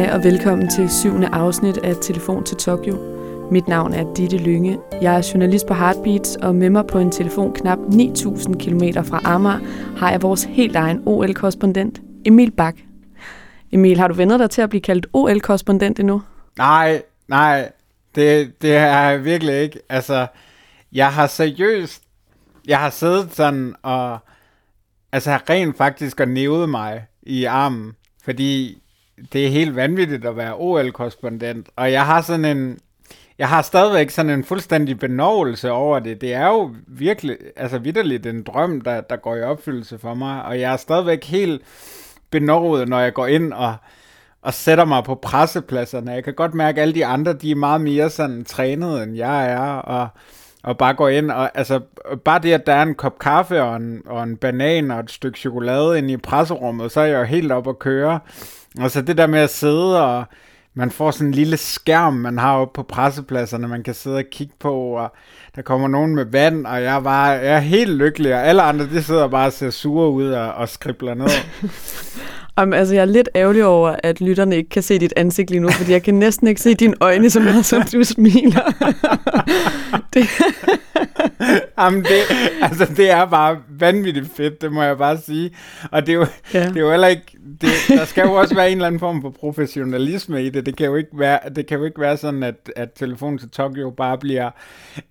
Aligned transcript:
Hej 0.00 0.12
og 0.12 0.24
velkommen 0.24 0.68
til 0.68 0.90
syvende 0.90 1.28
afsnit 1.28 1.76
af 1.76 1.94
Telefon 2.02 2.44
til 2.44 2.56
Tokyo. 2.56 2.96
Mit 3.50 3.68
navn 3.68 3.94
er 3.94 4.14
Ditte 4.14 4.36
Lynge. 4.36 4.78
Jeg 5.02 5.16
er 5.16 5.30
journalist 5.34 5.66
på 5.66 5.74
Heartbeats, 5.74 6.36
og 6.36 6.54
med 6.54 6.70
mig 6.70 6.86
på 6.86 6.98
en 6.98 7.10
telefon 7.10 7.54
knap 7.54 7.78
9.000 7.78 8.58
km 8.58 8.82
fra 9.04 9.20
Amager 9.24 9.58
har 9.98 10.10
jeg 10.10 10.22
vores 10.22 10.44
helt 10.44 10.76
egen 10.76 11.02
OL-korrespondent, 11.06 12.00
Emil 12.24 12.50
Bak. 12.50 12.74
Emil, 13.72 13.98
har 13.98 14.08
du 14.08 14.14
vendet 14.14 14.40
dig 14.40 14.50
til 14.50 14.62
at 14.62 14.70
blive 14.70 14.80
kaldt 14.80 15.06
OL-korrespondent 15.12 16.00
endnu? 16.00 16.22
Nej, 16.58 17.02
nej, 17.28 17.72
det, 18.14 18.62
det 18.62 18.76
er 18.76 18.86
jeg 18.86 19.24
virkelig 19.24 19.54
ikke. 19.54 19.80
Altså, 19.88 20.26
jeg 20.92 21.12
har 21.12 21.26
seriøst, 21.26 22.02
jeg 22.68 22.78
har 22.78 22.90
siddet 22.90 23.28
sådan 23.32 23.74
og, 23.82 24.18
altså 25.12 25.38
rent 25.50 25.76
faktisk 25.76 26.20
og 26.20 26.28
nævet 26.28 26.68
mig 26.68 27.04
i 27.22 27.44
armen, 27.44 27.92
fordi 28.24 28.82
det 29.32 29.46
er 29.46 29.50
helt 29.50 29.76
vanvittigt 29.76 30.24
at 30.24 30.36
være 30.36 30.54
OL-korrespondent, 30.56 31.68
og 31.76 31.92
jeg 31.92 32.06
har 32.06 32.22
sådan 32.22 32.44
en, 32.44 32.78
jeg 33.38 33.48
har 33.48 33.62
stadigvæk 33.62 34.10
sådan 34.10 34.30
en 34.30 34.44
fuldstændig 34.44 34.98
benovelse 34.98 35.70
over 35.70 35.98
det. 35.98 36.20
Det 36.20 36.34
er 36.34 36.46
jo 36.46 36.74
virkelig, 36.86 37.36
altså 37.56 37.78
vidderligt 37.78 38.26
en 38.26 38.42
drøm, 38.42 38.80
der, 38.80 39.00
der 39.00 39.16
går 39.16 39.36
i 39.36 39.42
opfyldelse 39.42 39.98
for 39.98 40.14
mig, 40.14 40.44
og 40.44 40.60
jeg 40.60 40.72
er 40.72 40.76
stadigvæk 40.76 41.24
helt 41.24 41.62
benovet, 42.30 42.88
når 42.88 43.00
jeg 43.00 43.14
går 43.14 43.26
ind 43.26 43.52
og, 43.52 43.74
og 44.42 44.54
sætter 44.54 44.84
mig 44.84 45.04
på 45.04 45.14
pressepladserne. 45.14 46.12
Jeg 46.12 46.24
kan 46.24 46.34
godt 46.34 46.54
mærke, 46.54 46.80
at 46.80 46.82
alle 46.82 46.94
de 46.94 47.06
andre, 47.06 47.32
de 47.32 47.50
er 47.50 47.56
meget 47.56 47.80
mere 47.80 48.10
sådan 48.10 48.44
trænet, 48.44 49.02
end 49.02 49.16
jeg 49.16 49.52
er, 49.52 49.60
og, 49.60 50.08
og 50.62 50.78
bare 50.78 50.94
går 50.94 51.08
ind, 51.08 51.30
og 51.30 51.58
altså, 51.58 51.80
bare 52.24 52.38
det, 52.38 52.52
at 52.52 52.66
der 52.66 52.72
er 52.72 52.82
en 52.82 52.94
kop 52.94 53.18
kaffe 53.18 53.62
og 53.62 53.76
en, 53.76 54.02
og 54.06 54.22
en 54.22 54.36
banan 54.36 54.90
og 54.90 55.00
et 55.00 55.10
stykke 55.10 55.38
chokolade 55.38 55.98
inde 55.98 56.12
i 56.12 56.16
presserummet, 56.16 56.92
så 56.92 57.00
er 57.00 57.04
jeg 57.04 57.18
jo 57.18 57.24
helt 57.24 57.52
op 57.52 57.68
at 57.68 57.78
køre. 57.78 58.20
Altså 58.78 58.98
så 58.98 59.02
det 59.02 59.18
der 59.18 59.26
med 59.26 59.40
at 59.40 59.50
sidde 59.50 60.04
og 60.04 60.24
man 60.74 60.90
får 60.90 61.10
sådan 61.10 61.26
en 61.26 61.34
lille 61.34 61.56
skærm, 61.56 62.14
man 62.14 62.38
har 62.38 62.56
oppe 62.56 62.74
på 62.74 62.82
pressepladserne, 62.82 63.68
man 63.68 63.82
kan 63.82 63.94
sidde 63.94 64.16
og 64.16 64.24
kigge 64.32 64.54
på, 64.58 64.74
og 64.74 65.12
der 65.56 65.62
kommer 65.62 65.88
nogen 65.88 66.14
med 66.14 66.24
vand, 66.24 66.66
og 66.66 66.82
jeg 66.82 66.94
var, 66.94 67.00
bare, 67.00 67.28
jeg 67.28 67.54
er 67.54 67.58
helt 67.58 67.90
lykkelig, 67.90 68.34
og 68.34 68.46
alle 68.46 68.62
andre, 68.62 68.86
de 68.86 69.02
sidder 69.02 69.28
bare 69.28 69.46
og 69.46 69.52
ser 69.52 69.70
sure 69.70 70.10
ud 70.10 70.28
og, 70.28 70.52
og 70.52 70.68
skribler 70.68 71.14
ned. 71.14 71.28
Um, 72.62 72.72
altså, 72.72 72.94
jeg 72.94 73.00
er 73.00 73.04
lidt 73.04 73.28
ærgerlig 73.34 73.64
over, 73.64 73.96
at 74.02 74.20
lytterne 74.20 74.56
ikke 74.56 74.70
kan 74.70 74.82
se 74.82 74.98
dit 74.98 75.12
ansigt 75.16 75.50
lige 75.50 75.60
nu, 75.60 75.70
fordi 75.70 75.92
jeg 75.92 76.02
kan 76.02 76.14
næsten 76.14 76.46
ikke 76.46 76.60
se 76.60 76.74
dine 76.74 76.94
øjne 77.00 77.30
så 77.30 77.40
meget, 77.40 77.66
som 77.66 77.82
du 77.82 78.04
smiler. 78.04 78.72
det. 80.14 80.26
Jamen, 81.78 82.02
det, 82.02 82.20
altså, 82.62 82.86
det 82.96 83.10
er 83.10 83.24
bare 83.24 83.58
vanvittigt 83.68 84.26
fedt, 84.36 84.62
det 84.62 84.72
må 84.72 84.82
jeg 84.82 84.98
bare 84.98 85.18
sige. 85.18 85.50
Og 85.90 86.06
det 86.06 86.12
er 86.12 86.16
jo, 86.16 86.26
ja. 86.54 86.68
det 86.68 86.76
er 86.76 86.80
jo 86.80 86.90
heller 86.90 87.08
ikke... 87.08 87.36
Det, 87.60 87.70
der 87.88 88.04
skal 88.04 88.22
jo 88.26 88.32
også 88.32 88.54
være 88.54 88.70
en 88.70 88.76
eller 88.76 88.86
anden 88.86 88.98
form 88.98 89.22
for 89.22 89.30
professionalisme 89.30 90.44
i 90.44 90.50
det. 90.50 90.66
Det 90.66 90.76
kan 90.76 90.86
jo 90.86 90.96
ikke 90.96 91.10
være, 91.18 91.38
det 91.56 91.66
kan 91.66 91.78
jo 91.78 91.84
ikke 91.84 92.00
være 92.00 92.16
sådan, 92.16 92.42
at, 92.42 92.70
at 92.76 92.92
telefonen 92.92 93.38
til 93.38 93.50
Tokyo 93.50 93.90
bare 93.90 94.18
bliver 94.18 94.50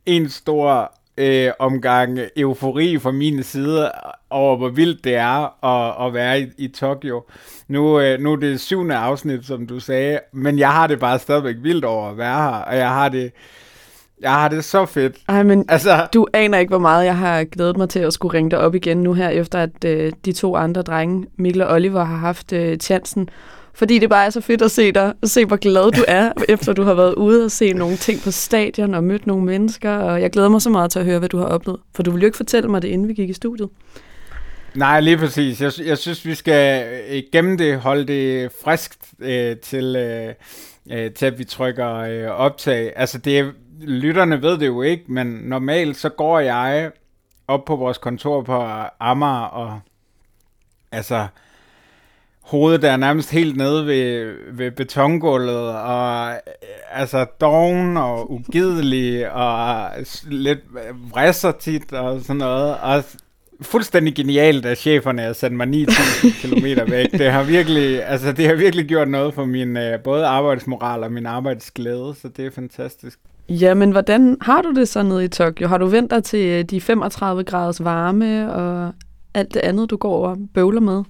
en 0.06 0.30
stor 0.30 0.99
øh, 1.20 1.52
omgang 1.60 2.20
eufori 2.38 3.00
fra 3.00 3.12
min 3.12 3.44
side 3.44 3.92
over, 4.30 4.58
hvor 4.58 4.70
vildt 4.70 5.04
det 5.04 5.16
er 5.16 5.66
at, 5.66 6.08
at 6.08 6.14
være 6.14 6.42
i, 6.42 6.48
i 6.58 6.68
Tokyo. 6.68 7.24
Nu, 7.68 8.00
øh, 8.00 8.20
nu 8.20 8.32
er 8.32 8.36
det 8.36 8.60
syvende 8.60 8.96
afsnit, 8.96 9.46
som 9.46 9.68
du 9.68 9.80
sagde, 9.80 10.20
men 10.34 10.60
jeg 10.60 10.72
har 10.72 10.88
det 10.88 11.00
bare 11.00 11.20
stadigvæk 11.20 11.56
vildt 11.62 11.86
over 11.86 12.10
at 12.10 12.18
være 12.18 12.42
her, 12.42 12.58
og 12.58 12.78
jeg 12.78 12.90
har 12.90 13.10
det... 13.10 13.32
Jeg 14.22 14.32
har 14.32 14.48
det 14.48 14.66
så 14.66 14.86
fedt. 14.86 15.16
Ej, 15.30 15.44
men 15.44 15.66
altså... 15.70 16.08
du 16.14 16.28
aner 16.34 16.58
ikke, 16.58 16.70
hvor 16.70 16.80
meget 16.80 17.06
jeg 17.06 17.18
har 17.18 17.44
glædet 17.44 17.78
mig 17.78 17.90
til 17.90 18.00
at 18.00 18.14
skulle 18.14 18.34
ringe 18.34 18.52
dig 18.52 18.60
op 18.60 18.76
igen 18.76 19.04
nu 19.04 19.14
her, 19.14 19.30
efter 19.30 19.60
at 19.60 19.86
øh, 19.86 20.12
de 20.26 20.32
to 20.32 20.56
andre 20.56 20.82
drenge, 20.82 21.26
Mikkel 21.38 21.62
og 21.62 21.74
Oliver, 21.74 22.04
har 22.04 22.18
haft 22.18 22.54
øh, 22.54 22.78
chancen 22.78 23.30
fordi 23.74 24.00
det 24.00 24.10
bare 24.10 24.26
er 24.26 24.30
så 24.30 24.42
fedt 24.42 24.62
at 24.62 24.72
se 24.72 24.92
dig, 24.92 25.14
se 25.24 25.46
hvor 25.46 25.56
glad 25.56 25.92
du 25.92 26.04
er, 26.08 26.32
efter 26.50 26.74
du 26.74 26.84
har 26.84 26.94
været 26.94 27.14
ude 27.14 27.46
og 27.46 27.52
se 27.52 27.74
nogle 27.74 27.98
ting 27.98 28.22
på 28.24 28.32
stadion 28.32 28.94
og 28.94 29.04
mødt 29.04 29.28
nogle 29.28 29.46
mennesker. 29.46 29.92
Og 29.92 30.22
jeg 30.22 30.32
glæder 30.32 30.50
mig 30.50 30.62
så 30.62 30.70
meget 30.70 30.92
til 30.92 31.00
at 31.00 31.06
høre, 31.06 31.20
hvad 31.20 31.30
du 31.30 31.38
har 31.38 31.46
oplevet. 31.46 31.80
For 31.96 32.04
du 32.04 32.12
ville 32.12 32.24
jo 32.24 32.28
ikke 32.28 32.38
fortælle 32.38 32.70
mig 32.70 32.82
det, 32.82 32.88
inden 32.88 33.08
vi 33.08 33.14
gik 33.14 33.30
i 33.30 33.34
studiet. 33.34 33.70
Nej, 34.76 35.00
lige 35.00 35.18
præcis. 35.18 35.62
Jeg, 35.62 35.72
jeg 35.86 35.98
synes, 35.98 36.26
vi 36.26 36.36
skal 36.36 36.88
øh, 37.10 37.24
gennem 37.32 37.58
det, 37.58 37.80
holde 37.80 38.08
det 38.08 38.52
friskt 38.64 39.14
øh, 39.20 39.58
til, 39.58 39.96
øh, 39.96 40.34
øh, 40.92 41.12
til, 41.12 41.26
at 41.26 41.40
vi 41.40 41.44
trykker 41.44 41.96
øh, 41.96 42.28
optag. 42.28 42.94
Altså, 42.96 43.18
det 43.18 43.54
lytterne 43.82 44.42
ved 44.42 44.58
det 44.58 44.68
jo 44.68 44.82
ikke, 44.82 45.04
men 45.08 45.28
normalt 45.28 45.98
så 45.98 46.10
går 46.10 46.40
jeg 46.40 46.92
op 47.48 47.66
på 47.66 47.76
vores 47.76 47.98
kontor 47.98 48.42
på 48.42 48.64
Amager 49.00 49.46
og 49.46 49.80
altså 50.92 51.28
hovedet 52.50 52.82
der 52.82 52.92
er 52.92 52.98
nærmest 52.98 53.32
helt 53.32 53.58
nede 53.58 53.86
ved, 53.86 54.34
ved 54.52 54.72
betongulvet, 54.72 55.68
og 55.68 56.32
altså 56.92 57.26
doven 57.42 57.98
og 57.98 58.32
ugidelig, 58.32 59.32
og 59.32 59.90
lidt 60.28 60.60
vrisser 61.12 61.52
tit 61.52 61.94
og 61.94 62.22
sådan 62.22 62.36
noget, 62.36 62.76
og 62.82 63.04
fuldstændig 63.62 64.16
genialt, 64.16 64.66
at 64.66 64.78
cheferne 64.78 65.22
har 65.22 65.34
sendt 65.34 65.58
mig 65.58 65.68
9000 65.68 66.32
km 66.42 66.92
væk. 66.92 67.12
Det 67.12 67.32
har 67.32 67.44
virkelig, 67.44 68.04
altså 68.04 68.32
det 68.32 68.48
har 68.48 68.56
virkelig 68.56 68.86
gjort 68.86 69.08
noget 69.08 69.34
for 69.34 69.46
min 69.46 69.78
uh, 69.78 69.84
både 70.04 70.26
arbejdsmoral 70.26 71.04
og 71.04 71.12
min 71.12 71.26
arbejdsglæde, 71.26 72.16
så 72.22 72.30
det 72.38 72.46
er 72.46 72.52
fantastisk. 72.52 73.20
Ja, 73.50 73.74
men 73.74 73.92
hvordan 73.92 74.38
har 74.42 74.62
du 74.62 74.72
det 74.72 74.88
så 74.88 75.04
nede 75.04 75.26
i 75.26 75.28
Tokyo? 75.28 75.68
Har 75.68 75.78
du 75.78 75.86
vendt 75.86 76.12
dig 76.12 76.24
til 76.24 76.46
øh, 76.46 76.64
de 76.64 76.82
35 76.82 77.44
graders 77.44 77.84
varme 77.84 78.54
og 78.54 78.94
alt 79.34 79.54
det 79.54 79.60
andet, 79.60 79.90
du 79.90 79.98
går 79.98 80.28
og 80.28 80.38
bøvler 80.54 80.82
med? 80.82 81.04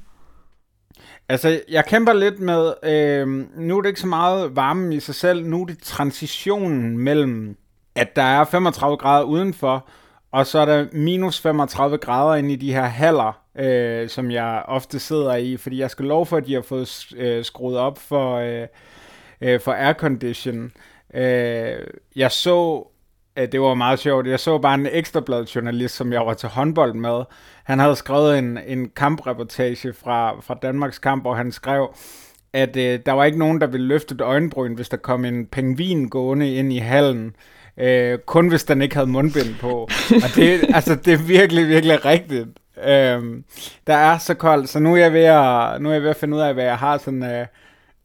Altså, 1.29 1.62
jeg 1.69 1.85
kæmper 1.85 2.13
lidt 2.13 2.40
med, 2.40 2.73
øh, 2.84 3.28
nu 3.59 3.78
er 3.78 3.81
det 3.81 3.90
ikke 3.90 4.00
så 4.00 4.07
meget 4.07 4.56
varmen 4.56 4.94
i 4.94 5.00
sig 5.00 5.16
selv, 5.16 5.45
nu 5.45 5.62
er 5.62 5.66
det 5.66 5.79
transitionen 5.84 6.97
mellem, 6.97 7.57
at 7.95 8.16
der 8.16 8.23
er 8.23 8.44
35 8.44 8.97
grader 8.97 9.23
udenfor, 9.23 9.88
og 10.31 10.47
så 10.47 10.59
er 10.59 10.66
der 10.66 10.88
minus 10.91 11.41
35 11.41 11.97
grader 11.97 12.35
inde 12.35 12.53
i 12.53 12.56
de 12.56 12.73
her 12.73 12.84
haller, 12.84 13.41
øh, 13.59 14.09
som 14.09 14.31
jeg 14.31 14.63
ofte 14.68 15.00
sidder 15.00 15.35
i, 15.35 15.57
fordi 15.57 15.79
jeg 15.79 15.91
skal 15.91 16.06
lov 16.06 16.25
for, 16.25 16.38
at 16.38 16.45
de 16.45 16.53
har 16.53 16.62
fået 16.62 17.07
øh, 17.16 17.44
skruet 17.44 17.78
op 17.78 17.97
for, 17.97 18.35
øh, 18.35 18.68
øh, 19.41 19.59
for 19.59 19.72
aircondition. 19.72 20.72
Øh, 21.13 21.88
jeg 22.16 22.31
så 22.31 22.88
det 23.45 23.61
var 23.61 23.73
meget 23.73 24.00
sjovt. 24.00 24.27
Jeg 24.27 24.39
så 24.39 24.57
bare 24.57 24.75
en 24.75 24.88
ekstrablad 24.91 25.45
journalist, 25.45 25.95
som 25.95 26.13
jeg 26.13 26.25
var 26.25 26.33
til 26.33 26.50
håndbold 26.50 26.94
med. 26.94 27.23
Han 27.63 27.79
havde 27.79 27.95
skrevet 27.95 28.38
en, 28.39 28.59
en 28.67 28.89
kampreportage 28.95 29.94
fra, 29.94 30.41
fra 30.41 30.57
Danmarks 30.61 31.00
kamp, 31.00 31.25
og 31.25 31.38
han 31.38 31.51
skrev, 31.51 31.94
at 32.53 32.77
øh, 32.77 33.00
der 33.05 33.11
var 33.11 33.25
ikke 33.25 33.39
nogen, 33.39 33.61
der 33.61 33.67
ville 33.67 33.88
løfte 33.88 34.16
et 34.16 34.22
øjenbryn, 34.22 34.73
hvis 34.73 34.89
der 34.89 34.97
kom 34.97 35.25
en 35.25 35.45
pengvin 35.45 36.09
gående 36.09 36.53
ind 36.53 36.73
i 36.73 36.77
hallen. 36.77 37.35
Øh, 37.77 38.19
kun 38.19 38.47
hvis 38.47 38.63
den 38.63 38.81
ikke 38.81 38.95
havde 38.95 39.07
mundbind 39.07 39.56
på. 39.61 39.89
Og 40.23 40.35
det, 40.35 40.61
altså, 40.75 40.95
det 40.95 41.13
er 41.13 41.27
virkelig, 41.27 41.67
virkelig 41.67 42.06
rigtigt. 42.06 42.47
Øh, 42.83 43.23
der 43.88 43.95
er 43.95 44.17
så 44.17 44.33
koldt, 44.33 44.69
så 44.69 44.79
nu 44.79 44.94
er 44.94 44.97
jeg 44.97 45.13
ved 45.13 45.23
at, 45.23 45.81
nu 45.81 45.89
er 45.89 45.94
jeg 45.94 46.01
ved 46.01 46.09
at 46.09 46.16
finde 46.16 46.38
ud 46.38 46.41
af, 46.41 46.53
hvad 46.53 46.63
jeg 46.63 46.77
har 46.77 46.97
sådan... 46.97 47.23
Øh, 47.23 47.45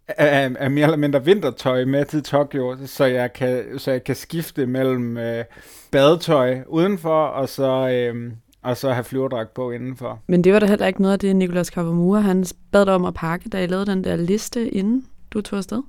af, 0.08 0.50
af 0.58 0.70
mere 0.70 0.84
eller 0.84 0.96
mindre 0.96 1.24
vintertøj 1.24 1.84
med 1.84 2.04
til 2.04 2.22
Tokyo, 2.22 2.76
så 2.86 3.04
jeg 3.04 3.32
kan, 3.32 3.78
så 3.78 3.90
jeg 3.90 4.04
kan 4.04 4.14
skifte 4.14 4.66
mellem 4.66 5.16
øh, 5.16 5.44
badetøj 5.90 6.58
udenfor, 6.66 7.24
og 7.26 7.48
så, 7.48 7.88
øh, 7.88 8.32
og 8.62 8.76
så 8.76 8.92
have 8.92 9.04
flyverdragt 9.04 9.54
på 9.54 9.70
indenfor. 9.70 10.22
Men 10.26 10.44
det 10.44 10.52
var 10.52 10.58
da 10.58 10.66
heller 10.66 10.86
ikke 10.86 11.02
noget 11.02 11.12
af 11.12 11.18
det, 11.18 11.36
Nicolas 11.36 11.70
Kawamura, 11.70 12.20
han 12.20 12.44
bad 12.72 12.86
dig 12.86 12.94
om 12.94 13.04
at 13.04 13.14
pakke, 13.14 13.48
da 13.48 13.64
I 13.64 13.66
lavede 13.66 13.86
den 13.86 14.04
der 14.04 14.16
liste, 14.16 14.68
inden 14.68 15.06
du 15.30 15.40
tog 15.40 15.56
afsted. 15.56 15.82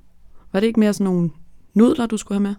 Var 0.54 0.60
det 0.60 0.68
ikke 0.68 0.80
mere 0.80 0.94
sådan 0.94 1.06
nogle 1.06 1.30
nudler, 1.74 2.06
du 2.06 2.18
skulle 2.18 2.36
have 2.36 2.48
med? 2.48 2.56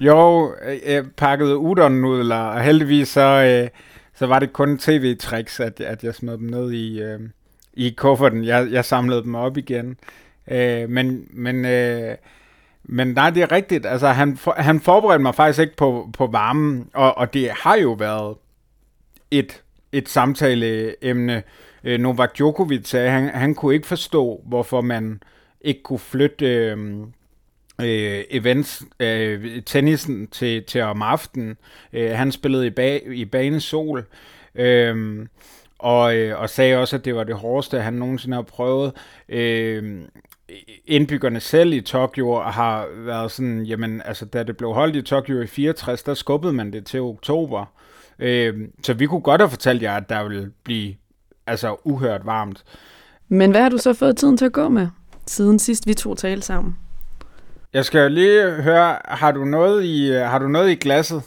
Jo, 0.00 0.52
jeg 0.86 1.04
pakkede 1.16 1.56
udon-nudler, 1.56 2.36
og 2.36 2.60
heldigvis 2.62 3.08
så, 3.08 3.60
øh, 3.62 3.68
så 4.14 4.26
var 4.26 4.38
det 4.38 4.52
kun 4.52 4.78
tv-tricks, 4.78 5.60
at, 5.60 5.80
at 5.80 6.04
jeg 6.04 6.14
smed 6.14 6.38
dem 6.38 6.46
ned 6.46 6.72
i, 6.72 7.02
øh, 7.02 7.20
i 7.74 7.90
kufferten. 7.96 8.44
Jeg, 8.44 8.68
jeg 8.70 8.84
samlede 8.84 9.22
dem 9.22 9.34
op 9.34 9.56
igen. 9.56 9.96
Øh, 10.50 10.90
men, 10.90 11.26
men, 11.30 11.64
øh, 11.64 12.16
men 12.84 13.08
nej, 13.08 13.30
det 13.30 13.42
er 13.42 13.52
rigtigt. 13.52 13.86
Altså, 13.86 14.08
han, 14.08 14.36
for, 14.36 14.54
han 14.56 14.80
forberedte 14.80 15.22
mig 15.22 15.34
faktisk 15.34 15.60
ikke 15.60 15.76
på, 15.76 16.10
på 16.12 16.26
varmen, 16.26 16.88
og, 16.94 17.18
og 17.18 17.34
det 17.34 17.50
har 17.50 17.76
jo 17.76 17.92
været 17.92 18.36
et, 19.30 19.62
et 19.92 20.08
samtaleemne. 20.08 21.42
Øh, 21.84 22.00
Novak 22.00 22.36
Djokovic 22.36 22.88
sagde, 22.88 23.10
han, 23.10 23.28
han 23.28 23.54
kunne 23.54 23.74
ikke 23.74 23.86
forstå, 23.86 24.42
hvorfor 24.46 24.80
man 24.80 25.22
ikke 25.60 25.82
kunne 25.82 25.98
flytte 25.98 26.46
øh, 26.46 27.00
øh, 27.80 28.24
events, 28.30 28.82
øh, 29.00 29.62
tennisen 29.62 30.26
til, 30.26 30.64
til 30.64 30.80
om 30.80 31.02
aftenen. 31.02 31.56
Øh, 31.92 32.10
han 32.10 32.32
spillede 32.32 32.66
i, 32.66 32.70
ba- 32.70 33.10
i 33.10 33.24
banesol. 33.24 34.04
Øh, 34.54 35.26
og, 35.78 36.16
øh, 36.16 36.40
og 36.40 36.50
sagde 36.50 36.76
også, 36.76 36.96
at 36.96 37.04
det 37.04 37.14
var 37.14 37.24
det 37.24 37.34
hårdeste, 37.34 37.80
han 37.80 37.94
nogensinde 37.94 38.34
har 38.34 38.42
prøvet. 38.42 38.92
Øh, 39.28 40.00
indbyggerne 40.86 41.40
selv 41.40 41.72
i 41.72 41.80
Tokyo 41.80 42.40
har 42.40 42.86
været 42.96 43.30
sådan, 43.30 43.62
jamen 43.62 44.02
altså 44.04 44.24
da 44.24 44.42
det 44.42 44.56
blev 44.56 44.72
holdt 44.72 44.96
i 44.96 45.02
Tokyo 45.02 45.40
i 45.40 45.46
64, 45.46 46.02
der 46.02 46.14
skubbede 46.14 46.52
man 46.52 46.72
det 46.72 46.86
til 46.86 47.00
oktober. 47.00 47.64
Øh, 48.18 48.54
så 48.82 48.94
vi 48.94 49.06
kunne 49.06 49.20
godt 49.20 49.40
have 49.40 49.50
fortalt 49.50 49.82
jer, 49.82 49.96
at 49.96 50.08
der 50.08 50.22
ville 50.22 50.52
blive 50.64 50.94
altså 51.46 51.76
uhørt 51.84 52.26
varmt. 52.26 52.64
Men 53.28 53.50
hvad 53.50 53.62
har 53.62 53.68
du 53.68 53.78
så 53.78 53.94
fået 53.94 54.16
tiden 54.16 54.36
til 54.36 54.44
at 54.44 54.52
gå 54.52 54.68
med? 54.68 54.88
siden 55.26 55.58
sidst 55.58 55.86
vi 55.86 55.94
to 55.94 56.14
talte 56.14 56.46
sammen. 56.46 56.76
Jeg 57.72 57.84
skal 57.84 58.12
lige 58.12 58.50
høre, 58.50 58.96
har 59.04 59.32
du 59.32 59.44
noget 59.44 59.84
i, 59.84 60.10
har 60.10 60.38
du 60.38 60.48
noget 60.48 60.70
i 60.70 60.74
glasset? 60.74 61.22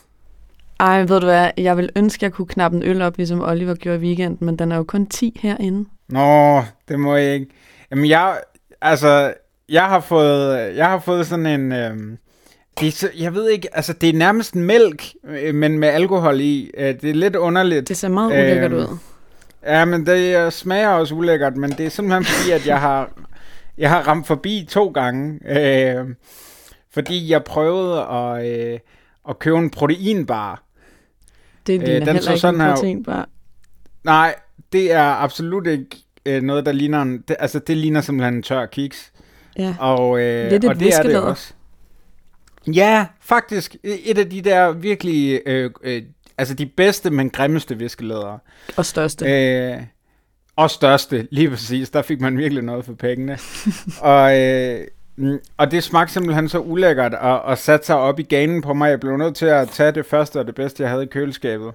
Ej, 0.80 1.00
ved 1.00 1.20
du 1.20 1.26
hvad, 1.26 1.52
jeg 1.58 1.78
vil 1.78 1.90
ønske, 1.96 2.20
at 2.20 2.24
jeg 2.24 2.34
kunne 2.34 2.48
knappe 2.48 2.78
en 2.78 2.84
øl 2.84 3.02
op, 3.02 3.18
ligesom 3.18 3.42
Oliver 3.42 3.76
gjorde 3.76 3.98
i 3.98 4.02
weekenden, 4.02 4.46
men 4.46 4.60
den 4.60 4.72
er 4.72 4.76
jo 4.76 4.84
kun 4.84 5.06
10 5.06 5.40
herinde. 5.42 5.90
Nå, 6.10 6.62
det 6.88 7.00
må 7.00 7.16
jeg 7.16 7.34
ikke. 7.34 7.48
Jamen, 7.92 8.10
jeg, 8.10 8.40
altså, 8.90 9.34
jeg 9.70 9.84
har 9.86 10.00
fået, 10.00 10.76
jeg 10.76 10.86
har 10.90 11.00
fået 11.00 11.28
sådan 11.28 11.46
en, 11.46 11.72
øhm, 11.72 12.18
det 12.80 12.88
er 12.88 12.92
så, 12.92 13.10
jeg 13.18 13.34
ved 13.34 13.50
ikke, 13.50 13.68
altså 13.76 13.94
det 13.94 14.10
er 14.10 14.14
nærmest 14.14 14.56
mælk, 14.56 15.04
øh, 15.28 15.56
men 15.56 15.80
med 15.80 15.88
alkohol 15.88 16.40
i. 16.42 16.72
Øh, 16.78 17.02
det 17.02 17.10
er 17.10 17.14
lidt 17.14 17.36
underligt. 17.36 17.88
Det 17.88 17.98
ser 17.98 18.08
meget 18.10 18.28
ulækkert 18.32 18.72
Øhm, 18.72 18.82
ud. 18.92 18.98
Ja, 19.66 19.86
men 19.86 20.06
det 20.06 20.38
øh, 20.46 20.52
smager 20.52 20.90
også 20.90 21.16
ulækkert, 21.16 21.58
men 21.58 21.72
det 21.72 21.86
er 21.86 21.90
simpelthen 21.90 22.26
fordi, 22.26 22.52
at 22.52 22.68
jeg 22.68 22.82
har, 22.82 23.12
jeg 23.78 23.90
har 23.90 24.02
ramt 24.08 24.28
forbi 24.28 24.68
to 24.70 24.88
gange. 24.90 25.40
Øh, 25.60 26.06
fordi 26.94 27.32
jeg 27.32 27.44
prøvede 27.44 28.02
at, 28.02 28.46
øh, 28.74 28.80
at 29.30 29.40
købe 29.40 29.58
en 29.58 29.70
proteinbar. 29.70 30.64
Det 31.68 31.80
ligner 31.80 31.96
øh, 31.96 32.00
den 32.00 32.06
heller 32.08 32.22
så 32.22 32.30
ikke 32.32 32.40
sådan 32.40 32.56
en 32.56 32.62
her- 32.62 32.76
proteinbar. 32.76 33.30
Nej, 34.04 34.36
det 34.72 34.92
er 34.92 35.04
absolut 35.04 35.68
ikke 35.68 35.98
øh, 36.26 36.42
noget, 36.42 36.66
der 36.66 36.72
ligner 36.72 37.02
en, 37.02 37.24
det, 37.28 37.36
altså 37.40 37.60
det 37.60 37.78
ligner 37.78 38.02
simpelthen 38.02 38.34
en 38.34 38.44
tør 38.44 38.66
kiks. 38.66 39.12
Ja. 39.58 39.76
Og, 39.80 40.22
øh, 40.22 40.52
Lidt 40.52 40.54
og 40.54 40.60
det 40.62 40.66
er 40.66 40.74
det 40.74 40.86
viskelæder. 40.86 41.20
også. 41.22 41.54
Ja, 42.68 43.06
faktisk. 43.22 43.76
Et 43.84 44.18
af 44.18 44.30
de 44.30 44.42
der 44.42 44.72
virkelig, 44.72 45.42
øh, 45.46 45.72
øh, 45.84 46.02
altså 46.38 46.54
de 46.54 46.66
bedste, 46.66 47.10
men 47.10 47.30
grimmeste 47.30 47.78
viskelæder. 47.78 48.38
Og 48.78 48.86
største. 48.86 49.26
Øh, 49.26 49.78
og 50.56 50.72
største, 50.72 51.28
lige 51.32 51.50
præcis. 51.50 51.90
Der 51.90 52.02
fik 52.02 52.22
man 52.22 52.38
virkelig 52.38 52.64
noget 52.64 52.86
for 52.86 52.94
pengene. 52.94 53.38
og, 54.02 54.40
øh, 54.40 54.88
mm, 55.16 55.40
og 55.58 55.72
det 55.72 55.84
smagte 55.84 56.14
simpelthen 56.14 56.50
så 56.50 56.60
ulækkert 56.60 57.14
og, 57.14 57.42
og 57.42 57.58
satte 57.58 57.86
sig 57.86 57.96
op 57.96 58.20
i 58.20 58.24
ganen 58.24 58.62
på 58.62 58.74
mig. 58.74 58.90
Jeg 58.90 59.00
blev 59.00 59.18
nødt 59.18 59.36
til 59.36 59.46
at 59.46 59.70
tage 59.70 59.92
det 59.92 60.06
første 60.06 60.40
og 60.40 60.48
det 60.48 60.56
bedste, 60.56 60.84
jeg 60.84 60.90
havde 60.90 61.04
i 61.04 61.08
køleskabet. 61.08 61.72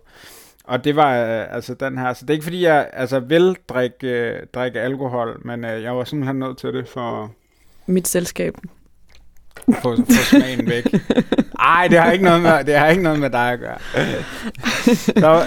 Og 0.71 0.85
det 0.85 0.97
var 0.97 1.17
øh, 1.25 1.55
altså 1.55 1.75
den 1.75 1.99
her. 1.99 2.13
Så 2.13 2.25
det 2.25 2.31
er 2.31 2.35
ikke 2.35 2.45
fordi, 2.45 2.63
jeg 2.65 2.89
altså, 2.93 3.21
vil 3.21 3.57
drikke, 3.69 4.07
øh, 4.09 4.47
drikke 4.55 4.81
alkohol, 4.81 5.41
men 5.45 5.65
øh, 5.65 5.83
jeg 5.83 5.97
var 5.97 6.05
simpelthen 6.05 6.39
nødt 6.39 6.59
til 6.59 6.73
det 6.73 6.89
for 6.89 7.33
Mit 7.87 8.09
selskab. 8.09 8.55
få, 9.83 9.97
få 9.97 10.05
smagen 10.31 10.69
væk. 10.69 10.85
Ej, 11.59 11.89
det 11.89 11.99
har 11.99 12.13
ikke 12.13 12.25
noget 12.25 12.43
med, 12.43 12.65
det 12.65 12.75
har 12.75 12.89
ikke 12.89 13.03
noget 13.03 13.19
med 13.21 13.31
dig 13.31 13.53
at 13.53 13.59
gøre. 13.61 13.79
Så, 14.95 15.43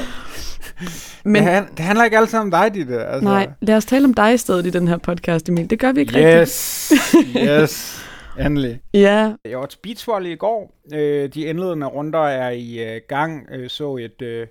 Men 1.24 1.36
det, 1.36 1.52
han, 1.52 1.68
det 1.78 1.80
handler 1.80 2.06
ikke 2.06 2.18
altid 2.18 2.40
om 2.40 2.52
dig, 2.52 2.74
Ditte. 2.74 3.06
Altså. 3.06 3.24
nej, 3.30 3.50
lad 3.62 3.76
os 3.76 3.86
tale 3.86 4.06
om 4.06 4.14
dig 4.14 4.34
i 4.34 4.38
stedet 4.38 4.66
i 4.66 4.70
den 4.70 4.88
her 4.88 4.98
podcast, 4.98 5.50
Emil. 5.50 5.70
Det 5.70 5.80
gør 5.80 5.92
vi 5.92 6.00
ikke 6.00 6.16
rigtigt. 6.16 6.42
Yes, 6.42 6.94
yes, 7.38 8.06
endelig. 8.40 8.82
Ja, 8.94 9.34
Jeg 9.46 9.60
var 9.60 9.66
til 9.66 9.78
beachvolley 9.84 10.30
i 10.30 10.36
går. 10.36 10.74
Øh, 10.94 11.30
de 11.34 11.42
indledende 11.42 11.88
runder 11.88 12.28
er 12.28 12.50
i 12.50 12.96
øh, 12.96 13.02
gang. 13.10 13.48
Øh, 13.52 13.70
så 13.70 13.96
et, 13.96 14.22
øh, 14.22 14.48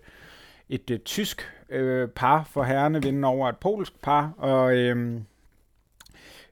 et 0.72 0.90
øh, 0.90 0.98
tysk 0.98 1.50
øh, 1.70 2.08
par 2.08 2.48
for 2.50 2.62
herrene 2.62 3.02
vinde 3.02 3.28
over 3.28 3.48
et 3.48 3.56
polsk 3.56 4.02
par. 4.02 4.32
Og, 4.38 4.76
øh, 4.76 5.20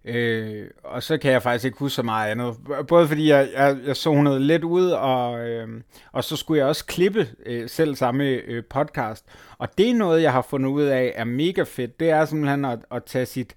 øh, 0.04 0.66
og 0.84 1.02
så 1.02 1.18
kan 1.18 1.32
jeg 1.32 1.42
faktisk 1.42 1.64
ikke 1.64 1.78
huske 1.78 1.94
så 1.94 2.02
meget 2.02 2.30
andet. 2.30 2.56
Både 2.88 3.08
fordi 3.08 3.28
jeg, 3.28 3.48
jeg, 3.54 3.76
jeg 3.86 3.96
zonede 3.96 4.40
lidt 4.40 4.64
ud, 4.64 4.90
og, 4.90 5.48
øh, 5.48 5.68
og 6.12 6.24
så 6.24 6.36
skulle 6.36 6.58
jeg 6.58 6.66
også 6.66 6.86
klippe 6.86 7.28
øh, 7.46 7.68
selv 7.68 7.94
samme 7.94 8.24
øh, 8.24 8.64
podcast. 8.64 9.24
Og 9.58 9.78
det 9.78 9.90
er 9.90 9.94
noget, 9.94 10.22
jeg 10.22 10.32
har 10.32 10.42
fundet 10.42 10.70
ud 10.70 10.82
af 10.82 11.12
er 11.14 11.24
mega 11.24 11.62
fedt. 11.62 12.00
Det 12.00 12.10
er 12.10 12.24
simpelthen 12.24 12.64
at, 12.64 12.78
at 12.90 13.04
tage 13.04 13.26
sit 13.26 13.54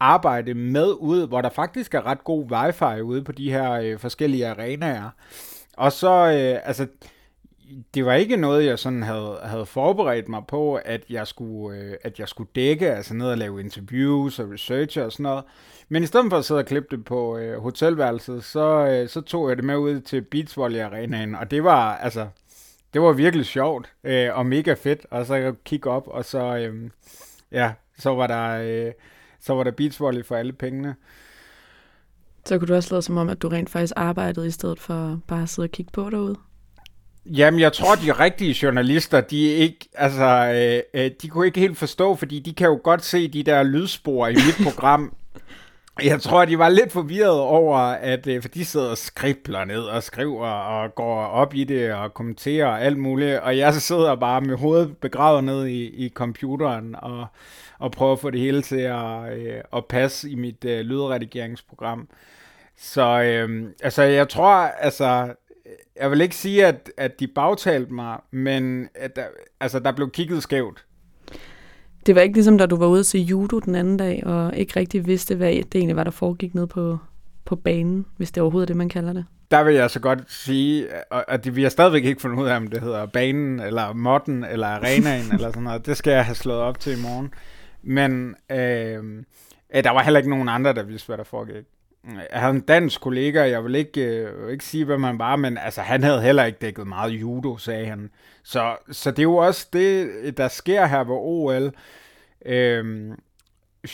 arbejde 0.00 0.54
med 0.54 0.92
ud, 0.98 1.28
hvor 1.28 1.40
der 1.40 1.50
faktisk 1.50 1.94
er 1.94 2.06
ret 2.06 2.24
god 2.24 2.50
wifi 2.50 3.00
ude 3.00 3.22
på 3.22 3.32
de 3.32 3.50
her 3.50 3.72
øh, 3.72 3.98
forskellige 3.98 4.48
arenaer. 4.48 5.10
Og 5.76 5.92
så, 5.92 6.10
øh, 6.10 6.68
altså, 6.68 6.86
det 7.94 8.04
var 8.04 8.14
ikke 8.14 8.36
noget, 8.36 8.66
jeg 8.66 8.78
sådan 8.78 9.02
havde, 9.02 9.38
havde 9.42 9.66
forberedt 9.66 10.28
mig 10.28 10.42
på, 10.48 10.74
at 10.74 11.04
jeg 11.10 11.26
skulle, 11.26 11.78
øh, 11.78 11.94
at 12.02 12.18
jeg 12.18 12.28
skulle 12.28 12.50
dække, 12.54 12.90
altså 12.90 13.14
ned 13.14 13.26
og 13.26 13.38
lave 13.38 13.60
interviews 13.60 14.38
og 14.38 14.50
research 14.50 15.00
og 15.00 15.12
sådan 15.12 15.22
noget. 15.22 15.44
Men 15.88 16.02
i 16.02 16.06
stedet 16.06 16.30
for 16.30 16.38
at 16.38 16.44
sidde 16.44 16.58
og 16.58 16.66
klippe 16.66 16.96
det 16.96 17.04
på 17.04 17.38
øh, 17.38 17.62
hotelværelset, 17.62 18.44
så, 18.44 18.86
øh, 18.86 19.08
så 19.08 19.20
tog 19.20 19.48
jeg 19.48 19.56
det 19.56 19.64
med 19.64 19.76
ud 19.76 20.00
til 20.00 20.22
Beachvolley 20.22 20.80
Arenaen, 20.80 21.34
og 21.34 21.50
det 21.50 21.64
var, 21.64 21.96
altså, 21.96 22.28
det 22.94 23.02
var 23.02 23.12
virkelig 23.12 23.46
sjovt 23.46 23.92
øh, 24.04 24.38
og 24.38 24.46
mega 24.46 24.74
fedt, 24.74 25.06
og 25.10 25.26
så 25.26 25.34
jeg 25.34 25.54
kigge 25.64 25.90
op, 25.90 26.08
og 26.08 26.24
så, 26.24 26.56
øh, 26.56 26.90
ja, 27.52 27.72
så 27.98 28.14
var 28.14 28.26
der, 28.26 28.86
øh, 28.86 28.92
så 29.40 29.54
var 29.54 29.64
der 29.64 29.70
beachvolley 29.70 30.24
for 30.24 30.36
alle 30.36 30.52
pengene. 30.52 30.94
så 32.44 32.58
kunne 32.58 32.68
du 32.68 32.74
også 32.74 32.94
lade 32.94 33.02
som 33.02 33.16
om, 33.16 33.28
at 33.28 33.42
du 33.42 33.48
rent 33.48 33.70
faktisk 33.70 33.92
arbejdede, 33.96 34.46
i 34.46 34.50
stedet 34.50 34.80
for 34.80 35.20
bare 35.26 35.42
at 35.42 35.48
sidde 35.48 35.66
og 35.66 35.70
kigge 35.70 35.92
på 35.92 36.10
derude. 36.10 36.36
Jamen, 37.26 37.60
jeg 37.60 37.72
tror, 37.72 37.94
de 37.94 38.12
rigtige 38.12 38.56
journalister, 38.62 39.20
de 39.20 39.42
ikke, 39.42 39.88
altså, 39.94 40.52
øh, 40.54 41.02
øh, 41.02 41.10
de 41.22 41.28
kunne 41.28 41.46
ikke 41.46 41.60
helt 41.60 41.78
forstå, 41.78 42.16
fordi 42.16 42.38
de 42.38 42.54
kan 42.54 42.66
jo 42.66 42.80
godt 42.84 43.04
se 43.04 43.28
de 43.28 43.42
der 43.42 43.62
lydspor 43.62 44.26
i 44.26 44.34
mit 44.34 44.56
program. 44.64 45.12
Jeg 46.02 46.20
tror, 46.20 46.44
de 46.44 46.58
var 46.58 46.68
lidt 46.68 46.92
forvirret 46.92 47.40
over, 47.40 47.78
at 47.78 48.26
øh, 48.26 48.42
for 48.42 48.48
de 48.48 48.64
sidder 48.64 48.90
og 48.90 48.98
skribler 48.98 49.64
ned 49.64 49.80
og 49.80 50.02
skriver 50.02 50.48
og 50.48 50.94
går 50.94 51.24
op 51.24 51.54
i 51.54 51.64
det 51.64 51.92
og 51.92 52.14
kommenterer 52.14 52.66
og 52.66 52.82
alt 52.82 52.98
muligt, 52.98 53.38
og 53.38 53.58
jeg 53.58 53.74
sidder 53.74 54.14
bare 54.14 54.40
med 54.40 54.56
hovedet 54.56 54.96
begravet 54.96 55.44
ned 55.44 55.66
i, 55.66 56.06
i 56.06 56.08
computeren 56.08 56.96
og, 56.98 57.26
og 57.78 57.92
prøver 57.92 58.12
at 58.12 58.18
få 58.18 58.30
det 58.30 58.40
hele 58.40 58.62
til 58.62 58.80
at, 58.80 59.38
øh, 59.38 59.60
at 59.76 59.84
passe 59.86 60.30
i 60.30 60.34
mit 60.34 60.64
øh, 60.64 60.80
lydredigeringsprogram. 60.80 62.08
Så 62.78 63.22
øh, 63.22 63.68
altså, 63.82 64.02
jeg 64.02 64.28
tror, 64.28 64.54
altså, 64.56 65.34
jeg 66.00 66.10
vil 66.10 66.20
ikke 66.20 66.36
sige, 66.36 66.66
at, 66.66 66.90
at 66.96 67.20
de 67.20 67.26
bagtalte 67.26 67.92
mig, 67.92 68.18
men 68.30 68.88
at 68.94 69.16
der, 69.16 69.24
altså, 69.60 69.78
der 69.78 69.92
blev 69.92 70.10
kigget 70.10 70.42
skævt. 70.42 70.84
Det 72.06 72.14
var 72.14 72.20
ikke 72.20 72.34
ligesom, 72.34 72.58
da 72.58 72.66
du 72.66 72.76
var 72.76 72.86
ude 72.86 73.02
til 73.02 73.20
judo 73.20 73.58
den 73.58 73.74
anden 73.74 73.96
dag, 73.96 74.26
og 74.26 74.56
ikke 74.56 74.80
rigtig 74.80 75.06
vidste, 75.06 75.34
hvad 75.34 75.52
det 75.52 75.74
egentlig 75.74 75.96
var, 75.96 76.04
der 76.04 76.10
foregik 76.10 76.54
ned 76.54 76.66
på, 76.66 76.98
på 77.44 77.56
banen, 77.56 78.06
hvis 78.16 78.30
det 78.30 78.40
er 78.40 78.42
overhovedet 78.42 78.68
det, 78.68 78.76
man 78.76 78.88
kalder 78.88 79.12
det. 79.12 79.24
Der 79.50 79.64
vil 79.64 79.74
jeg 79.74 79.90
så 79.90 80.00
godt 80.00 80.32
sige, 80.32 80.86
og, 81.10 81.44
det, 81.44 81.56
vi 81.56 81.62
har 81.62 81.70
stadigvæk 81.70 82.04
ikke 82.04 82.20
fundet 82.20 82.42
ud 82.42 82.46
af, 82.48 82.56
om 82.56 82.66
det 82.66 82.80
hedder 82.80 83.06
banen, 83.06 83.60
eller 83.60 83.92
modden, 83.92 84.44
eller 84.44 84.66
arenaen, 84.66 85.24
eller 85.34 85.48
sådan 85.48 85.62
noget. 85.62 85.86
Det 85.86 85.96
skal 85.96 86.12
jeg 86.12 86.24
have 86.24 86.34
slået 86.34 86.58
op 86.58 86.80
til 86.80 86.98
i 86.98 87.02
morgen. 87.02 87.34
Men 87.82 88.34
øh, 88.50 89.04
øh, 89.74 89.84
der 89.84 89.90
var 89.90 90.02
heller 90.02 90.18
ikke 90.20 90.30
nogen 90.30 90.48
andre, 90.48 90.72
der 90.72 90.82
vidste, 90.82 91.06
hvad 91.06 91.18
der 91.18 91.24
foregik. 91.24 91.64
Jeg 92.32 92.40
havde 92.40 92.54
en 92.54 92.60
dansk 92.60 93.00
kollega, 93.00 93.50
jeg 93.50 93.64
vil 93.64 93.74
ikke, 93.74 94.00
øh, 94.00 94.52
ikke 94.52 94.64
sige, 94.64 94.84
hvad 94.84 94.98
man 94.98 95.18
var, 95.18 95.36
men 95.36 95.58
altså, 95.58 95.80
han 95.80 96.02
havde 96.02 96.22
heller 96.22 96.44
ikke 96.44 96.58
dækket 96.60 96.86
meget 96.86 97.10
judo, 97.10 97.56
sagde 97.56 97.86
han. 97.86 98.10
Så, 98.42 98.76
så 98.90 99.10
det 99.10 99.18
er 99.18 99.22
jo 99.22 99.36
også 99.36 99.68
det, 99.72 100.36
der 100.36 100.48
sker 100.48 100.86
her 100.86 101.04
ved 101.04 101.16
OL. 101.16 101.72
Øhm, 102.46 103.12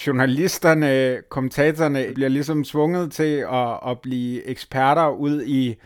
journalisterne, 0.07 1.23
kommentatorerne 1.29 2.07
bliver 2.15 2.29
ligesom 2.29 2.65
tvunget 2.65 3.13
til 3.13 3.45
at, 3.53 3.79
at 3.87 4.01
blive 4.01 4.45
eksperter 4.47 5.09
ud 5.09 5.43
i 5.43 5.77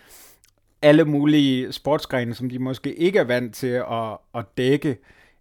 alle 0.83 1.05
mulige 1.05 1.73
sportsgrene, 1.73 2.35
som 2.35 2.51
de 2.51 2.59
måske 2.59 2.95
ikke 2.95 3.19
er 3.19 3.25
vant 3.25 3.55
til 3.55 3.83
at, 3.91 4.19
at 4.35 4.45
dække. 4.57 4.99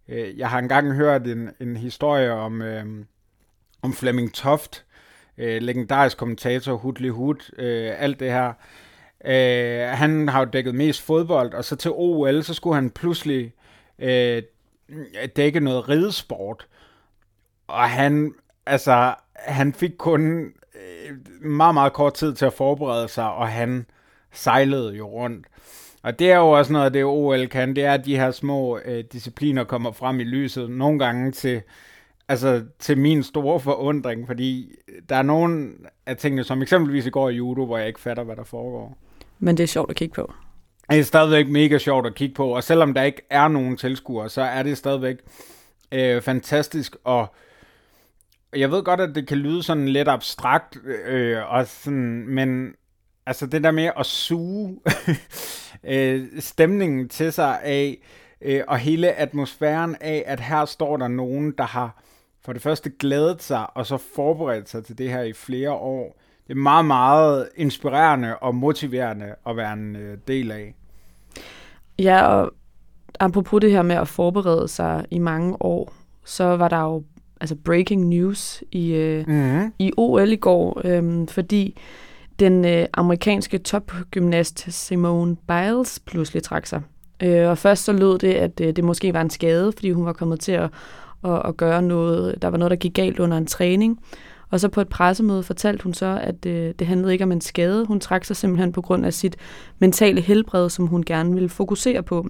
Øh, 0.08 0.38
jeg 0.38 0.50
har 0.50 0.58
engang 0.58 0.92
hørt 0.92 1.26
en, 1.26 1.50
en 1.60 1.76
historie 1.76 2.32
om, 2.32 2.62
øh, 2.62 2.84
om 3.82 3.92
Flemming 3.92 4.34
Toft, 4.34 4.83
øh, 5.38 5.62
legendarisk 5.62 6.16
kommentator, 6.16 6.72
Hudley 6.72 7.10
Hud, 7.10 7.52
øh, 7.58 7.92
alt 7.98 8.20
det 8.20 8.30
her. 8.30 8.52
Øh, 9.24 9.98
han 9.98 10.28
har 10.28 10.40
jo 10.40 10.50
dækket 10.52 10.74
mest 10.74 11.02
fodbold, 11.02 11.54
og 11.54 11.64
så 11.64 11.76
til 11.76 11.90
OL, 11.94 12.42
så 12.42 12.54
skulle 12.54 12.74
han 12.74 12.90
pludselig 12.90 13.52
øh, 13.98 14.42
dække 15.36 15.60
noget 15.60 15.88
ridesport. 15.88 16.66
Og 17.66 17.90
han, 17.90 18.34
altså, 18.66 19.14
han 19.34 19.72
fik 19.72 19.92
kun 19.98 20.44
øh, 20.74 21.46
meget, 21.46 21.74
meget 21.74 21.92
kort 21.92 22.14
tid 22.14 22.34
til 22.34 22.46
at 22.46 22.52
forberede 22.52 23.08
sig, 23.08 23.32
og 23.32 23.48
han 23.48 23.86
sejlede 24.32 24.94
jo 24.94 25.08
rundt. 25.08 25.46
Og 26.02 26.18
det 26.18 26.32
er 26.32 26.36
jo 26.36 26.50
også 26.50 26.72
noget 26.72 26.86
af 26.86 26.92
det, 26.92 27.04
OL 27.04 27.46
kan, 27.46 27.76
det 27.76 27.84
er, 27.84 27.92
at 27.94 28.04
de 28.04 28.16
her 28.16 28.30
små 28.30 28.78
øh, 28.84 29.04
discipliner 29.12 29.64
kommer 29.64 29.92
frem 29.92 30.20
i 30.20 30.24
lyset. 30.24 30.70
Nogle 30.70 30.98
gange 30.98 31.32
til, 31.32 31.62
altså, 32.28 32.64
til 32.78 32.98
min 32.98 33.22
store 33.22 33.60
forundring, 33.60 34.26
fordi 34.26 34.72
der 35.08 35.16
er 35.16 35.22
nogle 35.22 35.72
af 36.06 36.16
tingene, 36.16 36.44
som 36.44 36.62
eksempelvis 36.62 37.06
i 37.06 37.10
går 37.10 37.28
i 37.28 37.34
judo, 37.34 37.66
hvor 37.66 37.78
jeg 37.78 37.86
ikke 37.86 38.00
fatter, 38.00 38.24
hvad 38.24 38.36
der 38.36 38.44
foregår. 38.44 38.98
Men 39.38 39.56
det 39.56 39.62
er 39.62 39.68
sjovt 39.68 39.90
at 39.90 39.96
kigge 39.96 40.14
på. 40.14 40.32
Det 40.90 40.98
er 40.98 41.02
stadigvæk 41.02 41.48
mega 41.48 41.78
sjovt 41.78 42.06
at 42.06 42.14
kigge 42.14 42.34
på, 42.34 42.48
og 42.48 42.64
selvom 42.64 42.94
der 42.94 43.02
ikke 43.02 43.22
er 43.30 43.48
nogen 43.48 43.76
tilskuere, 43.76 44.28
så 44.28 44.42
er 44.42 44.62
det 44.62 44.78
stadigvæk 44.78 45.16
øh, 45.92 46.22
fantastisk, 46.22 46.96
og 47.04 47.34
jeg 48.56 48.70
ved 48.70 48.82
godt, 48.82 49.00
at 49.00 49.14
det 49.14 49.28
kan 49.28 49.38
lyde 49.38 49.62
sådan 49.62 49.88
lidt 49.88 50.08
abstrakt, 50.08 50.78
øh, 51.06 51.52
og 51.52 51.66
sådan, 51.66 52.28
men 52.28 52.74
altså 53.26 53.46
det 53.46 53.64
der 53.64 53.70
med 53.70 53.90
at 53.98 54.06
suge 54.06 54.80
øh, 55.84 56.26
stemningen 56.38 57.08
til 57.08 57.32
sig 57.32 57.62
af, 57.62 57.98
øh, 58.40 58.62
og 58.68 58.78
hele 58.78 59.12
atmosfæren 59.12 59.96
af, 60.00 60.24
at 60.26 60.40
her 60.40 60.64
står 60.64 60.96
der 60.96 61.08
nogen, 61.08 61.54
der 61.58 61.64
har 61.64 62.02
for 62.44 62.52
det 62.52 62.62
første 62.62 62.90
glædet 62.90 63.42
sig, 63.42 63.76
og 63.76 63.86
så 63.86 63.96
forberedt 64.14 64.68
sig 64.68 64.84
til 64.84 64.98
det 64.98 65.10
her 65.10 65.22
i 65.22 65.32
flere 65.32 65.72
år, 65.72 66.20
det 66.46 66.52
er 66.52 66.58
meget, 66.58 66.84
meget 66.84 67.48
inspirerende 67.56 68.36
og 68.36 68.54
motiverende 68.54 69.34
at 69.46 69.56
være 69.56 69.72
en 69.72 69.96
øh, 69.96 70.18
del 70.28 70.50
af. 70.50 70.74
Ja, 71.98 72.26
og 72.26 72.52
apropos 73.20 73.60
det 73.60 73.70
her 73.70 73.82
med 73.82 73.96
at 73.96 74.08
forberede 74.08 74.68
sig 74.68 75.04
i 75.10 75.18
mange 75.18 75.62
år, 75.62 75.92
så 76.24 76.44
var 76.44 76.68
der 76.68 76.80
jo 76.80 77.04
altså 77.40 77.56
breaking 77.64 78.08
news 78.08 78.62
i, 78.72 78.94
øh, 78.94 79.24
mm-hmm. 79.26 79.72
i 79.78 79.92
OL 79.96 80.32
i 80.32 80.36
går, 80.36 80.80
øh, 80.84 81.28
fordi 81.28 81.78
den 82.38 82.64
øh, 82.64 82.86
amerikanske 82.92 83.58
topgymnast 83.58 84.72
Simone 84.72 85.36
Biles 85.36 85.98
pludselig 86.06 86.42
trak 86.42 86.66
sig. 86.66 86.82
Øh, 87.22 87.48
og 87.48 87.58
først 87.58 87.84
så 87.84 87.92
lød 87.92 88.18
det, 88.18 88.34
at 88.34 88.60
øh, 88.60 88.76
det 88.76 88.84
måske 88.84 89.14
var 89.14 89.20
en 89.20 89.30
skade, 89.30 89.72
fordi 89.72 89.90
hun 89.90 90.06
var 90.06 90.12
kommet 90.12 90.40
til 90.40 90.52
at, 90.52 90.70
og, 91.24 91.48
at 91.48 91.56
gøre 91.56 91.82
noget, 91.82 92.42
der 92.42 92.48
var 92.48 92.58
noget, 92.58 92.70
der 92.70 92.76
gik 92.76 92.94
galt 92.94 93.20
under 93.20 93.36
en 93.36 93.46
træning. 93.46 94.00
Og 94.50 94.60
så 94.60 94.68
på 94.68 94.80
et 94.80 94.88
pressemøde 94.88 95.42
fortalte 95.42 95.84
hun 95.84 95.94
så, 95.94 96.18
at 96.22 96.46
øh, 96.46 96.74
det 96.78 96.86
handlede 96.86 97.12
ikke 97.12 97.24
om 97.24 97.32
en 97.32 97.40
skade. 97.40 97.86
Hun 97.86 98.00
trak 98.00 98.24
sig 98.24 98.36
simpelthen 98.36 98.72
på 98.72 98.82
grund 98.82 99.06
af 99.06 99.12
sit 99.12 99.36
mentale 99.78 100.20
helbred, 100.20 100.68
som 100.68 100.86
hun 100.86 101.02
gerne 101.02 101.34
ville 101.34 101.48
fokusere 101.48 102.02
på. 102.02 102.28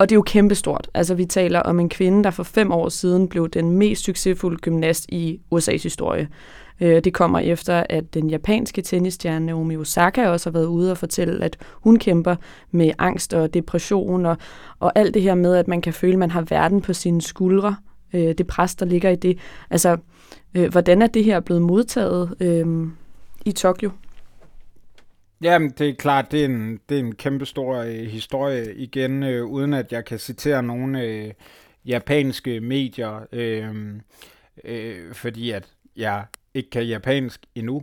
Og 0.00 0.08
det 0.08 0.14
er 0.14 0.16
jo 0.16 0.22
kæmpestort. 0.22 0.88
Altså, 0.94 1.14
vi 1.14 1.24
taler 1.24 1.60
om 1.60 1.80
en 1.80 1.88
kvinde, 1.88 2.24
der 2.24 2.30
for 2.30 2.42
fem 2.42 2.72
år 2.72 2.88
siden 2.88 3.28
blev 3.28 3.48
den 3.48 3.70
mest 3.70 4.04
succesfulde 4.04 4.56
gymnast 4.56 5.06
i 5.08 5.40
USA's 5.54 5.82
historie. 5.82 6.28
Øh, 6.80 7.04
det 7.04 7.14
kommer 7.14 7.38
efter, 7.38 7.84
at 7.88 8.14
den 8.14 8.30
japanske 8.30 8.82
tennisstjerne 8.82 9.46
Naomi 9.46 9.76
Osaka 9.76 10.28
også 10.28 10.50
har 10.50 10.52
været 10.52 10.66
ude 10.66 10.90
og 10.90 10.98
fortælle, 10.98 11.44
at 11.44 11.56
hun 11.72 11.98
kæmper 11.98 12.36
med 12.70 12.90
angst 12.98 13.34
og 13.34 13.54
depression 13.54 14.26
og, 14.26 14.36
og 14.78 14.92
alt 14.94 15.14
det 15.14 15.22
her 15.22 15.34
med, 15.34 15.56
at 15.56 15.68
man 15.68 15.80
kan 15.80 15.92
føle, 15.92 16.12
at 16.12 16.18
man 16.18 16.30
har 16.30 16.46
verden 16.50 16.80
på 16.80 16.92
sine 16.92 17.22
skuldre. 17.22 17.76
Øh, 18.12 18.34
det 18.38 18.46
pres, 18.46 18.74
der 18.74 18.86
ligger 18.86 19.10
i 19.10 19.16
det. 19.16 19.38
Altså, 19.70 19.96
øh, 20.54 20.70
hvordan 20.70 21.02
er 21.02 21.06
det 21.06 21.24
her 21.24 21.40
blevet 21.40 21.62
modtaget 21.62 22.34
øh, 22.40 22.86
i 23.44 23.52
Tokyo? 23.52 23.90
Jamen, 25.42 25.70
det 25.70 25.88
er 25.88 25.94
klart, 25.94 26.32
det 26.32 26.40
er 26.40 26.44
en, 26.44 26.80
det 26.88 26.94
er 26.94 27.00
en 27.00 27.14
kæmpe 27.14 27.46
stor 27.46 27.76
øh, 27.76 27.92
historie 27.92 28.74
igen, 28.74 29.22
øh, 29.22 29.44
uden 29.44 29.74
at 29.74 29.92
jeg 29.92 30.04
kan 30.04 30.18
citere 30.18 30.62
nogle 30.62 31.02
øh, 31.02 31.32
japanske 31.86 32.60
medier, 32.60 33.26
øh, 33.32 33.94
øh, 34.64 35.14
fordi 35.14 35.50
at 35.50 35.68
jeg 35.96 36.24
ikke 36.54 36.70
kan 36.70 36.84
japansk 36.84 37.40
endnu. 37.54 37.82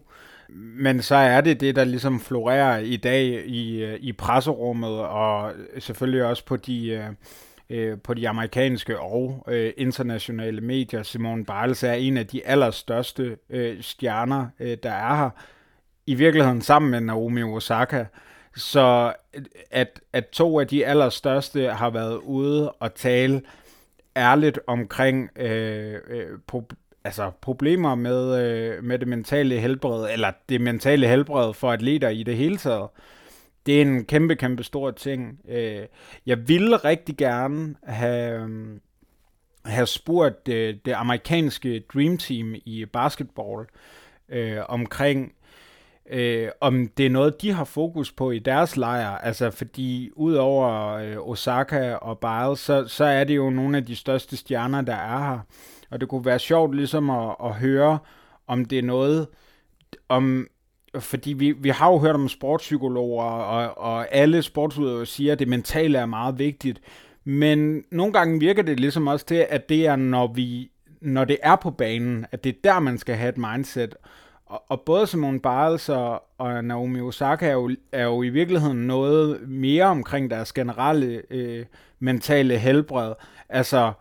Men 0.50 1.02
så 1.02 1.16
er 1.16 1.42
det 1.42 1.60
det, 1.62 1.76
der 1.76 1.84
ligesom 1.84 2.20
florerer 2.20 2.78
i 2.78 2.98
dag 2.98 3.26
i, 3.46 3.84
øh, 3.84 4.00
i 4.00 4.12
presserummet, 4.14 5.00
og 5.00 5.54
selvfølgelig 5.80 6.26
også 6.26 6.46
på 6.46 6.58
de, 6.58 6.88
øh, 6.90 7.10
øh, 7.70 7.98
på 8.04 8.14
de 8.14 8.30
amerikanske 8.30 9.00
og 9.00 9.46
øh, 9.48 9.74
internationale 9.78 10.62
medier. 10.62 11.04
Simone 11.04 11.46
Biles 11.46 11.84
er 11.84 11.94
en 11.94 12.18
af 12.18 12.28
de 12.28 12.46
allerstørste 12.46 13.38
øh, 13.50 13.82
stjerner, 13.82 14.48
øh, 14.60 14.78
der 14.84 14.92
er 14.92 15.16
her 15.16 15.30
i 16.08 16.14
virkeligheden 16.14 16.62
sammen 16.62 16.92
med 16.92 17.02
Naomi 17.02 17.44
Osaka. 17.44 18.06
Så 18.56 19.14
at, 19.72 20.02
at 20.14 20.28
to 20.28 20.60
af 20.60 20.68
de 20.68 20.86
allerstørste 20.86 21.70
har 21.70 21.90
været 21.90 22.18
ude 22.18 22.72
og 22.72 22.94
tale 22.96 23.42
ærligt 24.16 24.60
omkring 24.68 25.30
øh, 25.36 25.96
øh, 26.08 26.40
pro- 26.52 26.76
altså 27.04 27.32
problemer 27.42 27.96
med, 27.96 28.44
øh, 28.44 28.84
med 28.84 29.00
det 29.00 29.08
mentale 29.08 29.60
helbred, 29.60 30.14
eller 30.14 30.32
det 30.50 30.62
mentale 30.62 31.08
helbred 31.08 31.54
for 31.54 31.72
atleter 31.72 32.10
i 32.10 32.24
det 32.24 32.38
hele 32.38 32.58
taget. 32.58 32.88
Det 33.66 33.78
er 33.78 33.82
en 33.82 34.06
kæmpe, 34.06 34.36
kæmpe 34.36 34.64
stor 34.64 34.92
ting. 34.92 35.40
Øh, 35.50 35.86
jeg 36.26 36.48
ville 36.48 36.78
rigtig 36.78 37.18
gerne 37.18 37.76
have, 37.84 38.42
øh, 38.42 38.80
have 39.66 39.88
spurgt 39.88 40.46
det, 40.46 40.86
det 40.86 40.94
amerikanske 40.94 41.84
Dream 41.94 42.18
Team 42.18 42.56
i 42.66 42.86
basketball 42.86 43.66
øh, 44.30 44.60
omkring 44.70 45.34
øh, 46.10 46.50
om 46.62 46.88
det 46.88 47.06
er 47.06 47.10
noget, 47.10 47.42
de 47.42 47.52
har 47.52 47.64
fokus 47.64 48.12
på 48.12 48.32
i 48.32 48.40
deres 48.40 48.78
lejr. 48.78 49.10
Altså, 49.10 49.52
fordi 49.52 50.10
udover 50.16 50.94
øh, 50.94 51.30
Osaka 51.30 51.94
og 51.94 52.20
Biles, 52.20 52.60
så, 52.60 52.88
så 52.88 53.04
er 53.04 53.24
det 53.24 53.36
jo 53.36 53.50
nogle 53.50 53.78
af 53.78 53.86
de 53.86 53.96
største 53.96 54.38
stjerner, 54.38 54.82
der 54.82 54.96
er 54.96 55.30
her. 55.30 55.40
Og 55.92 56.02
det 56.02 56.10
kunne 56.10 56.26
være 56.26 56.40
sjovt 56.40 56.76
ligesom 56.76 57.10
at, 57.10 57.36
at 57.44 57.54
høre, 57.54 58.00
om 58.48 58.66
det 58.66 58.80
er 58.80 58.84
noget, 58.84 59.28
om, 60.10 60.48
fordi 61.00 61.34
vi, 61.34 61.52
vi 61.52 61.70
har 61.70 61.92
jo 61.92 61.98
hørt 61.98 62.16
om 62.16 62.30
sportspsykologer, 62.30 63.24
og, 63.24 63.78
og 63.78 64.16
alle 64.16 64.42
sportsudøvere 64.42 65.06
siger, 65.06 65.34
at 65.34 65.40
det 65.40 65.48
mentale 65.48 65.98
er 65.98 66.06
meget 66.06 66.40
vigtigt. 66.40 66.82
Men 67.24 67.84
nogle 67.92 68.14
gange 68.14 68.40
virker 68.40 68.62
det 68.62 68.80
ligesom 68.80 69.08
også 69.08 69.26
til, 69.26 69.46
at 69.50 69.70
det 69.70 69.88
er, 69.88 69.96
når, 69.96 70.34
vi, 70.34 70.72
når 71.02 71.26
det 71.26 71.38
er 71.44 71.56
på 71.56 71.72
banen, 71.72 72.26
at 72.32 72.44
det 72.44 72.50
er 72.50 72.60
der, 72.64 72.80
man 72.80 72.98
skal 72.98 73.16
have 73.16 73.30
et 73.30 73.38
mindset. 73.38 73.96
Og, 74.48 74.64
og 74.68 74.82
både 74.82 75.08
Simone 75.08 75.40
Biles 75.40 75.90
og, 75.90 76.24
og 76.38 76.64
Naomi 76.64 77.02
Osaka 77.02 77.48
er 77.48 77.54
jo, 77.54 77.72
er 77.92 78.04
jo 78.04 78.24
i 78.24 78.30
virkeligheden 78.30 78.88
noget 78.88 79.50
mere 79.50 79.86
omkring 79.86 80.30
deres 80.32 80.54
generelle 80.54 81.22
øh, 81.30 81.66
mentale 82.00 82.58
helbred. 82.58 83.14
Altså, 83.50 83.92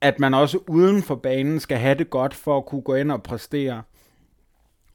at 0.00 0.18
man 0.18 0.34
også 0.34 0.58
uden 0.68 1.02
for 1.02 1.14
banen 1.14 1.60
skal 1.60 1.78
have 1.78 1.94
det 1.94 2.10
godt 2.10 2.34
for 2.34 2.56
at 2.56 2.66
kunne 2.66 2.82
gå 2.82 2.94
ind 2.94 3.12
og 3.12 3.22
præstere. 3.22 3.82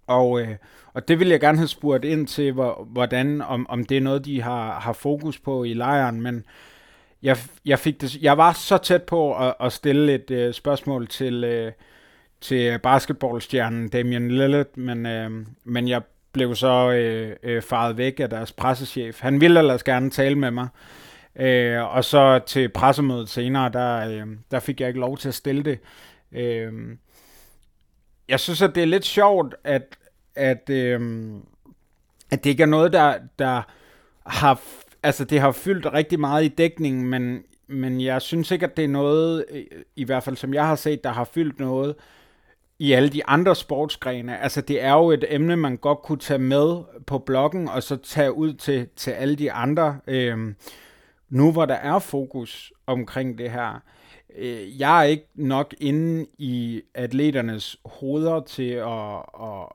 Og, 0.08 0.42
øh, 0.42 0.56
og 0.94 1.08
det 1.08 1.20
vil 1.20 1.28
jeg 1.28 1.40
gerne 1.40 1.58
have 1.58 1.68
spurgt 1.68 2.06
ind 2.06 2.28
til, 2.28 2.52
hvor, 2.52 2.88
hvordan, 2.92 3.42
om, 3.42 3.66
om 3.70 3.86
det 3.86 3.98
er 3.98 4.02
noget, 4.02 4.26
de 4.26 4.42
har, 4.42 4.80
har 4.80 4.94
fokus 4.94 5.40
på 5.40 5.64
i 5.64 5.74
lejren, 5.74 6.22
men 6.22 6.46
jeg, 7.24 7.38
jeg, 7.66 7.80
fik 7.80 8.02
det, 8.02 8.22
jeg 8.22 8.38
var 8.38 8.54
så 8.54 8.78
tæt 8.78 9.04
på 9.04 9.38
at, 9.38 9.54
at 9.60 9.74
stille 9.74 10.14
et 10.14 10.32
øh, 10.32 10.54
spørgsmål 10.54 11.08
til, 11.08 11.44
øh, 11.44 11.72
til 12.46 12.74
øh, 12.74 12.80
basketballstjernen 12.80 13.90
Damian 13.90 14.32
Lillard, 14.32 14.78
men, 14.78 15.06
øh, 15.06 15.32
men 15.64 15.88
jeg 15.88 16.02
blev 16.32 16.56
så 16.56 16.92
øh, 16.92 17.36
øh, 17.44 17.62
faret 17.62 17.98
væk 17.98 18.20
af 18.20 18.30
deres 18.30 18.52
pressechef. 18.52 19.22
Han 19.22 19.42
ville 19.42 19.60
ellers 19.60 19.84
gerne 19.84 20.10
tale 20.10 20.36
med 20.36 20.52
mig, 20.52 20.68
øh, 21.36 21.96
og 21.96 22.04
så 22.04 22.40
til 22.40 22.70
pressemødet 22.70 23.30
senere, 23.30 23.70
der, 23.70 24.10
øh, 24.10 24.28
der 24.52 24.60
fik 24.60 24.82
jeg 24.82 24.88
ikke 24.88 25.00
lov 25.00 25.18
til 25.18 25.28
at 25.28 25.34
stille 25.34 25.64
det. 25.64 25.80
Øh, 26.32 26.74
jeg 28.30 28.40
synes, 28.40 28.62
at 28.62 28.76
det 28.76 28.84
er 28.84 28.88
lidt 28.88 29.06
sjovt, 29.06 29.56
at, 29.64 29.98
at, 30.36 30.70
øh, 30.70 31.02
at 32.32 32.44
det 32.44 32.50
ikke 32.50 32.64
er 32.64 32.68
noget, 32.68 32.94
der, 32.94 33.14
der 33.40 33.62
har, 34.26 34.62
altså 35.04 35.26
det 35.26 35.40
har 35.40 35.52
fyldt 35.52 35.94
rigtig 35.94 36.20
meget 36.20 36.46
i 36.46 36.48
dækningen, 36.48 37.06
men, 37.06 37.44
men 37.68 38.02
jeg 38.02 38.22
synes 38.22 38.52
ikke, 38.52 38.66
at 38.66 38.78
det 38.78 38.84
er 38.84 38.90
noget, 38.90 39.46
øh, 39.52 39.64
i 39.96 40.04
hvert 40.04 40.24
fald 40.24 40.36
som 40.36 40.54
jeg 40.54 40.68
har 40.68 40.76
set, 40.76 41.04
der 41.04 41.12
har 41.12 41.24
fyldt 41.24 41.60
noget 41.60 41.96
i 42.80 42.92
alle 42.92 43.10
de 43.10 43.26
andre 43.26 43.56
sportsgrene. 43.56 44.40
Altså 44.40 44.62
det 44.62 44.82
er 44.82 44.94
jo 44.94 45.12
et 45.12 45.26
emne, 45.30 45.56
man 45.56 45.78
godt 45.78 46.02
kunne 46.02 46.20
tage 46.20 46.40
med 46.40 46.84
på 47.08 47.20
bloggen, 47.20 47.68
og 47.68 47.84
så 47.84 47.96
tage 47.96 48.34
ud 48.34 48.54
til, 48.54 48.88
til 48.96 49.12
alle 49.12 49.36
de 49.36 49.52
andre, 49.52 50.00
øh, 50.08 50.54
nu 51.30 51.52
hvor 51.52 51.66
der 51.66 51.76
er 51.76 52.00
fokus 52.00 52.74
omkring 52.88 53.38
det 53.38 53.52
her. 53.52 53.82
Øh, 54.38 54.80
jeg 54.80 55.00
er 55.00 55.04
ikke 55.04 55.28
nok 55.36 55.74
inde 55.80 56.26
i 56.38 56.82
atleternes 56.94 57.78
hoveder 57.86 58.42
til 58.42 58.72
at, 58.72 59.18
at, 59.44 59.68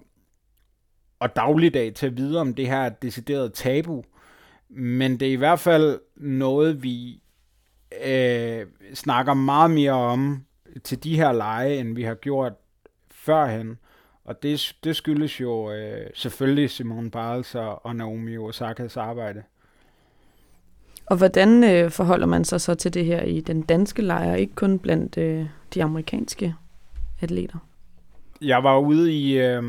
at 1.21 1.37
dagligdag 1.37 1.95
til 1.95 2.07
at 2.07 2.17
vide, 2.17 2.41
om 2.41 2.55
det 2.55 2.67
her 2.67 2.79
er 2.79 2.87
et 2.87 3.03
decideret 3.03 3.53
tabu. 3.53 4.05
Men 4.69 5.21
det 5.21 5.29
er 5.29 5.33
i 5.33 5.37
hvert 5.37 5.61
fald 5.61 6.01
noget, 6.17 6.83
vi 6.83 7.23
øh, 8.07 8.67
snakker 8.95 9.35
meget 9.35 9.71
mere 9.71 9.93
om 9.93 10.45
til 10.85 11.05
de 11.05 11.17
her 11.17 11.33
lege, 11.33 11.79
end 11.79 11.95
vi 11.95 12.03
har 12.03 12.15
gjort 12.15 12.53
førhen. 13.25 13.79
Og 14.25 14.43
det, 14.43 14.77
det 14.85 14.97
skyldes 14.97 15.41
jo 15.41 15.73
øh, 15.73 16.07
selvfølgelig 16.15 16.71
Simone 16.71 17.11
Biles 17.11 17.55
og, 17.55 17.87
og 17.87 17.97
Naomi 17.97 18.39
Osakas 18.39 18.97
arbejde. 18.97 19.43
Og 21.07 21.17
hvordan 21.17 21.65
øh, 21.65 21.91
forholder 21.91 22.27
man 22.27 22.45
sig 22.45 22.61
så 22.61 22.75
til 22.75 22.95
det 22.95 23.05
her 23.05 23.23
i 23.23 23.41
den 23.41 23.63
danske 23.63 24.03
lejr, 24.03 24.35
ikke 24.35 24.55
kun 24.55 24.79
blandt 24.79 25.19
øh, 25.19 25.47
de 25.75 25.83
amerikanske 25.83 26.55
atleter? 27.21 27.59
Jeg 28.43 28.65
var 28.65 28.79
ude 28.79 29.13
i, 29.13 29.39
øh, 29.39 29.63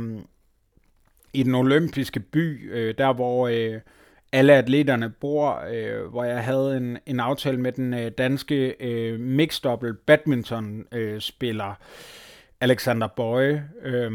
i 1.33 1.43
den 1.43 1.55
olympiske 1.55 2.19
by, 2.19 2.71
øh, 2.73 2.95
der 2.97 3.13
hvor 3.13 3.47
øh, 3.47 3.79
alle 4.31 4.53
atleterne 4.53 5.09
bor, 5.09 5.63
øh, 5.73 6.05
hvor 6.05 6.23
jeg 6.23 6.43
havde 6.43 6.77
en, 6.77 6.97
en 7.05 7.19
aftale 7.19 7.57
med 7.57 7.71
den 7.71 7.93
øh, 7.93 8.11
danske 8.17 8.75
øh, 8.79 9.19
mixed 9.19 9.93
badminton 10.05 10.85
øh, 10.91 11.19
spiller 11.19 11.75
Alexander 12.61 13.07
Bøje, 13.07 13.69
øh, 13.83 14.11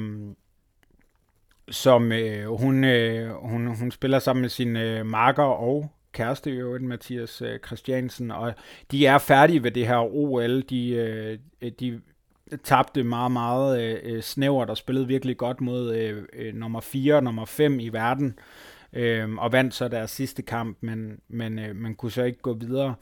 som 1.70 2.12
øh, 2.12 2.46
hun, 2.46 2.84
øh, 2.84 3.30
hun, 3.30 3.66
hun 3.66 3.90
spiller 3.90 4.18
sammen 4.18 4.40
med 4.40 4.50
sin 4.50 4.76
øh, 4.76 5.06
marker 5.06 5.42
og 5.42 5.90
kæreste 6.12 6.50
i 6.50 6.56
øvrigt, 6.56 6.84
Mathias 6.84 7.42
øh, 7.42 7.58
Christiansen, 7.66 8.30
og 8.30 8.54
de 8.90 9.06
er 9.06 9.18
færdige 9.18 9.62
ved 9.62 9.70
det 9.70 9.86
her 9.86 10.14
OL. 10.14 10.62
De, 10.62 10.90
øh, 10.90 11.38
de 11.80 12.00
tabte 12.64 13.04
meget, 13.04 13.32
meget 13.32 13.82
øh, 13.82 13.98
øh, 14.02 14.22
snævert 14.22 14.70
og 14.70 14.76
spillede 14.76 15.06
virkelig 15.06 15.36
godt 15.36 15.60
mod 15.60 15.94
øh, 15.94 16.22
øh, 16.32 16.54
nummer 16.54 16.80
4 16.80 17.14
og 17.14 17.24
nummer 17.24 17.44
5 17.44 17.80
i 17.80 17.88
verden, 17.88 18.38
øh, 18.92 19.34
og 19.34 19.52
vandt 19.52 19.74
så 19.74 19.88
deres 19.88 20.10
sidste 20.10 20.42
kamp, 20.42 20.78
men, 20.80 21.20
men 21.28 21.58
øh, 21.58 21.76
man 21.76 21.94
kunne 21.94 22.12
så 22.12 22.22
ikke 22.22 22.40
gå 22.40 22.54
videre 22.54 22.94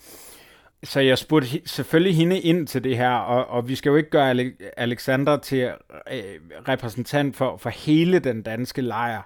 så 0.84 1.00
jeg 1.00 1.18
spurgte 1.18 1.48
selvfølgelig 1.66 2.16
hende 2.16 2.40
ind 2.40 2.66
til 2.66 2.84
det 2.84 2.96
her, 2.96 3.10
og, 3.10 3.46
og 3.46 3.68
vi 3.68 3.74
skal 3.74 3.90
jo 3.90 3.96
ikke 3.96 4.10
gøre 4.10 4.52
Alexander 4.76 5.36
til 5.36 5.72
øh, 6.12 6.22
repræsentant 6.68 7.36
for, 7.36 7.56
for 7.56 7.70
hele 7.70 8.18
den 8.18 8.42
danske 8.42 8.82
lejr. 8.82 9.22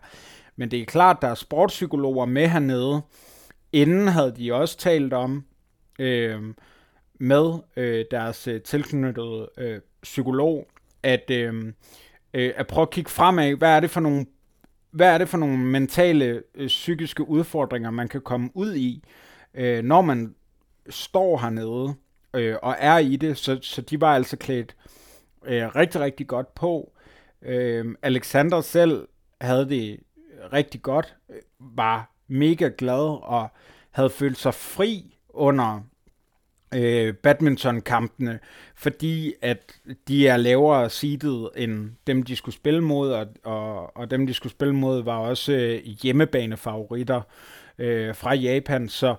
Men 0.56 0.70
det 0.70 0.80
er 0.80 0.84
klart, 0.84 1.22
der 1.22 1.28
er 1.28 1.34
sportspsykologer 1.34 2.26
med 2.26 2.48
hernede. 2.48 3.02
Inden 3.72 4.08
havde 4.08 4.34
de 4.38 4.54
også 4.54 4.78
talt 4.78 5.12
om 5.12 5.44
øh, 5.98 6.42
med 7.20 7.52
øh, 7.76 8.04
deres 8.10 8.48
øh, 8.48 8.60
tilknyttede 8.60 9.48
øh, 9.58 9.80
psykolog, 10.02 10.68
at, 11.02 11.30
øh, 11.30 11.72
øh, 12.34 12.52
at 12.56 12.66
prøve 12.66 12.82
at 12.82 12.90
kigge 12.90 13.10
fremad. 13.10 13.54
Hvad 13.54 13.76
er 13.76 13.80
det 13.80 13.90
for 13.90 14.00
nogle, 14.00 14.26
hvad 14.90 15.14
er 15.14 15.18
det 15.18 15.28
for 15.28 15.38
nogle 15.38 15.58
mentale, 15.58 16.42
øh, 16.54 16.66
psykiske 16.66 17.28
udfordringer, 17.28 17.90
man 17.90 18.08
kan 18.08 18.20
komme 18.20 18.50
ud 18.54 18.74
i, 18.74 19.04
øh, 19.54 19.84
når 19.84 20.02
man 20.02 20.34
står 20.90 21.38
hernede 21.38 21.94
øh, 22.34 22.56
og 22.62 22.76
er 22.78 22.98
i 22.98 23.16
det, 23.16 23.38
så, 23.38 23.58
så 23.62 23.82
de 23.82 24.00
var 24.00 24.14
altså 24.14 24.36
klædt 24.36 24.76
øh, 25.46 25.76
rigtig, 25.76 26.00
rigtig 26.00 26.26
godt 26.26 26.54
på. 26.54 26.92
Øh, 27.42 27.94
Alexander 28.02 28.60
selv 28.60 29.08
havde 29.40 29.68
det 29.68 30.00
rigtig 30.52 30.82
godt, 30.82 31.16
var 31.60 32.10
mega 32.28 32.70
glad 32.78 33.22
og 33.22 33.48
havde 33.90 34.10
følt 34.10 34.38
sig 34.38 34.54
fri 34.54 35.16
under 35.28 35.80
øh, 36.74 37.14
badmintonkampene, 37.14 38.38
fordi 38.74 39.34
at 39.42 39.72
de 40.08 40.28
er 40.28 40.36
lavere 40.36 40.90
seedet 40.90 41.50
end 41.56 41.90
dem, 42.06 42.22
de 42.22 42.36
skulle 42.36 42.54
spille 42.54 42.80
mod, 42.80 43.12
og, 43.12 43.26
og, 43.44 43.96
og 43.96 44.10
dem, 44.10 44.26
de 44.26 44.34
skulle 44.34 44.52
spille 44.52 44.74
mod, 44.74 45.02
var 45.02 45.18
også 45.18 45.52
øh, 45.52 45.84
hjemmebanefavoritter 45.84 47.20
øh, 47.78 48.14
fra 48.14 48.34
Japan, 48.34 48.88
så 48.88 49.14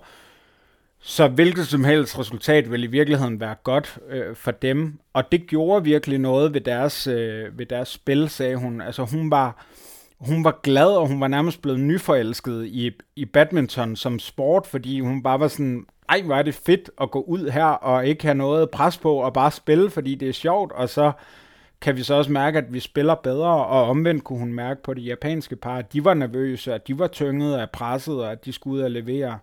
så 1.02 1.28
hvilket 1.28 1.66
som 1.66 1.84
helst 1.84 2.18
resultat 2.18 2.70
ville 2.70 2.86
i 2.86 2.90
virkeligheden 2.90 3.40
være 3.40 3.54
godt 3.64 3.98
øh, 4.08 4.36
for 4.36 4.50
dem. 4.50 4.98
Og 5.12 5.32
det 5.32 5.46
gjorde 5.46 5.84
virkelig 5.84 6.18
noget 6.18 6.54
ved 6.54 6.60
deres, 6.60 7.06
øh, 7.06 7.58
ved 7.58 7.66
deres 7.66 7.88
spil, 7.88 8.28
sagde 8.28 8.56
hun. 8.56 8.80
Altså 8.80 9.04
hun 9.04 9.30
var, 9.30 9.66
hun 10.18 10.44
var 10.44 10.60
glad, 10.62 10.86
og 10.86 11.06
hun 11.06 11.20
var 11.20 11.28
nærmest 11.28 11.62
blevet 11.62 11.80
nyforelsket 11.80 12.66
i, 12.66 12.90
i 13.16 13.24
badminton 13.24 13.96
som 13.96 14.18
sport, 14.18 14.66
fordi 14.66 15.00
hun 15.00 15.22
bare 15.22 15.40
var 15.40 15.48
sådan, 15.48 15.86
ej, 16.08 16.22
hvor 16.22 16.34
er 16.34 16.42
det 16.42 16.54
fedt 16.54 16.90
at 17.00 17.10
gå 17.10 17.20
ud 17.20 17.50
her 17.50 17.64
og 17.64 18.06
ikke 18.06 18.24
have 18.24 18.34
noget 18.34 18.70
pres 18.70 18.98
på 18.98 19.14
og 19.14 19.32
bare 19.32 19.50
spille, 19.50 19.90
fordi 19.90 20.14
det 20.14 20.28
er 20.28 20.32
sjovt, 20.32 20.72
og 20.72 20.88
så 20.88 21.12
kan 21.80 21.96
vi 21.96 22.02
så 22.02 22.14
også 22.14 22.32
mærke, 22.32 22.58
at 22.58 22.72
vi 22.72 22.80
spiller 22.80 23.14
bedre, 23.14 23.66
og 23.66 23.84
omvendt 23.88 24.24
kunne 24.24 24.38
hun 24.38 24.52
mærke 24.52 24.82
på 24.82 24.94
de 24.94 25.00
japanske 25.00 25.56
par, 25.56 25.76
at 25.76 25.92
de 25.92 26.04
var 26.04 26.14
nervøse, 26.14 26.74
at 26.74 26.88
de 26.88 26.98
var 26.98 27.06
tynget 27.06 27.56
af 27.56 27.70
presset, 27.70 28.14
og 28.14 28.32
at 28.32 28.44
de 28.44 28.52
skulle 28.52 28.76
ud 28.76 28.80
og 28.80 28.90
levere. 28.90 29.38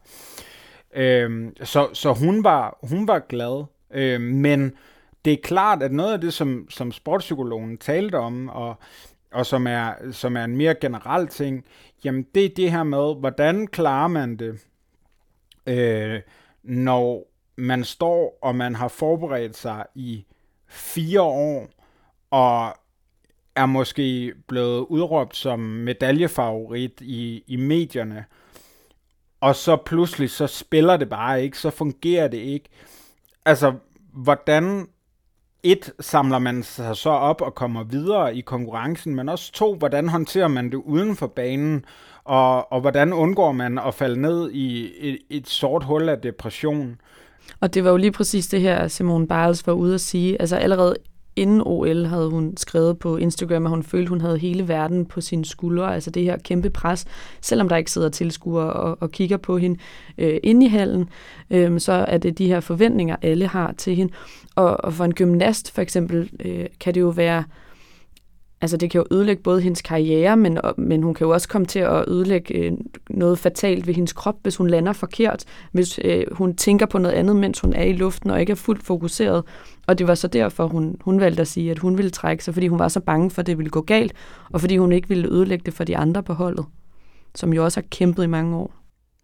Øhm, 0.96 1.56
så 1.64 1.90
så 1.94 2.14
hun, 2.14 2.44
var, 2.44 2.78
hun 2.84 3.08
var 3.08 3.20
glad. 3.20 3.66
Øhm, 3.92 4.22
men 4.22 4.74
det 5.26 5.34
er 5.34 5.38
klart, 5.44 5.84
at 5.84 5.92
noget 5.92 6.14
af 6.14 6.22
det, 6.22 6.34
som, 6.34 6.68
som 6.70 6.92
sportspsykologen 6.92 7.78
talte 7.78 8.16
om, 8.16 8.50
og, 8.50 8.76
og 9.32 9.46
som, 9.46 9.68
er, 9.68 9.94
som 10.12 10.38
er 10.38 10.44
en 10.44 10.58
mere 10.58 10.76
generel 10.82 11.28
ting, 11.28 11.66
jamen 12.04 12.26
det 12.36 12.46
er 12.46 12.56
det 12.56 12.72
her 12.72 12.84
med, 12.84 13.20
hvordan 13.20 13.68
klarer 13.68 14.08
man 14.08 14.38
det, 14.38 14.60
øh, 15.68 16.22
når 16.64 17.28
man 17.56 17.84
står, 17.84 18.38
og 18.42 18.56
man 18.56 18.76
har 18.76 18.88
forberedt 18.88 19.58
sig 19.58 19.86
i 19.96 20.26
fire 20.68 21.22
år, 21.22 21.70
og 22.32 22.78
er 23.56 23.66
måske 23.66 24.34
blevet 24.48 24.80
udråbt 24.80 25.36
som 25.36 25.60
medaljefavorit 25.60 27.02
i, 27.02 27.44
i 27.48 27.56
medierne, 27.56 28.26
og 29.42 29.56
så 29.56 29.76
pludselig, 29.76 30.30
så 30.30 30.48
spiller 30.48 30.98
det 30.98 31.10
bare 31.10 31.44
ikke, 31.44 31.60
så 31.60 31.70
fungerer 31.70 32.28
det 32.28 32.38
ikke. 32.38 32.70
Altså, 33.46 33.74
hvordan 34.14 34.88
et, 35.64 35.94
samler 36.00 36.40
man 36.40 36.64
sig 36.64 36.98
så 36.98 37.10
op 37.10 37.42
og 37.42 37.56
kommer 37.56 37.84
videre 37.84 38.36
i 38.36 38.42
konkurrencen, 38.42 39.16
men 39.16 39.30
også 39.30 39.52
to, 39.52 39.76
hvordan 39.76 40.10
håndterer 40.10 40.48
man 40.48 40.66
det 40.66 40.76
uden 40.76 41.16
for 41.16 41.28
banen, 41.28 41.86
og, 42.24 42.72
og 42.72 42.82
hvordan 42.82 43.14
undgår 43.14 43.52
man 43.52 43.78
at 43.78 43.94
falde 43.94 44.22
ned 44.22 44.52
i 44.52 44.92
et, 45.00 45.18
et 45.30 45.48
sort 45.48 45.84
hul 45.84 46.10
af 46.10 46.18
depression. 46.18 47.02
Og 47.60 47.74
det 47.74 47.84
var 47.84 47.90
jo 47.90 47.98
lige 47.98 48.12
præcis 48.12 48.48
det 48.48 48.62
her, 48.62 48.88
Simone 48.88 49.28
Biles 49.28 49.68
var 49.68 49.74
ude 49.74 49.94
at 49.94 50.02
sige. 50.02 50.42
Altså 50.42 50.56
allerede 50.56 50.96
inden 51.38 51.62
OL 51.66 52.06
havde 52.06 52.30
hun 52.30 52.54
skrevet 52.58 53.00
på 53.00 53.18
Instagram, 53.18 53.66
at 53.66 53.70
hun 53.70 53.84
følte, 53.84 54.10
hun 54.10 54.22
havde 54.22 54.38
hele 54.38 54.68
verden 54.68 55.06
på 55.06 55.22
sine 55.22 55.46
skuldre. 55.46 55.94
Altså 55.94 56.12
det 56.12 56.24
her 56.24 56.38
kæmpe 56.38 56.70
pres, 56.70 57.06
selvom 57.42 57.70
der 57.70 57.76
ikke 57.76 57.92
sidder 57.92 58.10
tilskuere 58.10 58.74
og, 58.74 58.98
og 59.00 59.12
kigger 59.12 59.38
på 59.38 59.58
hende 59.58 59.80
øh, 60.18 60.40
inde 60.44 60.66
i 60.66 60.70
hallen, 60.70 61.10
øh, 61.50 61.80
så 61.80 62.06
er 62.08 62.18
det 62.18 62.38
de 62.38 62.48
her 62.48 62.60
forventninger, 62.60 63.16
alle 63.22 63.48
har 63.48 63.72
til 63.78 63.96
hende. 63.96 64.14
Og, 64.56 64.84
og 64.84 64.94
for 64.94 65.06
en 65.06 65.14
gymnast 65.14 65.72
for 65.72 65.82
eksempel, 65.82 66.30
øh, 66.46 66.66
kan 66.80 66.94
det 66.94 67.02
jo 67.02 67.10
være 67.10 67.44
altså 68.62 68.78
det 68.78 68.92
kan 68.92 69.00
jo 69.00 69.06
ødelægge 69.12 69.44
både 69.44 69.62
hendes 69.62 69.82
karriere, 69.82 70.38
men, 70.38 70.60
men 70.78 71.04
hun 71.04 71.14
kan 71.14 71.26
jo 71.26 71.34
også 71.34 71.48
komme 71.48 71.68
til 71.68 71.80
at 71.80 72.06
ødelægge 72.08 72.54
øh, 72.54 72.72
noget 73.10 73.40
fatalt 73.40 73.88
ved 73.88 73.94
hendes 73.94 74.14
krop, 74.14 74.36
hvis 74.42 74.56
hun 74.56 74.70
lander 74.70 74.94
forkert, 74.94 75.46
hvis 75.72 76.00
øh, 76.04 76.26
hun 76.32 76.56
tænker 76.56 76.86
på 76.86 76.98
noget 76.98 77.16
andet, 77.16 77.36
mens 77.36 77.60
hun 77.60 77.74
er 77.74 77.84
i 77.84 77.94
luften 77.94 78.30
og 78.30 78.40
ikke 78.40 78.52
er 78.52 78.56
fuldt 78.56 78.84
fokuseret. 78.84 79.44
Og 79.88 80.00
det 80.00 80.08
var 80.08 80.16
så 80.16 80.28
derfor, 80.28 80.68
hun, 80.68 80.96
hun 81.02 81.20
valgte 81.20 81.42
at 81.42 81.48
sige, 81.48 81.72
at 81.72 81.80
hun 81.80 81.98
ville 81.98 82.12
trække 82.12 82.44
sig, 82.44 82.54
fordi 82.54 82.68
hun 82.68 82.80
var 82.80 82.88
så 82.88 83.00
bange 83.00 83.32
for, 83.32 83.42
at 83.42 83.48
det 83.48 83.58
ville 83.58 83.70
gå 83.70 83.82
galt, 83.82 84.14
og 84.50 84.62
fordi 84.62 84.78
hun 84.78 84.92
ikke 84.92 85.08
ville 85.08 85.30
ødelægge 85.32 85.64
det 85.66 85.74
for 85.74 85.84
de 85.84 85.98
andre 85.98 86.24
på 86.24 86.34
holdet, 86.34 86.66
som 87.36 87.54
jo 87.54 87.64
også 87.64 87.80
har 87.80 87.88
kæmpet 87.92 88.24
i 88.24 88.28
mange 88.28 88.56
år. 88.58 88.77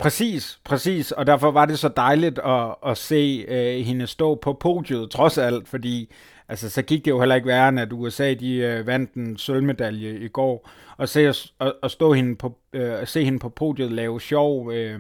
Præcis, 0.04 0.60
præcis, 0.64 1.12
og 1.12 1.28
derfor 1.28 1.52
var 1.52 1.66
det 1.66 1.80
så 1.80 1.88
dejligt 1.88 2.40
at, 2.40 2.76
at 2.86 2.98
se 2.98 3.46
øh, 3.48 3.86
hende 3.86 4.08
stå 4.08 4.36
på 4.36 4.54
podiet, 4.54 5.12
trods 5.12 5.38
alt, 5.38 5.68
fordi 5.68 6.12
altså, 6.48 6.70
så 6.70 6.82
gik 6.82 7.06
det 7.06 7.12
jo 7.12 7.20
heller 7.20 7.36
ikke 7.36 7.48
værre, 7.48 7.70
end 7.70 7.80
at 7.80 7.94
USA 7.94 8.34
de, 8.34 8.56
øh, 8.56 8.88
vandt 8.88 9.14
en 9.14 9.38
sølvmedalje 9.38 10.18
i 10.18 10.28
går, 10.28 10.70
og 10.98 11.10
se, 11.10 11.28
at, 11.28 11.74
at 11.84 11.92
stå 11.92 12.14
hende 12.14 12.36
på, 12.36 12.58
øh, 12.74 13.02
at 13.02 13.08
se 13.08 13.24
hende 13.24 13.40
på 13.40 13.50
podiet 13.50 13.92
lave 13.92 14.22
sjov 14.22 14.72
øh, 14.72 15.00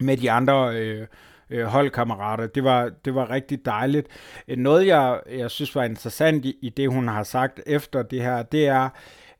med 0.00 0.16
de 0.16 0.30
andre 0.30 0.76
øh, 0.76 1.06
øh, 1.50 1.64
holdkammerater, 1.64 2.46
det 2.46 2.64
var, 2.64 2.90
det 3.04 3.14
var 3.14 3.30
rigtig 3.30 3.64
dejligt. 3.64 4.06
Noget, 4.56 4.86
jeg, 4.86 5.20
jeg 5.30 5.50
synes 5.50 5.74
var 5.74 5.84
interessant 5.84 6.44
i, 6.44 6.56
i 6.62 6.68
det, 6.68 6.92
hun 6.92 7.08
har 7.08 7.22
sagt 7.22 7.60
efter 7.66 8.02
det 8.02 8.22
her, 8.22 8.42
det 8.42 8.66
er, 8.66 8.88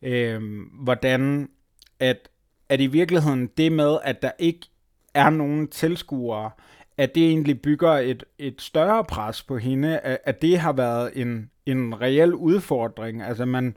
øh, 0.03 0.41
hvordan 0.83 1.49
at 2.01 2.29
at 2.69 2.81
i 2.81 2.87
virkeligheden 2.87 3.47
det 3.57 3.73
med, 3.73 3.99
at 4.05 4.23
der 4.23 4.31
ikke 4.39 4.67
er 5.15 5.31
nogen 5.31 5.69
tilskuere, 5.69 6.51
at 6.97 7.15
det 7.15 7.29
egentlig 7.29 7.63
bygger 7.63 7.91
et, 7.91 8.25
et 8.39 8.63
større 8.63 9.05
pres 9.05 9.43
på 9.43 9.57
hende, 9.57 9.99
at, 9.99 10.19
at 10.25 10.43
det 10.43 10.59
har 10.59 10.73
været 10.73 11.11
en, 11.15 11.51
en 11.67 12.01
reel 12.01 12.35
udfordring. 12.35 13.23
Altså 13.23 13.45
man, 13.45 13.77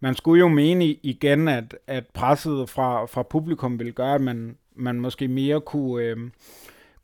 man 0.00 0.14
skulle 0.14 0.40
jo 0.40 0.48
mene 0.48 0.84
igen, 0.84 1.48
at, 1.48 1.76
at 1.86 2.06
presset 2.06 2.68
fra, 2.68 3.06
fra 3.06 3.22
publikum 3.22 3.78
ville 3.78 3.92
gøre, 3.92 4.14
at 4.14 4.20
man, 4.20 4.56
man 4.76 5.00
måske 5.00 5.28
mere 5.28 5.60
kunne, 5.60 6.04
øh, 6.04 6.16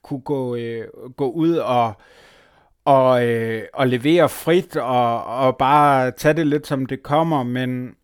kunne 0.02 0.20
gå, 0.20 0.56
øh, 0.56 0.84
gå 1.16 1.30
ud 1.30 1.56
og, 1.56 1.92
og, 2.84 3.26
øh, 3.26 3.62
og 3.74 3.88
levere 3.88 4.28
frit 4.28 4.76
og, 4.76 5.24
og 5.24 5.56
bare 5.56 6.10
tage 6.10 6.34
det 6.34 6.46
lidt 6.46 6.66
som 6.66 6.86
det 6.86 7.02
kommer, 7.02 7.42
men, 7.42 7.94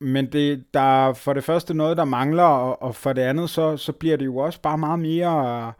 men 0.00 0.32
det, 0.32 0.64
der 0.74 1.08
er 1.08 1.12
for 1.12 1.32
det 1.32 1.44
første 1.44 1.74
noget, 1.74 1.96
der 1.96 2.04
mangler, 2.04 2.42
og, 2.42 2.82
og 2.82 2.94
for 2.94 3.12
det 3.12 3.22
andet, 3.22 3.50
så, 3.50 3.76
så 3.76 3.92
bliver 3.92 4.16
det 4.16 4.24
jo 4.24 4.36
også 4.36 4.60
bare 4.60 4.78
meget 4.78 4.98
mere 4.98 5.66
øh, 5.66 5.72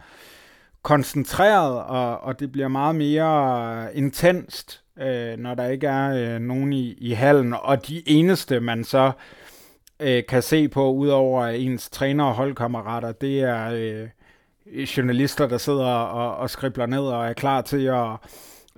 koncentreret, 0.83 1.83
og, 1.83 2.21
og 2.21 2.41
det 2.41 2.53
bliver 2.53 2.69
meget 2.69 2.95
mere 2.95 3.85
øh, 3.85 3.99
intenst, 3.99 4.83
øh, 4.99 5.39
når 5.39 5.55
der 5.55 5.67
ikke 5.69 5.87
er 5.87 6.35
øh, 6.35 6.41
nogen 6.41 6.73
i, 6.73 6.93
i 6.93 7.13
hallen. 7.13 7.55
Og 7.63 7.89
de 7.89 8.03
eneste, 8.09 8.61
man 8.61 8.85
så 8.85 9.13
øh, 10.01 10.23
kan 10.29 10.43
se 10.43 10.69
på, 10.69 10.93
udover 10.93 11.47
ens 11.47 11.91
træner 11.91 12.25
og 12.25 12.35
holdkammerater, 12.35 13.13
det 13.13 13.41
er 13.41 13.71
øh, 13.73 14.09
journalister, 14.97 15.47
der 15.47 15.59
sidder 15.59 15.87
og, 15.87 16.37
og 16.37 16.51
skribler 16.51 16.87
ned 16.87 17.01
og 17.01 17.27
er 17.27 17.33
klar 17.33 17.61
til 17.61 17.87
at 17.87 18.09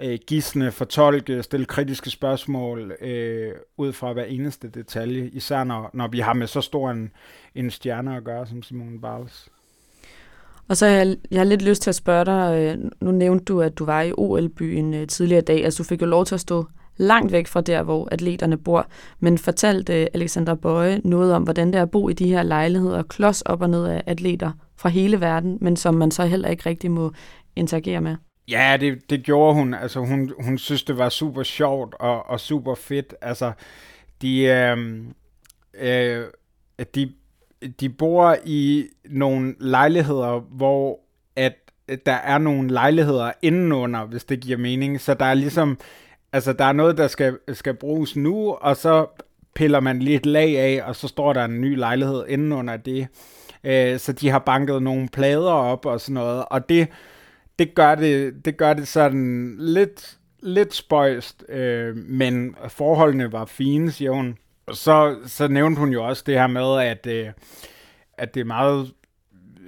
øh, 0.03 0.19
gisne, 0.27 0.73
fortolke, 0.73 1.43
stille 1.43 1.67
kritiske 1.67 2.11
spørgsmål 2.11 2.93
øh, 3.01 3.53
ud 3.77 3.93
fra 3.93 4.13
hver 4.13 4.25
eneste 4.25 4.69
detalje, 4.69 5.31
især 5.33 5.65
når, 5.65 5.91
når 5.95 6.09
vi 6.09 6.19
har 6.19 6.33
med 6.33 6.47
så 6.47 6.61
stor 6.61 6.91
en, 6.91 7.11
en 7.55 7.71
stjerne 7.71 8.17
at 8.17 8.25
gøre 8.25 8.47
som 8.47 8.63
Simone 8.63 9.01
Biles. 9.01 9.49
Og 10.69 10.77
så 10.77 10.87
har 10.87 10.93
jeg, 10.93 11.17
jeg 11.31 11.41
har 11.41 11.45
lidt 11.45 11.63
lyst 11.63 11.83
til 11.83 11.91
at 11.91 11.95
spørge 11.95 12.25
dig, 12.25 12.59
øh, 12.59 12.91
nu 13.01 13.11
nævnte 13.11 13.45
du, 13.45 13.61
at 13.61 13.79
du 13.79 13.85
var 13.85 14.03
i 14.03 14.13
OL-byen 14.13 14.95
øh, 14.95 15.07
tidligere 15.07 15.43
i 15.43 15.45
dag, 15.45 15.65
altså 15.65 15.83
du 15.83 15.89
fik 15.89 16.01
jo 16.01 16.07
lov 16.07 16.25
til 16.25 16.35
at 16.35 16.41
stå 16.41 16.65
langt 16.97 17.33
væk 17.33 17.47
fra 17.47 17.61
der, 17.61 17.83
hvor 17.83 18.09
atleterne 18.13 18.57
bor, 18.57 18.87
men 19.21 19.39
fortalte 19.39 20.01
øh, 20.01 20.07
Alexandra 20.15 20.55
Bøje 20.55 21.01
noget 21.05 21.35
om, 21.35 21.43
hvordan 21.43 21.67
det 21.67 21.75
er 21.75 21.83
at 21.83 21.91
bo 21.91 22.09
i 22.09 22.13
de 22.13 22.29
her 22.29 22.43
lejligheder, 22.43 23.03
klods 23.03 23.43
op 23.43 23.63
og 23.63 23.71
ned 23.71 23.87
af 23.87 24.03
atleter 24.07 24.53
fra 24.77 24.89
hele 24.89 25.21
verden, 25.21 25.59
men 25.61 25.77
som 25.77 25.95
man 25.95 26.11
så 26.11 26.25
heller 26.25 26.49
ikke 26.49 26.69
rigtig 26.69 26.91
må 26.91 27.13
interagere 27.57 28.01
med? 28.01 28.17
Ja, 28.51 28.77
det, 28.81 29.11
det 29.11 29.23
gjorde 29.23 29.55
hun. 29.55 29.75
Altså, 29.75 30.01
hun, 30.01 30.33
hun 30.41 30.59
synes, 30.59 30.83
det 30.83 30.99
var 30.99 31.09
super 31.09 31.43
sjovt 31.43 31.95
og, 31.95 32.27
og 32.27 32.41
super 32.41 32.75
fedt. 32.75 33.15
Altså, 33.21 33.53
de, 34.23 34.43
øhm, 34.43 35.15
øh, 35.75 36.25
øh, 36.79 36.87
de, 36.95 37.13
de 37.81 37.89
bor 37.89 38.37
i 38.45 38.87
nogle 39.05 39.55
lejligheder, 39.61 40.41
hvor 40.41 41.01
at 41.37 41.55
øh, 41.89 41.99
der 42.07 42.13
er 42.13 42.39
nogle 42.39 42.71
lejligheder 42.71 43.33
indenunder, 43.43 44.05
hvis 44.05 44.25
det 44.25 44.41
giver 44.41 44.59
mening. 44.59 45.01
Så 45.01 45.15
der 45.15 45.25
er 45.25 45.35
ligesom, 45.35 45.79
altså 46.33 46.53
der 46.53 46.65
er 46.65 46.73
noget, 46.73 46.99
der 46.99 47.09
skal, 47.09 47.39
skal 47.53 47.75
bruges 47.75 48.17
nu, 48.17 48.51
og 48.51 48.77
så 48.77 49.07
piller 49.55 49.81
man 49.81 49.99
lige 49.99 50.17
et 50.17 50.27
lag 50.27 50.59
af, 50.59 50.83
og 50.85 50.97
så 50.97 51.09
står 51.09 51.33
der 51.33 51.45
en 51.45 51.61
ny 51.61 51.77
lejlighed 51.77 52.25
indenunder 52.29 52.77
det. 52.77 53.09
Øh, 53.65 53.99
så 53.99 54.13
de 54.13 54.29
har 54.29 54.39
banket 54.39 54.83
nogle 54.83 55.09
plader 55.09 55.53
op 55.53 55.87
og 55.87 56.01
sådan 56.01 56.15
noget, 56.15 56.45
og 56.51 56.69
det, 56.69 56.89
det, 57.61 57.75
gør, 57.75 57.95
det, 57.95 58.45
det 58.45 58.57
gør 58.57 58.73
det 58.73 58.89
sådan 58.89 59.57
lidt, 59.59 60.19
lidt 60.43 60.75
spøjst, 60.75 61.45
øh, 61.49 61.97
men 61.97 62.57
forholdene 62.69 63.33
var 63.33 63.45
fine, 63.45 63.91
siger 63.91 64.11
hun. 64.11 64.39
Så, 64.73 65.17
så 65.27 65.49
nævnte 65.49 65.79
hun 65.79 65.93
jo 65.93 66.07
også 66.07 66.23
det 66.27 66.35
her 66.35 66.47
med, 66.47 66.81
at, 66.81 67.07
øh, 67.07 67.29
at 68.19 68.35
det 68.35 68.41
er 68.41 68.45
meget 68.45 68.93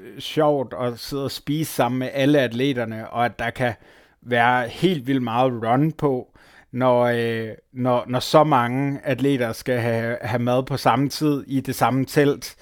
øh, 0.04 0.20
sjovt 0.20 0.74
at 0.80 0.98
sidde 0.98 1.24
og 1.24 1.30
spise 1.30 1.72
sammen 1.72 1.98
med 1.98 2.08
alle 2.12 2.40
atleterne, 2.40 3.10
og 3.10 3.24
at 3.24 3.38
der 3.38 3.50
kan 3.50 3.74
være 4.22 4.68
helt 4.68 5.06
vildt 5.06 5.22
meget 5.22 5.52
run 5.52 5.92
på, 5.92 6.38
når, 6.72 7.02
øh, 7.02 7.48
når, 7.72 8.04
når 8.08 8.20
så 8.20 8.44
mange 8.44 9.00
atleter 9.04 9.52
skal 9.52 9.80
have, 9.80 10.18
have 10.22 10.42
mad 10.42 10.62
på 10.62 10.76
samme 10.76 11.08
tid 11.08 11.44
i 11.46 11.60
det 11.60 11.74
samme 11.74 12.04
telt. 12.04 12.56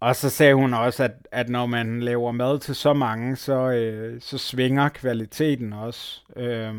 Og 0.00 0.16
så 0.16 0.30
sagde 0.30 0.54
hun 0.54 0.74
også, 0.74 1.04
at, 1.04 1.12
at 1.32 1.48
når 1.48 1.66
man 1.66 2.00
laver 2.00 2.32
mad 2.32 2.58
til 2.58 2.74
så 2.74 2.92
mange, 2.92 3.36
så, 3.36 3.70
øh, 3.70 4.20
så 4.20 4.38
svinger 4.38 4.88
kvaliteten 4.88 5.72
også. 5.72 6.20
Øh, 6.36 6.74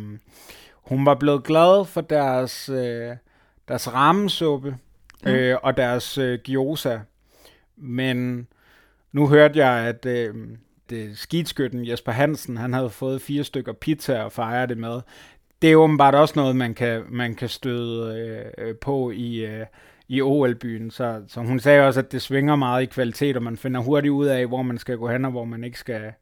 hun 0.74 1.06
var 1.06 1.16
blevet 1.16 1.44
glad 1.44 1.86
for 1.86 2.02
deres, 2.02 2.70
øh, 2.70 3.16
deres 3.68 3.94
rammesuppe 3.94 4.78
øh, 5.28 5.52
mm. 5.52 5.58
og 5.64 5.78
deres 5.78 6.18
øh, 6.18 6.40
gyoza. 6.40 7.00
Men 7.78 8.48
nu 9.12 9.28
hørte 9.28 9.60
jeg, 9.60 9.88
at 9.88 10.06
øh, 10.06 10.36
det 10.90 11.18
skidskytten 11.18 11.88
Jesper 11.88 12.12
Hansen, 12.12 12.58
han 12.58 12.74
havde 12.74 12.90
fået 12.90 13.22
fire 13.22 13.44
stykker 13.44 13.74
pizza 13.74 14.24
og 14.24 14.32
fejre 14.32 14.68
det 14.68 14.78
med. 14.78 15.02
Det 15.62 15.72
er 15.72 15.76
åbenbart 15.76 16.16
også 16.16 16.34
noget, 16.36 16.56
man 16.56 16.74
kan, 16.74 17.04
man 17.10 17.36
kan 17.36 17.50
støde 17.50 18.54
øh, 18.58 18.76
på 18.76 19.12
i, 19.12 19.46
øh, 19.46 19.66
i 20.08 20.22
OL-byen. 20.22 20.92
Så, 20.92 21.22
så 21.28 21.40
hun 21.42 21.60
sagde 21.60 21.88
også, 21.88 22.00
at 22.00 22.12
det 22.12 22.22
svinger 22.22 22.56
meget 22.56 22.84
i 22.84 22.86
kvalitet, 22.86 23.36
og 23.38 23.44
man 23.44 23.58
finder 23.58 23.82
hurtigt 23.82 24.12
ud 24.12 24.26
af, 24.26 24.48
hvor 24.48 24.62
man 24.62 24.78
skal 24.78 24.98
gå 24.98 25.10
hen, 25.10 25.26
og 25.26 25.32
hvor 25.32 25.46
man 25.46 25.64
ikke 25.64 25.80
skal, 25.80 26.14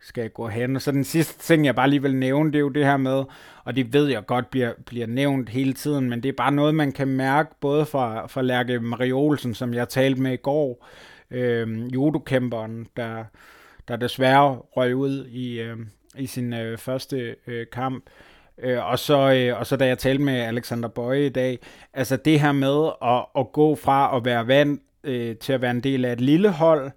skal 0.00 0.30
gå 0.30 0.48
hen. 0.48 0.76
Og 0.76 0.82
så 0.82 0.92
den 0.92 1.04
sidste 1.04 1.38
ting, 1.38 1.66
jeg 1.66 1.74
bare 1.74 1.90
lige 1.90 2.02
vil 2.02 2.16
nævne, 2.16 2.52
det 2.52 2.56
er 2.58 2.60
jo 2.60 2.68
det 2.68 2.84
her 2.84 2.96
med, 2.96 3.24
og 3.64 3.76
det 3.76 3.92
ved 3.92 4.06
jeg 4.06 4.26
godt 4.26 4.50
bliver, 4.50 4.72
bliver 4.86 5.06
nævnt 5.06 5.48
hele 5.48 5.72
tiden, 5.72 6.10
men 6.10 6.22
det 6.22 6.28
er 6.28 6.32
bare 6.32 6.52
noget, 6.52 6.74
man 6.74 6.92
kan 6.92 7.08
mærke, 7.08 7.50
både 7.60 7.86
fra, 7.86 8.26
fra 8.26 8.42
Lærke 8.42 8.80
Marie 8.80 9.12
Olsen, 9.12 9.54
som 9.54 9.74
jeg 9.74 9.88
talte 9.88 10.20
med 10.20 10.32
i 10.32 10.36
går, 10.36 10.86
øh, 11.30 11.94
judokæmperen, 11.94 12.86
der, 12.96 13.24
der 13.88 13.96
desværre 13.96 14.54
røg 14.54 14.96
ud 14.96 15.26
i, 15.26 15.60
øh, 15.60 15.76
i 16.18 16.26
sin 16.26 16.52
øh, 16.52 16.78
første 16.78 17.36
øh, 17.46 17.66
kamp. 17.72 18.04
Øh, 18.58 18.86
og, 18.86 18.98
så, 18.98 19.32
øh, 19.32 19.58
og 19.58 19.66
så 19.66 19.76
da 19.76 19.86
jeg 19.86 19.98
talte 19.98 20.22
med 20.22 20.34
Alexander 20.34 20.88
Bøje 20.88 21.26
i 21.26 21.28
dag, 21.28 21.58
altså 21.92 22.16
det 22.16 22.40
her 22.40 22.52
med 22.52 22.90
at, 23.02 23.26
at 23.38 23.52
gå 23.52 23.74
fra 23.74 24.16
at 24.16 24.24
være 24.24 24.46
vant 24.46 24.82
øh, 25.04 25.36
til 25.36 25.52
at 25.52 25.60
være 25.62 25.70
en 25.70 25.80
del 25.80 26.04
af 26.04 26.12
et 26.12 26.20
lille 26.20 26.50
hold, 26.50 26.90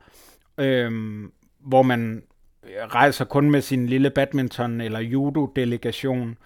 øh, 0.57 0.91
hvor 1.59 1.81
man 1.81 2.23
øh, 2.63 2.85
rejser 2.85 3.25
kun 3.25 3.51
med 3.51 3.61
sin 3.61 3.87
lille 3.87 4.11
badminton- 4.19 4.81
eller 4.81 4.99
judo-delegation, 4.99 6.37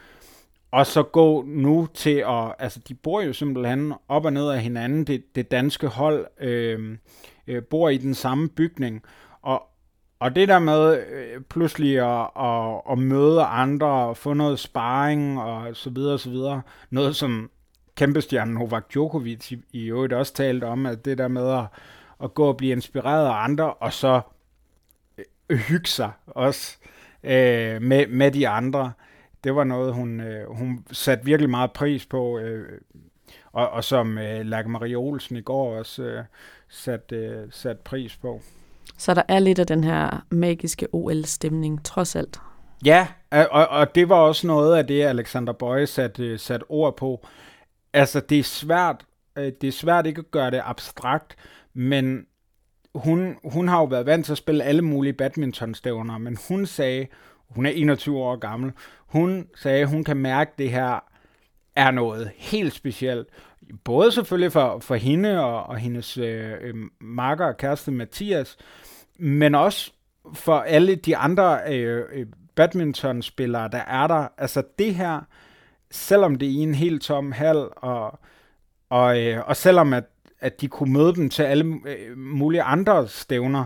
og 0.72 0.86
så 0.86 1.04
gå 1.04 1.44
nu 1.48 1.88
til 1.94 2.24
at, 2.28 2.56
altså 2.60 2.80
de 2.88 2.94
bor 2.94 3.22
jo 3.22 3.34
simpelthen 3.34 3.94
op 4.08 4.26
og 4.26 4.34
ned 4.34 4.50
af 4.50 4.62
hinanden, 4.62 5.04
det, 5.04 5.36
det 5.36 5.52
danske 5.52 5.88
hold 5.88 6.28
øh, 6.40 6.98
øh, 7.48 7.64
bor 7.64 7.90
i 7.90 7.98
den 7.98 8.14
samme 8.14 8.50
bygning, 8.50 9.04
og, 10.22 10.36
det 10.36 10.48
der 10.48 10.60
med 10.60 11.06
øh, 11.08 11.42
pludselig 11.42 12.00
at, 12.00 12.30
at, 12.40 12.82
at 12.92 12.98
møde 12.98 13.44
andre 13.44 13.88
og 13.88 14.18
få 14.18 14.34
noget 14.34 14.60
sparring 14.60 15.42
og 15.42 15.76
så 15.76 15.90
videre 15.90 16.14
og 16.14 16.20
så 16.20 16.30
videre, 16.30 16.62
noget 16.90 17.16
som 17.16 17.50
kæmpestjernen 17.96 18.54
Novak 18.54 18.94
Djokovic 18.94 19.52
i, 19.52 19.64
i 19.72 19.86
øvrigt 19.86 20.14
også 20.14 20.34
talte 20.34 20.66
om, 20.66 20.86
at 20.86 21.06
det 21.06 21.18
der 21.18 21.28
med 21.28 21.50
at, 21.50 21.66
at 22.24 22.34
gå 22.34 22.46
og 22.46 22.58
blive 22.58 22.72
inspireret 22.72 23.28
af 23.28 23.44
andre, 23.44 23.74
og 23.74 23.94
så 23.94 24.22
øh, 25.50 25.58
hygge 25.58 25.90
sig 25.90 26.12
også 26.28 26.78
øh, 27.24 27.82
med, 27.82 28.08
med 28.08 28.32
de 28.32 28.48
andre, 28.48 28.92
det 29.44 29.56
var 29.56 29.64
noget, 29.64 29.94
hun, 29.94 30.20
øh, 30.20 30.50
hun 30.50 30.86
satte 30.92 31.26
virkelig 31.26 31.50
meget 31.50 31.72
pris 31.72 32.06
på, 32.06 32.40
øh, 32.40 32.82
og, 33.52 33.70
og 33.70 33.84
som 33.84 34.18
øh, 34.18 34.46
Lærke 34.46 34.70
Marie 34.70 34.96
Olsen 34.96 35.38
i 35.38 35.42
går 35.42 35.78
også 35.78 36.04
øh, 36.04 36.24
satte 36.70 37.16
øh, 37.16 37.48
sat 37.52 37.80
pris 37.80 38.18
på. 38.18 38.42
Så 38.98 39.14
der 39.14 39.24
er 39.28 39.40
lidt 39.40 39.60
af 39.60 39.68
den 39.68 39.84
her 39.84 40.26
magiske 40.30 40.88
OL-stemning, 40.92 41.86
trods 41.86 42.16
alt. 42.16 42.40
Ja, 42.86 43.08
og, 43.32 43.68
og 43.68 43.96
det 43.96 44.10
var 44.10 44.16
også 44.16 44.48
noget 44.48 44.78
af 44.78 44.88
det, 44.88 45.04
Alexander 45.04 45.54
Bøje 45.54 45.88
satte 45.88 46.24
øh, 46.24 46.40
sat 46.40 46.64
ord 46.70 46.98
på. 46.98 47.28
Altså, 47.94 48.20
det 48.20 48.40
er 48.40 48.44
svært, 48.44 49.06
øh, 49.36 49.52
det 49.62 49.68
er 49.68 49.72
svært 49.72 50.08
ikke 50.08 50.20
at 50.20 50.32
gøre 50.32 50.52
det 50.52 50.62
abstrakt, 50.66 51.36
men 51.74 52.26
hun, 52.96 53.38
hun 53.44 53.68
har 53.68 53.80
jo 53.80 53.86
været 53.86 54.06
vant 54.06 54.26
til 54.26 54.32
at 54.32 54.38
spille 54.38 54.64
alle 54.64 54.82
mulige 54.82 55.14
badmintonstævner, 55.14 56.18
men 56.18 56.38
hun 56.48 56.66
sagde, 56.66 57.08
hun 57.50 57.66
er 57.66 57.70
21 57.70 58.18
år 58.18 58.36
gammel, 58.36 58.72
hun 59.08 59.48
sagde, 59.56 59.86
hun 59.86 60.04
kan 60.04 60.18
mærke, 60.18 60.52
at 60.52 60.58
det 60.58 60.72
her 60.72 61.00
er 61.76 61.92
noget 61.92 62.32
helt 62.38 62.74
specielt. 62.74 63.28
Både 63.84 64.12
selvfølgelig 64.12 64.52
for, 64.52 64.80
for 64.80 64.96
hende 64.96 65.44
og, 65.44 65.64
og 65.64 65.78
hendes 65.78 66.18
øh, 66.18 66.52
øh, 66.62 66.74
makker 67.02 67.46
og 67.46 67.58
kæreste 67.58 67.92
Mathias, 67.92 68.58
men 69.20 69.56
også 69.56 69.92
for 70.34 70.60
alle 70.60 70.96
de 70.96 71.18
andre 71.18 71.60
øh, 71.68 72.04
øh, 72.14 72.26
badmintonspillere, 72.56 73.70
der 73.72 73.78
er 73.78 74.08
der. 74.08 74.28
Altså 74.38 74.64
det 74.80 74.96
her, 74.96 75.22
selvom 75.92 76.36
det 76.36 76.48
er 76.48 76.52
i 76.52 76.56
en 76.56 76.76
helt 76.76 77.02
tom 77.02 77.32
hal, 77.32 77.68
og, 77.76 78.20
og, 78.90 79.22
øh, 79.22 79.48
og 79.48 79.58
selvom 79.58 79.94
at, 79.94 80.04
at 80.40 80.62
de 80.62 80.68
kunne 80.68 80.94
møde 80.94 81.16
dem 81.16 81.30
til 81.30 81.44
alle 81.44 81.80
øh, 81.86 82.18
mulige 82.18 82.64
andre 82.64 83.08
stævner, 83.08 83.66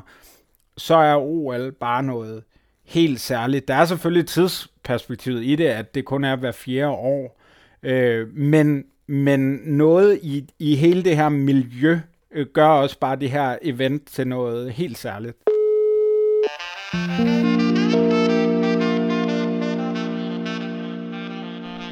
så 0.78 0.96
er 0.96 1.16
OL 1.16 1.72
bare 1.72 2.04
noget 2.04 2.44
helt 2.84 3.22
særligt. 3.22 3.68
Der 3.68 3.76
er 3.76 3.86
selvfølgelig 3.86 4.28
tidsperspektivet 4.28 5.44
i 5.44 5.56
det, 5.56 5.68
at 5.68 5.96
det 5.96 6.06
kun 6.06 6.24
er 6.24 6.36
hver 6.36 6.52
fjerde 6.52 6.90
år, 6.90 7.42
øh, 7.84 8.28
men, 8.38 8.86
men 9.08 9.60
noget 9.66 10.20
i, 10.24 10.50
i 10.60 10.76
hele 10.76 11.04
det 11.04 11.16
her 11.16 11.30
miljø 11.30 12.00
øh, 12.34 12.46
gør 12.54 12.68
også 12.68 13.00
bare 13.00 13.16
det 13.16 13.30
her 13.30 13.58
event 13.62 14.08
til 14.08 14.28
noget 14.28 14.72
helt 14.72 14.98
særligt. 14.98 15.38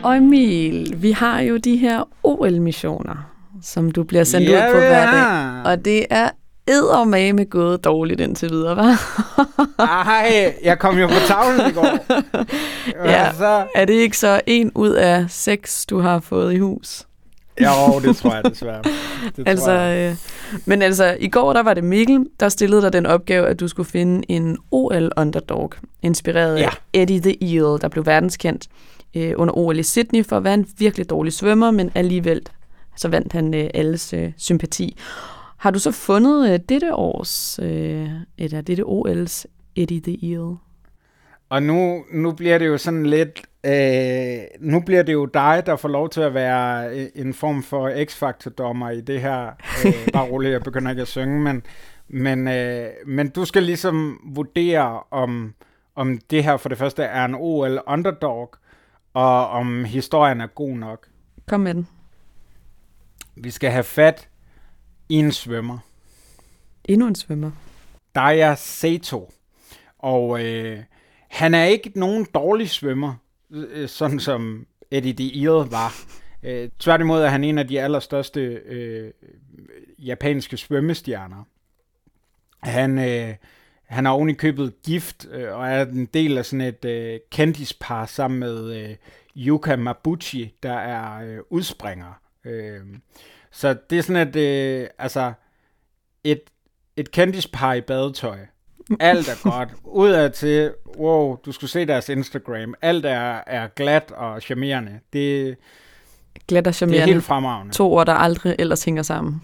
Og 0.04 0.18
Emil, 0.18 1.02
vi 1.02 1.12
har 1.12 1.40
jo 1.42 1.58
de 1.58 1.78
her 1.78 2.10
OL-missioner, 2.24 3.32
som 3.62 3.92
du 3.92 4.04
bliver 4.04 4.24
sendt 4.24 4.50
ja, 4.50 4.68
ud 4.68 4.74
på 4.74 4.78
hver 4.80 5.12
dag. 5.12 5.72
Og 5.72 5.86
det 5.86 6.06
er 6.10 6.30
med 6.68 7.50
gået 7.50 7.84
dårligt 7.84 8.22
indtil 8.22 8.50
videre, 8.50 8.76
hva'? 8.76 8.98
Ej, 9.80 10.56
jeg 10.64 10.80
kom 10.80 10.98
jo 10.98 11.08
på 11.08 11.20
tavlen 11.28 11.72
i 11.72 11.74
går. 11.74 12.06
ja, 13.10 13.34
så... 13.34 13.66
er 13.76 13.86
det 13.86 13.94
ikke 13.94 14.18
så 14.18 14.42
en 14.46 14.72
ud 14.76 14.90
af 14.90 15.26
seks, 15.30 15.86
du 15.86 16.00
har 16.00 16.20
fået 16.20 16.54
i 16.54 16.58
hus? 16.58 17.08
Jo, 17.62 18.00
det 18.00 18.18
tror 18.18 18.34
jeg 18.34 18.44
desværre. 18.46 18.82
Det 19.36 19.48
altså, 19.50 19.72
jeg. 19.72 20.10
Øh, 20.12 20.16
men 20.66 20.82
altså, 20.82 21.18
i 21.20 21.30
går 21.30 21.54
der 21.54 21.64
var 21.64 21.74
det 21.74 21.84
Mikkel, 21.84 22.26
der 22.40 22.50
stillede 22.50 22.82
dig 22.82 22.94
den 22.94 23.06
opgave, 23.06 23.48
at 23.48 23.60
du 23.60 23.68
skulle 23.68 23.90
finde 23.90 24.32
en 24.32 24.58
OL-underdog, 24.72 25.74
inspireret 26.02 26.60
ja. 26.60 26.66
af 26.66 26.72
Eddie 26.94 27.22
the 27.22 27.44
Eel, 27.44 27.82
der 27.82 27.88
blev 27.88 28.06
verdenskendt 28.06 28.68
øh, 29.16 29.34
under 29.36 29.58
OL 29.58 29.80
i 29.80 29.84
Sydney 29.84 30.26
for 30.26 30.38
at 30.38 30.44
være 30.44 30.54
en 30.54 30.68
virkelig 30.78 31.10
dårlig 31.10 31.34
svømmer, 31.34 31.72
men 31.72 31.92
alligevel 31.96 32.42
så 32.98 33.08
vandt 33.08 33.34
han 33.34 33.54
øh, 33.54 33.70
alles 33.74 34.14
øh, 34.14 34.32
sympati. 34.38 34.98
Har 35.64 35.72
du 35.72 35.80
så 35.80 35.92
fundet 35.92 36.54
øh, 36.54 36.60
dette 36.70 36.96
års, 36.96 37.60
øh, 37.60 38.10
eller 38.38 38.62
dette 38.62 38.84
OL's 38.84 39.46
Eddie 39.76 40.02
the 40.02 40.32
Eel? 40.32 40.56
Og 41.50 41.64
nu, 41.64 42.04
nu 42.14 42.32
bliver 42.32 42.58
det 42.58 42.68
jo 42.68 42.78
sådan 42.78 43.06
lidt, 43.06 43.42
øh, 43.64 44.44
nu 44.60 44.80
bliver 44.80 45.04
det 45.04 45.14
jo 45.14 45.26
dig, 45.26 45.64
der 45.66 45.76
får 45.76 45.90
lov 45.90 46.10
til 46.10 46.22
at 46.22 46.34
være 46.34 46.90
øh, 46.90 47.08
en 47.16 47.34
form 47.34 47.64
for 47.64 48.06
X-Factor-dommer 48.06 48.90
i 48.90 49.02
det 49.02 49.22
her. 49.22 49.46
Øh, 49.86 50.08
bare 50.14 50.30
roligt, 50.30 50.52
jeg 50.52 50.62
begynder 50.62 50.90
ikke 50.90 51.02
at 51.02 51.08
synge, 51.08 51.40
men, 51.40 51.64
men, 52.08 52.48
øh, 52.48 52.88
men 53.06 53.30
du 53.30 53.46
skal 53.46 53.64
ligesom 53.64 54.20
vurdere, 54.24 55.00
om, 55.12 55.54
om 55.96 56.18
det 56.18 56.44
her 56.44 56.58
for 56.58 56.70
det 56.70 56.78
første 56.78 57.04
er 57.04 57.26
en 57.26 57.36
OL 57.36 57.80
underdog, 57.88 58.54
og 59.14 59.50
om 59.50 59.86
historien 59.86 60.42
er 60.42 60.48
god 60.48 60.78
nok. 60.78 61.08
Kom 61.48 61.60
med 61.60 61.74
den. 61.74 61.88
Vi 63.36 63.52
skal 63.52 63.72
have 63.72 63.84
fat 63.84 64.30
en 65.20 65.32
svømmer. 65.32 65.78
Endnu 66.86 67.08
en 67.08 67.16
svømmer. 67.16 67.52
Daya 68.16 68.56
Sato. 68.56 69.32
Og 70.00 70.46
øh, 70.46 70.80
han 71.30 71.54
er 71.54 71.64
ikke 71.64 71.92
nogen 71.96 72.28
dårlig 72.34 72.70
svømmer, 72.70 73.14
øh, 73.52 73.90
sådan 73.90 74.20
som 74.20 74.68
Eddie 74.92 75.14
de 75.14 75.42
Eel 75.42 75.70
var. 75.70 75.94
Øh, 76.44 76.70
tværtimod 76.80 77.22
er 77.22 77.28
han 77.28 77.44
en 77.44 77.58
af 77.58 77.68
de 77.68 77.82
allerstørste 77.82 78.42
øh, 78.42 79.12
japanske 80.00 80.58
svømmestjerner. 80.58 81.44
Han, 82.64 83.00
øh, 83.00 83.36
han 83.86 84.06
er 84.06 84.10
oven 84.10 84.36
købet 84.36 84.74
gift, 84.86 85.28
øh, 85.32 85.56
og 85.56 85.68
er 85.68 85.86
en 85.86 86.06
del 86.06 86.38
af 86.38 86.46
sådan 86.46 86.62
et 86.62 86.86
øh, 86.86 87.20
kendispar 87.32 88.06
sammen 88.06 88.40
med 88.40 88.76
øh, 88.76 88.96
Yuka 89.38 89.76
Mabuchi, 89.76 90.56
der 90.64 90.74
er 90.74 91.28
øh, 91.28 91.40
udspringer. 91.50 92.14
Øh, 92.46 92.82
så 93.54 93.76
det 93.90 93.98
er 93.98 94.02
sådan 94.02 94.28
et, 94.28 94.36
øh, 94.36 94.88
altså, 95.00 95.34
et, 96.24 96.42
et 96.98 97.12
kendispar 97.12 97.74
i 97.74 97.82
badetøj. 97.82 98.38
Alt 99.00 99.30
er 99.30 99.50
godt. 99.50 99.70
Udad 99.84 100.30
til, 100.30 100.74
wow, 100.98 101.36
du 101.36 101.52
skulle 101.52 101.70
se 101.70 101.86
deres 101.86 102.10
Instagram. 102.10 102.74
Alt 102.82 103.06
er, 103.06 103.42
er 103.48 103.68
glat 103.68 104.12
og 104.12 104.42
charmerende. 104.42 105.00
Det, 105.14 105.58
Glat 106.48 106.68
og 106.68 106.76
charmerende. 106.76 107.02
det 107.02 107.10
er 107.10 107.14
helt 107.14 107.24
fremragende. 107.24 107.74
To 107.74 107.94
ord, 107.94 108.06
der 108.06 108.14
aldrig 108.14 108.56
ellers 108.60 108.84
hænger 108.84 109.04
sammen. 109.04 109.42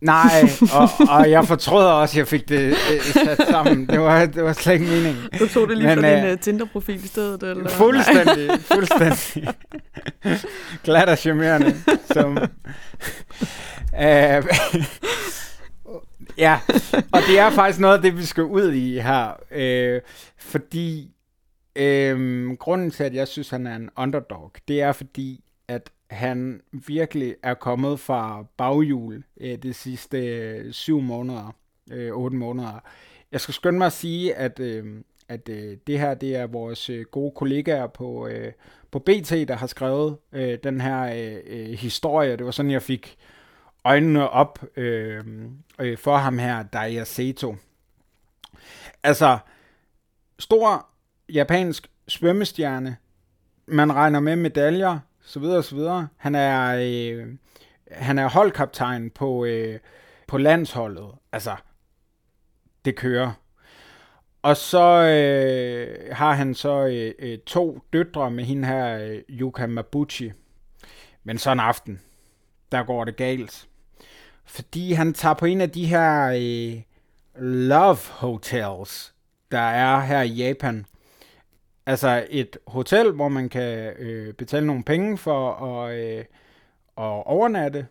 Nej, 0.00 0.48
og, 0.78 0.88
og 1.08 1.30
jeg 1.30 1.46
fortrøder 1.46 1.90
også, 1.90 2.12
at 2.12 2.18
jeg 2.18 2.28
fik 2.28 2.48
det 2.48 2.60
øh, 2.92 3.00
sat 3.02 3.46
sammen. 3.50 3.86
Det 3.86 4.00
var, 4.00 4.26
det 4.26 4.44
var 4.44 4.52
slet 4.52 4.72
ikke 4.72 4.86
meningen. 4.86 5.28
Du 5.38 5.48
tog 5.48 5.68
det 5.68 5.78
lige 5.78 5.88
Men, 5.88 5.98
fra 5.98 6.16
din 6.16 6.24
øh, 6.24 6.32
uh, 6.32 6.38
Tinder-profil 6.38 7.04
i 7.04 7.06
stedet, 7.06 7.42
eller? 7.42 7.68
Fuldstændig, 7.82 8.60
fuldstændig. 8.60 9.54
Glat 10.84 11.08
og 11.08 11.18
charmerende. 11.18 11.74
Som, 12.12 12.38
øh, 14.00 14.44
ja, 16.38 16.58
og 17.12 17.20
det 17.28 17.38
er 17.38 17.50
faktisk 17.50 17.80
noget 17.80 17.96
af 17.96 18.02
det, 18.02 18.18
vi 18.18 18.24
skal 18.24 18.44
ud 18.44 18.72
i 18.72 18.98
her. 18.98 19.32
Øh, 19.50 20.00
fordi 20.38 21.10
øh, 21.76 22.50
grunden 22.58 22.90
til, 22.90 23.04
at 23.04 23.14
jeg 23.14 23.28
synes, 23.28 23.50
han 23.50 23.66
er 23.66 23.76
en 23.76 23.90
underdog, 23.96 24.52
det 24.68 24.82
er 24.82 24.92
fordi, 24.92 25.44
at 25.68 25.90
han 26.10 26.60
virkelig 26.72 27.36
er 27.42 27.54
kommet 27.54 28.00
fra 28.00 28.44
baghjul 28.56 29.24
øh, 29.40 29.58
de 29.58 29.74
sidste 29.74 30.18
øh, 30.26 30.72
syv 30.72 31.00
måneder, 31.00 31.54
øh, 31.90 32.12
otte 32.12 32.36
måneder. 32.36 32.80
Jeg 33.32 33.40
skal 33.40 33.54
skynde 33.54 33.78
mig 33.78 33.86
at 33.86 33.92
sige, 33.92 34.34
at, 34.34 34.60
øh, 34.60 35.02
at 35.28 35.48
øh, 35.48 35.76
det 35.86 36.00
her 36.00 36.14
det 36.14 36.36
er 36.36 36.46
vores 36.46 36.90
øh, 36.90 37.04
gode 37.04 37.32
kollegaer 37.36 37.86
på, 37.86 38.26
øh, 38.26 38.52
på 38.90 38.98
BT, 38.98 39.30
der 39.30 39.56
har 39.56 39.66
skrevet 39.66 40.16
øh, 40.32 40.58
den 40.64 40.80
her 40.80 41.02
øh, 41.02 41.40
øh, 41.46 41.66
historie. 41.66 42.36
Det 42.36 42.44
var 42.44 42.50
sådan, 42.50 42.70
jeg 42.70 42.82
fik 42.82 43.16
øjnene 43.84 44.30
op 44.30 44.64
øh, 44.76 45.24
øh, 45.80 45.98
for 45.98 46.16
ham 46.16 46.38
her, 46.38 46.62
Daya 46.62 47.04
Seto. 47.04 47.56
Altså, 49.02 49.38
stor 50.38 50.86
japansk 51.28 51.90
svømmestjerne. 52.08 52.96
Man 53.66 53.92
regner 53.94 54.20
med 54.20 54.36
medaljer, 54.36 54.98
så 55.28 55.40
videre, 55.40 55.62
så 55.62 55.74
videre. 55.74 56.08
Han 56.16 56.34
er, 56.34 56.78
øh, 56.80 57.26
han 57.90 58.18
er 58.18 58.28
holdkaptajn 58.28 59.10
på, 59.10 59.44
øh, 59.44 59.78
på 60.26 60.38
landsholdet. 60.38 61.10
Altså, 61.32 61.56
det 62.84 62.96
kører. 62.96 63.32
Og 64.42 64.56
så 64.56 65.02
øh, 65.02 66.16
har 66.16 66.32
han 66.32 66.54
så 66.54 66.86
øh, 66.86 67.14
øh, 67.18 67.38
to 67.38 67.78
døtre 67.92 68.30
med 68.30 68.44
hende 68.44 68.68
her, 68.68 68.98
øh, 68.98 69.18
Yuka 69.28 69.66
Mabuchi. 69.66 70.32
Men 71.24 71.38
så 71.38 71.52
en 71.52 71.60
aften, 71.60 72.00
der 72.72 72.82
går 72.82 73.04
det 73.04 73.16
galt. 73.16 73.68
Fordi 74.44 74.92
han 74.92 75.14
tager 75.14 75.34
på 75.34 75.46
en 75.46 75.60
af 75.60 75.70
de 75.70 75.86
her 75.86 76.28
øh, 76.28 76.82
love 77.42 77.98
hotels, 78.10 79.14
der 79.50 79.58
er 79.58 80.00
her 80.00 80.22
i 80.22 80.28
Japan. 80.28 80.86
Altså 81.88 82.26
et 82.30 82.58
hotel, 82.66 83.12
hvor 83.12 83.28
man 83.28 83.48
kan 83.48 83.92
øh, 83.98 84.34
betale 84.34 84.66
nogle 84.66 84.84
penge 84.84 85.18
for 85.18 85.52
at, 85.52 85.98
øh, 85.98 86.18
at 86.98 87.26
overnatte. 87.26 87.86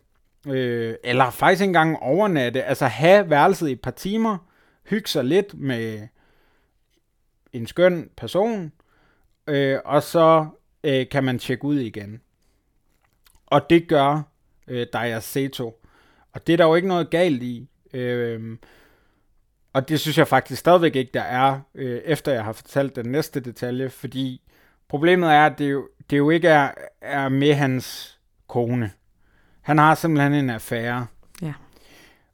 Øh, 0.48 0.96
eller 1.04 1.30
faktisk 1.30 1.62
ikke 1.62 1.70
engang 1.70 2.00
overnatte. 2.00 2.64
Altså 2.64 2.86
have 2.86 3.30
værelset 3.30 3.70
i 3.70 3.72
et 3.72 3.82
par 3.82 3.92
timer. 3.92 4.38
Hygge 4.90 5.10
sig 5.10 5.26
lidt 5.26 5.54
med 5.54 6.08
en 7.54 7.68
skøn 7.68 8.10
person. 8.18 8.72
Øh, 9.48 9.80
og 9.86 10.04
så 10.04 10.48
øh, 10.84 11.10
kan 11.10 11.24
man 11.24 11.40
tjekke 11.40 11.66
ud 11.66 11.80
igen. 11.80 12.22
Og 13.46 13.70
det 13.70 13.88
gør 13.88 14.22
øh, 14.68 14.88
Daya 14.94 15.20
Seto. 15.20 15.82
Og 16.34 16.48
det 16.48 16.54
er 16.54 16.58
der 16.58 16.66
jo 16.66 16.76
ikke 16.76 16.88
noget 16.88 17.10
galt 17.10 17.44
i. 17.44 17.70
Øh, 17.94 18.58
og 19.78 19.90
det 19.90 20.00
synes 20.00 20.18
jeg 20.18 20.28
faktisk 20.28 20.60
stadigvæk 20.60 20.96
ikke, 20.96 21.12
der 21.13 21.22
er, 21.22 21.60
øh, 21.76 22.02
efter 22.06 22.34
jeg 22.34 22.44
har 22.44 22.54
fortalt 22.54 22.96
den 22.96 23.06
næste 23.06 23.40
detalje, 23.40 23.90
fordi 23.90 24.42
problemet 24.88 25.30
er, 25.30 25.46
at 25.46 25.60
det 25.60 25.72
jo, 25.72 25.88
det 26.10 26.18
jo 26.18 26.30
ikke 26.30 26.48
er, 26.48 26.72
er 27.02 27.30
med 27.30 27.54
hans 27.54 28.20
kone. 28.48 28.92
Han 29.62 29.78
har 29.78 29.96
simpelthen 29.96 30.34
en 30.34 30.50
affære. 30.50 31.08
Ja. 31.42 31.54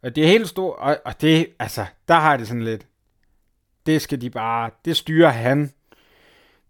Og 0.01 0.15
det 0.15 0.23
er 0.23 0.27
helt 0.27 0.47
stort, 0.47 0.75
og, 0.79 0.97
og 1.05 1.21
det, 1.21 1.47
altså, 1.59 1.85
der 2.07 2.15
har 2.15 2.37
det 2.37 2.47
sådan 2.47 2.63
lidt, 2.63 2.87
det 3.85 4.01
skal 4.01 4.21
de 4.21 4.29
bare, 4.29 4.69
det 4.85 4.97
styrer 4.97 5.29
han. 5.29 5.71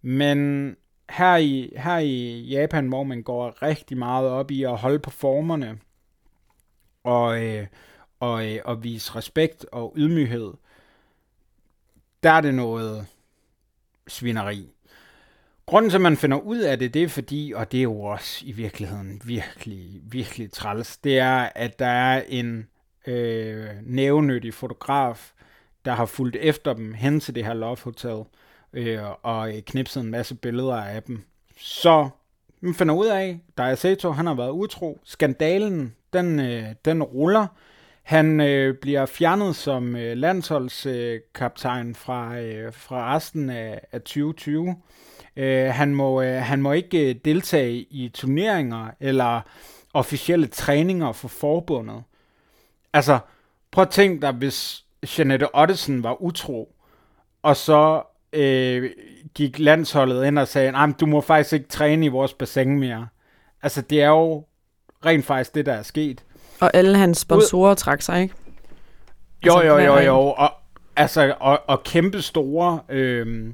Men 0.02 0.70
her 1.10 1.36
i, 1.36 1.74
her 1.78 1.98
i 1.98 2.42
Japan, 2.42 2.88
hvor 2.88 3.04
man 3.04 3.24
går 3.24 3.62
rigtig 3.62 3.98
meget 3.98 4.30
op 4.30 4.52
i 4.52 4.64
at 4.64 4.78
holde 4.78 5.00
på 5.00 5.10
formerne, 5.10 5.80
og, 7.04 7.44
øh, 7.44 7.68
og, 8.24 8.52
øh, 8.52 8.60
og 8.66 8.84
vise 8.84 9.16
respekt 9.16 9.66
og 9.72 9.94
ydmyghed, 9.98 10.54
der 12.24 12.32
er 12.32 12.42
det 12.42 12.56
noget 12.56 13.06
svineri. 14.08 14.70
Grunden 15.66 15.90
til, 15.92 15.98
at 15.98 16.02
man 16.02 16.18
finder 16.18 16.38
ud 16.38 16.60
af 16.60 16.80
det, 16.80 16.94
det 16.94 17.04
er 17.04 17.08
fordi, 17.08 17.54
og 17.56 17.72
det 17.72 17.78
er 17.78 17.84
jo 17.84 18.02
også 18.02 18.46
i 18.46 18.52
virkeligheden 18.52 19.22
virkelig, 19.26 20.02
virkelig 20.04 20.52
træls, 20.52 20.98
det 20.98 21.20
er, 21.20 21.50
at 21.56 21.80
der 21.80 21.86
er 21.86 22.24
en 22.28 22.68
øh, 23.08 23.70
nævnyttig 23.82 24.54
fotograf, 24.54 25.32
der 25.86 25.92
har 25.92 26.06
fulgt 26.06 26.36
efter 26.36 26.74
dem 26.74 26.94
hen 26.94 27.20
til 27.20 27.36
det 27.36 27.46
her 27.46 27.54
Love 27.54 27.78
Hotel, 27.84 28.24
øh, 28.74 29.00
og 29.24 29.56
øh, 29.56 29.62
knipset 29.62 30.04
en 30.04 30.12
masse 30.12 30.36
billeder 30.36 30.76
af 30.76 31.04
dem. 31.04 31.24
Så 31.58 32.10
man 32.62 32.74
finder 32.74 32.96
ud 32.96 33.08
af, 33.08 33.40
der 33.58 33.64
er 33.64 33.76
Sato, 33.76 34.12
han 34.12 34.26
har 34.26 34.34
været 34.34 34.52
utro. 34.52 35.00
Skandalen, 35.04 35.96
den, 36.14 36.40
øh, 36.40 36.66
den 36.86 37.04
ruller. 37.04 37.48
Han 38.04 38.42
øh, 38.42 38.76
bliver 38.76 39.06
fjernet 39.06 39.56
som 39.56 39.96
øh, 39.96 40.18
landsholdskaptajn 40.18 41.90
øh, 41.90 41.96
fra, 41.96 42.40
øh, 42.40 42.74
fra 42.74 43.16
resten 43.16 43.50
af, 43.50 43.82
af 43.92 44.02
2020. 44.02 44.76
Øh, 45.36 45.66
han, 45.66 45.96
må, 45.96 46.22
øh, 46.22 46.42
han 46.42 46.62
må 46.62 46.72
ikke 46.72 47.10
øh, 47.10 47.16
deltage 47.26 47.74
i 47.74 48.12
turneringer 48.14 48.88
eller 49.00 49.42
officielle 49.94 50.48
træninger 50.48 51.12
for 51.12 51.28
forbundet. 51.28 52.04
Altså, 52.94 53.20
prøv 53.72 53.82
at 53.82 53.90
tænke 53.90 54.22
dig, 54.22 54.32
hvis 54.32 54.86
Jeanette 55.18 55.56
Ottesen 55.56 56.04
var 56.04 56.22
utro, 56.22 56.76
og 57.42 57.58
så 57.58 58.04
øh, 58.34 58.92
gik 59.34 59.60
landsholdet 59.60 60.26
ind 60.26 60.40
og 60.40 60.48
sagde, 60.48 60.72
nej, 60.72 60.92
du 61.00 61.06
må 61.06 61.22
faktisk 61.22 61.54
ikke 61.54 61.68
træne 61.68 62.06
i 62.06 62.10
vores 62.10 62.34
bassin 62.34 62.80
mere. 62.80 63.08
Altså, 63.62 63.82
det 63.82 64.02
er 64.02 64.08
jo 64.08 64.46
rent 65.06 65.26
faktisk 65.26 65.56
det, 65.56 65.66
der 65.66 65.74
er 65.74 65.84
sket. 65.84 66.24
Og 66.60 66.72
alle 66.74 66.98
hans 66.98 67.18
sponsorer 67.18 67.74
trak 67.74 68.02
sig, 68.02 68.22
ikke? 68.22 68.36
Jo, 69.46 69.58
Altså, 69.58 69.68
jo, 69.68 69.78
jo, 69.78 70.00
jo. 70.00 70.18
Og, 70.18 70.52
altså, 70.96 71.36
og, 71.40 71.62
og 71.68 71.84
kæmpe 71.84 72.22
store 72.22 72.80
øh, 72.90 73.54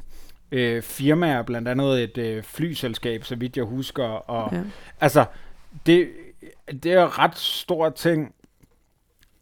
øh, 0.52 0.82
firmaer, 0.82 1.42
blandt 1.44 1.68
andet 1.68 2.04
et 2.04 2.18
øh, 2.18 2.44
flyselskab, 2.44 3.24
så 3.24 3.36
vidt 3.36 3.58
jeg 3.58 3.66
husker. 3.66 4.04
Og, 4.04 4.54
Ja. 4.54 4.62
Altså, 5.02 5.26
det, 5.86 6.10
det 6.84 6.94
er 6.94 7.20
ret 7.20 7.38
stor 7.38 7.90
ting. 7.90 8.34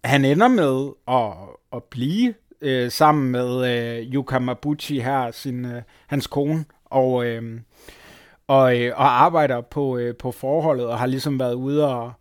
Han 0.03 0.25
ender 0.25 0.47
med 0.47 0.89
at, 1.07 1.33
at 1.73 1.83
blive 1.83 2.33
øh, 2.61 2.91
sammen 2.91 3.31
med 3.31 3.77
øh, 3.99 4.13
Yuka 4.13 4.39
Mabuchi 4.39 4.99
her, 4.99 5.31
sin, 5.31 5.65
øh, 5.65 5.81
hans 6.07 6.27
kone, 6.27 6.65
og, 6.85 7.25
øh, 7.25 7.59
og, 8.47 8.79
øh, 8.79 8.93
og 8.95 9.21
arbejder 9.23 9.61
på, 9.61 9.97
øh, 9.97 10.15
på 10.15 10.31
forholdet, 10.31 10.85
og 10.85 10.99
har 10.99 11.05
ligesom 11.05 11.39
været 11.39 11.53
ude 11.53 11.87
og, 11.95 12.11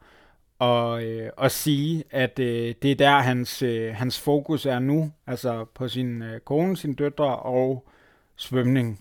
og, 0.59 1.05
øh, 1.05 1.31
og 1.37 1.51
sige, 1.51 2.05
at 2.11 2.39
øh, 2.39 2.75
det 2.83 2.91
er 2.91 2.95
der, 2.95 3.19
hans, 3.19 3.63
øh, 3.63 3.95
hans 3.95 4.21
fokus 4.21 4.67
er 4.67 4.79
nu, 4.79 5.13
altså 5.27 5.65
på 5.75 5.89
sin 5.89 6.23
øh, 6.23 6.41
kone, 6.41 6.77
sine 6.77 6.95
døtre 6.95 7.37
og 7.37 7.89
svømning. 8.37 9.01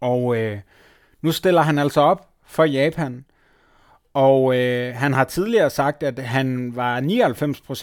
Og 0.00 0.36
øh, 0.36 0.58
nu 1.22 1.32
stiller 1.32 1.62
han 1.62 1.78
altså 1.78 2.00
op 2.00 2.28
for 2.44 2.64
Japan, 2.64 3.24
og 4.14 4.56
øh, 4.56 4.94
han 4.94 5.12
har 5.12 5.24
tidligere 5.24 5.70
sagt, 5.70 6.02
at 6.02 6.18
han 6.18 6.76
var 6.76 7.00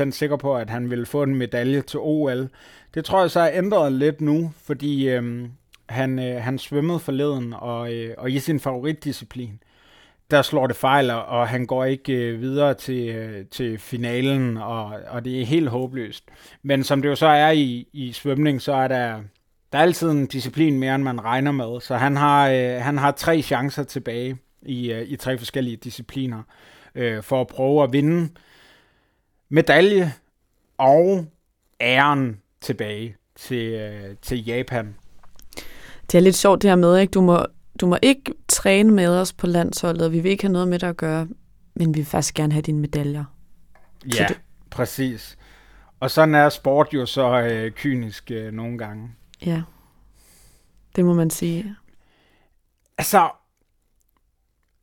99% 0.07 0.11
sikker 0.11 0.37
på, 0.37 0.55
at 0.55 0.69
han 0.69 0.89
ville 0.89 1.05
få 1.05 1.23
en 1.23 1.35
medalje 1.35 1.81
til 1.81 1.99
OL. 1.99 2.49
Det 2.93 3.05
tror 3.05 3.21
jeg 3.21 3.31
så 3.31 3.39
er 3.39 3.49
ændret 3.53 3.91
lidt 3.91 4.21
nu, 4.21 4.51
fordi 4.63 5.09
øh, 5.09 5.49
han, 5.89 6.19
øh, 6.19 6.41
han 6.41 6.59
svømmede 6.59 6.99
forleden, 6.99 7.53
og, 7.53 7.93
øh, 7.93 8.15
og 8.17 8.31
i 8.31 8.39
sin 8.39 8.59
favoritdisciplin, 8.59 9.59
der 10.31 10.41
slår 10.41 10.67
det 10.67 10.75
fejl, 10.75 11.09
og- 11.11 11.47
han 11.47 11.65
går 11.65 11.85
ikke 11.85 12.13
øh, 12.13 12.41
videre 12.41 12.73
til, 12.73 13.09
øh, 13.09 13.45
til 13.45 13.77
finalen, 13.79 14.57
og, 14.57 14.85
og 15.09 15.25
det 15.25 15.41
er 15.41 15.45
helt 15.45 15.69
håbløst. 15.69 16.23
Men 16.63 16.83
som 16.83 17.01
det 17.01 17.09
jo 17.09 17.15
så 17.15 17.25
er 17.27 17.51
i, 17.51 17.87
i 17.93 18.11
svømning, 18.11 18.61
så 18.61 18.73
er 18.73 18.87
der, 18.87 19.21
der 19.71 19.77
er 19.77 19.81
altid 19.83 20.09
en 20.09 20.25
disciplin 20.27 20.79
mere, 20.79 20.95
end 20.95 21.03
man 21.03 21.23
regner 21.23 21.51
med. 21.51 21.81
Så 21.81 21.95
han 21.97 22.15
har, 22.15 22.49
øh, 22.49 22.81
han 22.81 22.97
har 22.97 23.11
tre 23.11 23.41
chancer 23.41 23.83
tilbage 23.83 24.37
i, 24.61 24.91
øh, 24.91 25.07
i 25.07 25.15
tre 25.15 25.37
forskellige 25.37 25.77
discipliner, 25.77 26.43
øh, 26.95 27.23
for 27.23 27.41
at 27.41 27.47
prøve 27.47 27.83
at 27.83 27.93
vinde 27.93 28.29
medalje 29.49 30.13
og 30.77 31.25
æren 31.81 32.41
tilbage. 32.61 33.15
til, 33.35 33.73
øh, 33.73 34.15
til 34.21 34.45
Japan. 34.45 34.95
Det 36.11 36.15
er 36.17 36.19
lidt 36.19 36.35
sjovt 36.35 36.61
det 36.61 36.69
her 36.69 36.75
med, 36.75 36.97
ikke? 36.99 37.11
Du 37.11 37.21
må, 37.21 37.45
du 37.81 37.87
må 37.87 37.97
ikke 38.01 38.33
træne 38.63 38.91
med 38.91 39.07
os 39.07 39.33
på 39.33 39.47
landsholdet, 39.47 40.01
og 40.01 40.11
vi 40.11 40.19
vil 40.19 40.31
ikke 40.31 40.43
have 40.43 40.53
noget 40.53 40.67
med 40.67 40.79
dig 40.79 40.89
at 40.89 40.97
gøre, 40.97 41.27
men 41.75 41.93
vi 41.93 41.99
vil 41.99 42.05
faktisk 42.05 42.33
gerne 42.33 42.53
have 42.53 42.61
dine 42.61 42.79
medaljer. 42.79 43.23
Ja, 44.19 44.25
det... 44.27 44.41
præcis. 44.71 45.37
Og 45.99 46.11
sådan 46.11 46.35
er 46.35 46.49
sport 46.49 46.87
jo 46.93 47.05
så 47.05 47.41
øh, 47.41 47.71
kynisk 47.71 48.31
øh, 48.31 48.53
nogle 48.53 48.77
gange. 48.77 49.11
Ja, 49.45 49.61
det 50.95 51.05
må 51.05 51.13
man 51.13 51.29
sige. 51.29 51.75
Altså, 52.97 53.29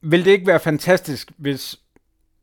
vil 0.03 0.25
det 0.25 0.31
ikke 0.31 0.47
være 0.47 0.61
fantastisk, 0.61 1.33
hvis, 1.37 1.77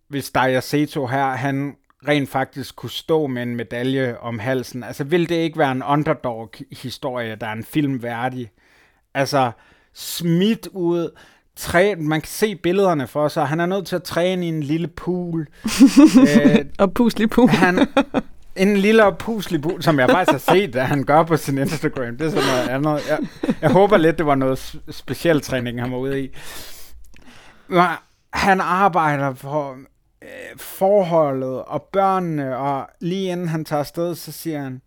hvis 0.08 0.32
Daya 0.32 0.60
Seto 0.60 1.08
her, 1.08 1.26
han 1.26 1.76
rent 2.08 2.30
faktisk 2.30 2.76
kunne 2.76 2.90
stå 2.90 3.28
med 3.28 3.44
en 3.44 3.56
medalje 3.56 4.18
om 4.18 4.40
halsen? 4.40 4.84
Altså, 4.84 5.04
vil 5.04 5.30
det 5.30 5.36
ikke 5.36 5.58
være 5.58 5.72
en 5.72 5.84
underdog-historie, 5.84 7.36
der 7.36 7.48
er 7.48 7.54
en 7.54 7.64
film 7.64 8.04
værdig? 8.04 8.52
Altså, 9.14 9.52
smidt 9.98 10.68
ud, 10.72 11.10
træ, 11.56 11.96
man 11.98 12.22
kan 12.22 12.28
se 12.28 12.56
billederne 12.56 13.08
for 13.08 13.28
sig. 13.28 13.48
Han 13.48 13.60
er 13.60 13.66
nødt 13.66 13.88
til 13.88 13.96
at 13.96 14.04
træne 14.04 14.46
i 14.46 14.50
en 14.50 14.64
lille 14.64 14.88
pool. 14.88 15.48
øh, 16.46 16.66
og 16.80 16.94
puslig 16.94 17.30
pool. 17.30 17.50
han, 17.50 17.88
en 18.56 18.78
lille 18.78 19.06
og 19.06 19.18
puslig 19.18 19.62
pool, 19.62 19.84
som 19.84 20.00
jeg 20.00 20.10
faktisk 20.10 20.48
har 20.48 20.56
set, 20.56 20.76
at 20.76 20.88
han 20.88 21.04
gør 21.04 21.24
på 21.24 21.38
sin 21.38 21.58
Instagram. 21.58 22.18
Det 22.18 22.26
er 22.26 22.30
sådan 22.30 22.48
noget 22.48 22.70
andet. 22.70 23.10
Jeg, 23.10 23.20
jeg 23.62 23.72
håber 23.72 23.98
lidt, 23.98 24.18
det 24.18 24.26
var 24.26 24.36
noget 24.36 24.80
speciel 24.90 25.42
træning, 25.42 25.82
han 25.82 25.92
var 25.92 25.98
ude 25.98 26.24
i. 26.24 26.30
Han 28.34 28.62
arbejder 28.62 29.34
for 29.34 29.78
øh, 30.22 30.58
forholdet 30.58 31.64
og 31.64 31.82
børnene, 31.82 32.58
og 32.58 32.90
lige 33.00 33.32
inden 33.32 33.48
han 33.48 33.66
tager 33.66 33.80
afsted, 33.80 34.16
så 34.16 34.32
siger 34.32 34.62
han, 34.62 34.82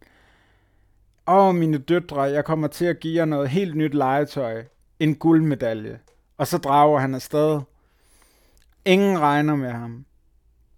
Åh, 1.29 1.55
mine 1.55 1.79
døtre, 1.79 2.23
jeg 2.23 2.45
kommer 2.45 2.69
til 2.69 2.85
at 2.85 3.01
give 3.01 3.17
jer 3.17 3.25
noget 3.25 3.49
helt 3.49 3.77
nyt 3.77 3.95
legetøj. 3.95 4.65
En 5.01 5.15
guldmedalje. 5.15 5.99
Og 6.39 6.47
så 6.47 6.59
drager 6.59 6.99
han 7.01 7.15
afsted. 7.15 7.61
Ingen 8.85 9.21
regner 9.21 9.57
med 9.57 9.71
ham. 9.71 10.05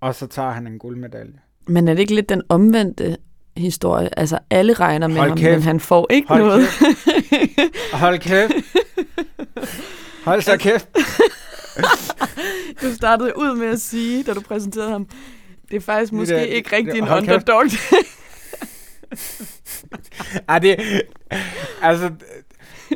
Og 0.01 0.15
så 0.15 0.27
tager 0.27 0.51
han 0.51 0.67
en 0.67 0.79
guldmedalje. 0.79 1.39
Men 1.67 1.89
er 1.89 1.95
det 1.95 2.01
ikke 2.01 2.15
lidt 2.15 2.29
den 2.29 2.43
omvendte 2.49 3.17
historie? 3.57 4.19
Altså, 4.19 4.39
alle 4.51 4.73
regner 4.73 5.07
med 5.09 5.17
Hold 5.17 5.29
ham, 5.29 5.39
kæft. 5.39 5.53
men 5.53 5.63
han 5.63 5.81
får 5.81 6.07
ikke 6.11 6.29
Hold 6.29 6.43
noget. 6.43 6.67
Kæft. 6.69 7.93
Hold 7.93 8.19
kæft. 8.19 8.53
Hold 10.25 10.43
så 10.43 10.57
kæft. 10.57 10.89
du 12.83 12.95
startede 12.95 13.33
ud 13.39 13.57
med 13.57 13.67
at 13.67 13.81
sige, 13.81 14.23
da 14.23 14.35
du 14.35 14.41
præsenterede 14.41 14.91
ham, 14.91 15.09
det 15.71 15.77
er 15.77 15.81
faktisk 15.81 16.13
måske 16.13 16.35
det, 16.35 16.47
ikke 16.47 16.77
rigtig 16.77 16.99
en 16.99 17.09
underdog. 17.09 17.65
Ej, 20.49 20.59
det, 20.59 21.03
altså, 21.83 22.11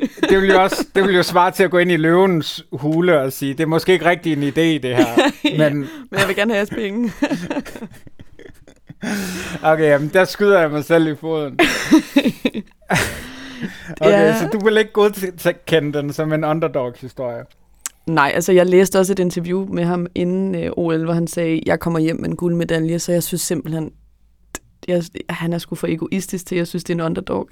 det 0.31 0.41
vil 0.41 0.51
jo 0.51 0.63
også 0.63 0.87
det 0.95 1.05
vil 1.05 1.15
jo 1.15 1.23
svare 1.23 1.51
til 1.51 1.65
at 1.65 1.71
gå 1.71 1.79
ind 1.79 1.91
i 1.91 1.97
løvens 1.97 2.65
hule 2.73 3.21
og 3.21 3.33
sige, 3.33 3.55
det 3.55 3.61
er 3.61 3.67
måske 3.67 3.93
ikke 3.93 4.05
rigtig 4.05 4.33
en 4.33 4.43
idé, 4.43 4.89
det 4.89 4.97
her. 4.97 5.31
Men, 5.59 5.79
men 5.79 6.21
jeg 6.21 6.29
vil 6.29 6.37
gerne 6.37 6.55
have 6.55 6.67
penge. 6.67 7.13
okay, 9.73 9.85
jamen, 9.85 10.09
der 10.09 10.25
skyder 10.25 10.61
jeg 10.61 10.71
mig 10.71 10.85
selv 10.85 11.09
i 11.09 11.17
foden. 11.17 11.59
okay, 14.01 14.11
ja. 14.11 14.39
så 14.39 14.49
du 14.53 14.65
vil 14.65 14.77
ikke 14.77 14.93
godkende 14.93 15.99
den 15.99 16.13
som 16.13 16.33
en 16.33 16.45
underdog-historie? 16.45 17.45
Nej, 18.07 18.33
altså 18.35 18.53
jeg 18.53 18.67
læste 18.67 18.99
også 18.99 19.13
et 19.13 19.19
interview 19.19 19.67
med 19.67 19.85
ham 19.85 20.07
inden 20.15 20.55
øh, 20.55 20.71
OL, 20.77 21.05
hvor 21.05 21.13
han 21.13 21.27
sagde, 21.27 21.61
jeg 21.67 21.81
kommer 21.81 21.99
hjem 21.99 22.17
med 22.17 22.29
en 22.29 22.37
guldmedalje, 22.37 22.99
så 22.99 23.13
jeg 23.13 23.23
synes 23.23 23.43
simpelthen, 23.43 23.93
jeg, 24.89 25.03
han 25.31 25.53
er 25.53 25.59
sgu 25.59 25.75
for 25.75 25.87
egoistisk 25.87 26.47
til, 26.47 26.57
jeg 26.57 26.67
synes, 26.67 26.85
det 26.85 26.91
er 26.91 26.97
en 26.97 27.01
underdog. 27.01 27.49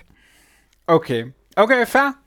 Okay, 0.87 1.25
okay, 1.57 1.87
fair. 1.87 2.24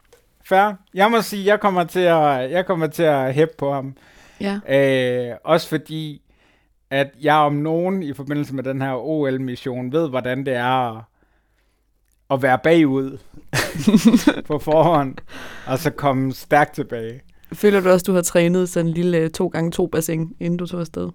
Fair. 0.50 0.74
Jeg 0.94 1.12
må 1.12 1.22
sige, 1.22 1.46
jeg 1.46 1.60
kommer 1.60 1.84
til 1.84 2.00
at, 2.00 2.52
jeg 2.52 2.66
kommer 2.66 2.88
til 2.88 3.04
at 3.04 3.34
hæppe 3.34 3.54
på 3.58 3.74
ham. 3.74 3.96
Ja. 4.42 4.60
Øh, 4.70 5.36
også 5.44 5.68
fordi, 5.68 6.22
at 6.90 7.08
jeg 7.22 7.36
om 7.36 7.54
nogen 7.54 8.04
i 8.04 8.14
forbindelse 8.14 8.56
med 8.56 8.64
den 8.64 8.82
her 8.82 8.94
OL-mission 8.94 9.92
ved, 9.92 10.10
hvordan 10.10 10.46
det 10.46 10.54
er 10.54 11.08
at 12.32 12.42
være 12.42 12.60
bagud 12.64 13.18
på 14.48 14.60
forhånd, 14.60 15.16
og 15.68 15.80
så 15.80 15.90
komme 15.90 16.34
stærkt 16.34 16.76
tilbage. 16.76 17.22
Føler 17.54 17.82
du 17.82 17.90
også, 17.90 18.04
du 18.04 18.14
har 18.14 18.22
trænet 18.22 18.70
sådan 18.70 18.88
en 18.88 18.94
lille 18.94 19.30
2x2 19.42 19.88
bassin, 19.88 20.36
inden 20.40 20.58
du 20.58 20.66
tog 20.66 20.80
afsted? 20.80 21.10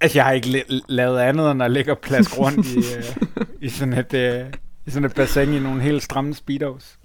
Altså, 0.00 0.18
jeg 0.18 0.24
har 0.24 0.32
ikke 0.32 0.64
lavet 0.88 1.18
andet 1.18 1.50
end 1.50 1.62
at 1.62 1.70
ligge 1.70 1.92
og 1.92 1.98
plask 1.98 2.38
rundt 2.38 2.66
i, 2.66 2.78
uh, 2.78 3.46
i, 3.60 3.68
sådan 3.68 3.94
et, 3.94 4.14
uh, 4.44 4.52
i 4.86 4.90
sådan 4.90 5.04
et 5.04 5.14
bassin 5.14 5.52
i 5.52 5.58
nogle 5.58 5.82
helt 5.82 6.02
stramme 6.02 6.34
speedos. 6.34 6.99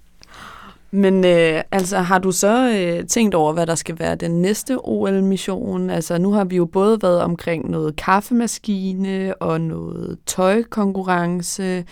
Men 0.90 1.24
øh, 1.24 1.62
altså, 1.72 1.98
har 1.98 2.18
du 2.18 2.32
så 2.32 2.70
øh, 2.70 3.06
tænkt 3.06 3.34
over, 3.34 3.52
hvad 3.52 3.66
der 3.66 3.74
skal 3.74 3.98
være 3.98 4.14
den 4.14 4.42
næste 4.42 4.78
OL-mission? 4.84 5.90
Altså, 5.90 6.18
nu 6.18 6.32
har 6.32 6.44
vi 6.44 6.56
jo 6.56 6.64
både 6.64 7.02
været 7.02 7.20
omkring 7.20 7.70
noget 7.70 7.96
kaffemaskine 7.96 9.34
og 9.42 9.60
noget 9.60 10.18
tøjkonkurrence. 10.26 11.84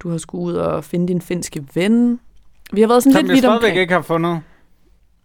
Du 0.00 0.10
har 0.10 0.18
skulle 0.18 0.44
ud 0.44 0.52
og 0.54 0.84
finde 0.84 1.08
din 1.08 1.20
finske 1.20 1.64
ven. 1.74 2.20
Vi 2.72 2.80
har 2.80 2.88
været 2.88 3.02
sådan 3.02 3.12
Som 3.12 3.24
lidt 3.24 3.34
vidt 3.34 3.44
omkring. 3.44 3.76
ikke 3.76 3.94
har 3.94 4.02
fundet. 4.02 4.40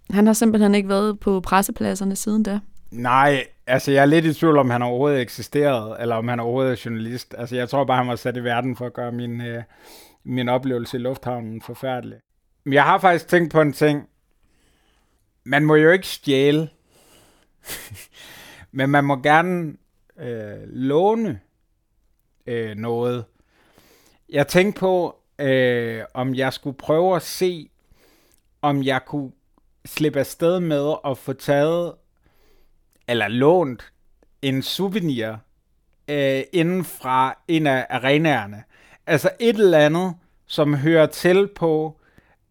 Han 0.10 0.26
har 0.28 0.34
simpelthen 0.34 0.76
ikke 0.76 0.90
været 0.90 1.20
på 1.20 1.40
pressepladserne 1.40 2.16
siden 2.16 2.44
da. 2.44 2.60
Nej, 2.92 3.44
altså 3.68 3.92
jeg 3.92 4.02
er 4.02 4.06
lidt 4.06 4.26
i 4.26 4.34
tvivl 4.34 4.58
om, 4.58 4.70
han 4.70 4.82
overhovedet 4.82 5.22
eksisteret, 5.22 5.98
eller 6.02 6.16
om 6.16 6.28
han 6.28 6.40
overhovedet 6.40 6.72
er 6.72 6.82
journalist. 6.86 7.36
Altså 7.38 7.56
jeg 7.56 7.70
tror 7.70 7.86
bare, 7.86 7.98
han 7.98 8.08
var 8.08 8.16
sat 8.16 8.38
i 8.38 8.44
verden 8.44 8.76
for 8.76 8.86
at 8.86 8.94
gøre 8.94 9.12
min, 9.12 9.42
øh, 9.42 9.64
min 10.26 10.50
oplevelse 10.50 10.98
i 10.98 11.00
lufthavnen 11.00 11.62
forfærdelig. 11.62 12.18
Jeg 12.72 12.84
har 12.84 12.98
faktisk 12.98 13.28
tænkt 13.28 13.52
på 13.52 13.62
en 13.62 13.74
ting. 13.74 14.10
Man 15.44 15.66
må 15.66 15.76
jo 15.76 15.92
ikke 15.92 16.08
stjæle, 16.08 16.70
men 18.72 18.90
man 18.90 19.04
må 19.04 19.16
gerne 19.16 19.78
øh, 20.20 20.64
låne 20.64 21.40
øh, 22.48 22.76
noget. 22.76 23.26
Jeg 24.30 24.48
tænkte 24.48 24.80
på, 24.80 25.16
øh, 25.40 26.04
om 26.14 26.36
jeg 26.36 26.54
skulle 26.54 26.78
prøve 26.78 27.16
at 27.16 27.22
se, 27.22 27.70
om 28.62 28.84
jeg 28.84 29.02
kunne 29.06 29.32
slippe 29.86 30.20
afsted 30.20 30.60
med 30.60 30.94
at 31.06 31.18
få 31.18 31.34
taget, 31.34 31.94
eller 33.08 33.28
lånt, 33.28 33.92
en 34.42 34.62
souvenir 34.62 35.36
øh, 36.08 36.42
inden 36.54 36.84
fra 36.84 37.38
en 37.48 37.68
af 37.68 37.88
arenaerne. 37.90 38.64
Altså 39.06 39.30
et 39.40 39.56
eller 39.56 39.80
andet, 39.80 40.16
som 40.46 40.76
hører 40.76 41.06
til 41.06 41.48
på 41.56 42.00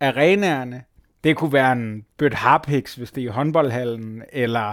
arenaerne. 0.01 0.83
Det 1.25 1.37
kunne 1.37 1.53
være 1.53 1.73
en 1.73 2.05
bødt 2.17 2.35
harpiks, 2.35 2.95
hvis 2.95 3.11
det 3.11 3.21
er 3.21 3.25
i 3.25 3.31
håndboldhallen, 3.31 4.23
eller 4.33 4.69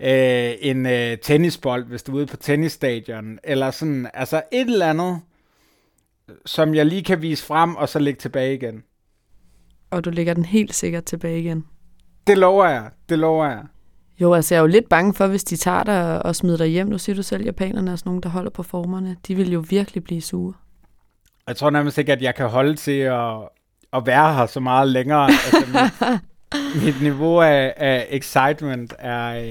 øh, 0.00 0.52
en 0.60 0.86
øh, 0.86 1.18
tennisbold, 1.18 1.84
hvis 1.84 2.02
du 2.02 2.12
er 2.12 2.16
ude 2.16 2.26
på 2.26 2.36
tennisstadion, 2.36 3.38
eller 3.44 3.70
sådan, 3.70 4.10
altså 4.14 4.42
et 4.52 4.66
eller 4.66 4.90
andet, 4.90 5.20
som 6.46 6.74
jeg 6.74 6.86
lige 6.86 7.04
kan 7.04 7.22
vise 7.22 7.44
frem, 7.44 7.76
og 7.76 7.88
så 7.88 7.98
lægge 7.98 8.20
tilbage 8.20 8.54
igen. 8.54 8.82
Og 9.90 10.04
du 10.04 10.10
lægger 10.10 10.34
den 10.34 10.44
helt 10.44 10.74
sikkert 10.74 11.04
tilbage 11.04 11.38
igen? 11.40 11.64
Det 12.26 12.38
lover 12.38 12.68
jeg, 12.68 12.90
det 13.08 13.18
lover 13.18 13.46
jeg. 13.46 13.62
Jo, 14.20 14.34
altså 14.34 14.54
jeg 14.54 14.58
er 14.58 14.62
jo 14.62 14.66
lidt 14.66 14.88
bange 14.88 15.14
for, 15.14 15.26
hvis 15.26 15.44
de 15.44 15.56
tager 15.56 15.84
dig 15.84 16.26
og 16.26 16.36
smider 16.36 16.56
dig 16.56 16.68
hjem. 16.68 16.86
Nu 16.86 16.98
siger 16.98 17.16
du 17.16 17.22
selv, 17.22 17.44
japanerne 17.44 17.90
er 17.90 17.96
sådan 17.96 18.10
nogen, 18.10 18.22
der 18.22 18.28
holder 18.28 18.50
på 18.50 18.62
formerne. 18.62 19.16
De 19.28 19.34
vil 19.34 19.52
jo 19.52 19.64
virkelig 19.68 20.04
blive 20.04 20.20
sure. 20.20 20.54
Jeg 21.46 21.56
tror 21.56 21.70
nærmest 21.70 21.98
ikke, 21.98 22.12
at 22.12 22.22
jeg 22.22 22.34
kan 22.34 22.48
holde 22.48 22.74
til 22.74 22.98
at, 22.98 23.48
at 23.94 24.06
være 24.06 24.34
her 24.34 24.46
så 24.46 24.60
meget 24.60 24.88
længere. 24.88 25.30
altså, 25.46 25.88
mit, 26.74 26.84
mit 26.84 27.02
niveau 27.02 27.40
af, 27.40 27.74
af 27.76 28.06
excitement 28.10 28.94
er, 28.98 29.44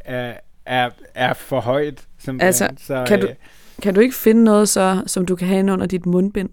er, 0.00 0.34
er, 0.66 0.90
er 1.14 1.34
for 1.34 1.60
højt. 1.60 2.04
Simpelthen. 2.18 2.46
Altså, 2.46 2.68
så, 2.86 3.04
kan, 3.06 3.20
du, 3.20 3.26
øh, 3.26 3.34
kan 3.82 3.94
du 3.94 4.00
ikke 4.00 4.14
finde 4.14 4.44
noget 4.44 4.68
så, 4.68 5.02
som 5.06 5.26
du 5.26 5.36
kan 5.36 5.48
have 5.48 5.72
under 5.72 5.86
dit 5.86 6.06
mundbind? 6.06 6.48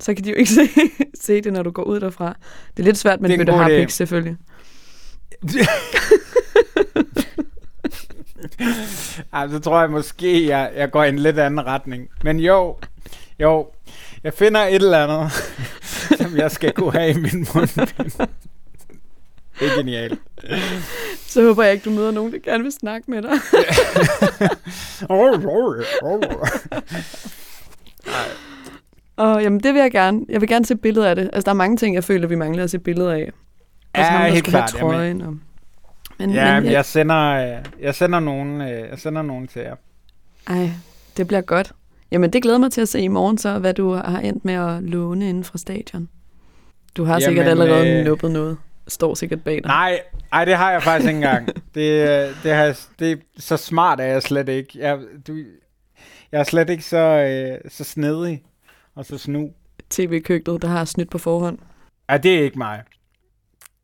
Så 0.00 0.14
kan 0.14 0.24
de 0.24 0.30
jo 0.30 0.36
ikke 0.36 0.50
se, 0.60 0.68
se 1.20 1.40
det, 1.40 1.52
når 1.52 1.62
du 1.62 1.70
går 1.70 1.82
ud 1.82 2.00
derfra. 2.00 2.36
Det 2.76 2.82
er 2.82 2.84
lidt 2.84 2.98
svært 2.98 3.20
med 3.20 3.30
en 3.30 3.48
harpix, 3.48 3.92
selvfølgelig. 3.92 4.36
altså, 9.32 9.56
så 9.56 9.62
tror 9.62 9.80
jeg 9.80 9.90
måske, 9.90 10.46
jeg, 10.48 10.72
jeg 10.76 10.90
går 10.90 11.04
i 11.04 11.08
en 11.08 11.18
lidt 11.18 11.38
anden 11.38 11.66
retning. 11.66 12.08
Men 12.24 12.40
jo, 12.40 12.76
jo, 13.40 13.68
jeg 14.24 14.34
finder 14.34 14.60
et 14.60 14.74
eller 14.74 15.04
andet, 15.04 15.32
som 16.00 16.36
jeg 16.36 16.50
skal 16.50 16.72
kunne 16.72 16.92
have 16.92 17.10
i 17.10 17.14
min 17.14 17.46
mund. 17.54 17.68
Det 19.60 19.72
er 19.72 19.76
genialt. 19.76 20.18
Så 21.26 21.42
håber 21.42 21.62
jeg 21.62 21.72
ikke, 21.72 21.84
du 21.84 21.90
møder 21.90 22.10
nogen, 22.10 22.32
der 22.32 22.38
gerne 22.38 22.62
vil 22.62 22.72
snakke 22.72 23.10
med 23.10 23.22
dig. 23.22 23.30
Og 29.16 29.42
jamen, 29.42 29.60
det 29.60 29.74
vil 29.74 29.80
jeg 29.80 29.90
gerne. 29.90 30.20
Jeg 30.28 30.40
vil 30.40 30.48
gerne 30.48 30.66
se 30.66 30.76
billeder 30.76 31.08
af 31.08 31.16
det. 31.16 31.30
Altså, 31.32 31.44
der 31.44 31.50
er 31.50 31.54
mange 31.54 31.76
ting, 31.76 31.94
jeg 31.94 32.04
føler, 32.04 32.28
vi 32.28 32.34
mangler 32.34 32.64
at 32.64 32.70
se 32.70 32.78
billeder 32.78 33.12
af. 33.12 33.32
Altså, 33.94 34.12
ja, 34.12 34.18
ham, 34.18 34.32
helt 34.32 34.44
klart. 34.44 34.70
Trøjen, 34.70 35.20
og... 35.20 35.36
men, 36.18 36.30
ja, 36.30 36.54
men, 36.54 36.64
jeg, 36.64 36.72
jeg, 36.72 36.84
sender, 36.84 37.34
jeg 37.80 37.94
sender 37.94 38.20
nogen, 38.20 38.60
jeg 38.60 38.98
sender 38.98 39.22
nogen 39.22 39.46
til 39.46 39.62
jer. 39.62 39.74
Ej, 40.48 40.70
det 41.16 41.26
bliver 41.26 41.40
godt. 41.40 41.72
Jamen, 42.10 42.32
det 42.32 42.42
glæder 42.42 42.58
mig 42.58 42.72
til 42.72 42.80
at 42.80 42.88
se 42.88 43.00
i 43.00 43.08
morgen 43.08 43.38
så, 43.38 43.58
hvad 43.58 43.74
du 43.74 43.92
har 43.92 44.20
endt 44.20 44.44
med 44.44 44.54
at 44.54 44.82
låne 44.82 45.28
inden 45.28 45.44
fra 45.44 45.58
stadion. 45.58 46.08
Du 46.96 47.04
har 47.04 47.12
Jamen, 47.12 47.22
sikkert 47.22 47.46
allerede 47.46 47.98
øh... 47.98 48.04
nuppet 48.04 48.30
noget. 48.30 48.56
Står 48.88 49.14
sikkert 49.14 49.44
bag 49.44 49.54
dig. 49.54 49.62
Nej, 49.62 50.00
ej, 50.32 50.44
det 50.44 50.56
har 50.56 50.72
jeg 50.72 50.82
faktisk 50.82 51.08
ikke 51.08 51.16
engang. 51.16 51.46
det, 51.74 52.34
det, 52.42 52.52
har, 52.52 52.78
det, 52.98 53.20
så 53.38 53.56
smart 53.56 54.00
er 54.00 54.04
jeg 54.04 54.22
slet 54.22 54.48
ikke. 54.48 54.68
Jeg, 54.74 54.98
du, 55.28 55.36
jeg 56.32 56.40
er 56.40 56.44
slet 56.44 56.70
ikke 56.70 56.84
så, 56.84 56.96
øh, 56.96 57.70
så 57.70 57.84
snedig 57.84 58.42
og 58.94 59.04
så 59.04 59.18
snu. 59.18 59.50
TV-køkkenet, 59.90 60.62
der 60.62 60.68
har 60.68 60.84
snydt 60.84 61.10
på 61.10 61.18
forhånd. 61.18 61.58
Ja, 62.10 62.16
det 62.16 62.38
er 62.38 62.42
ikke 62.42 62.58
mig. 62.58 62.82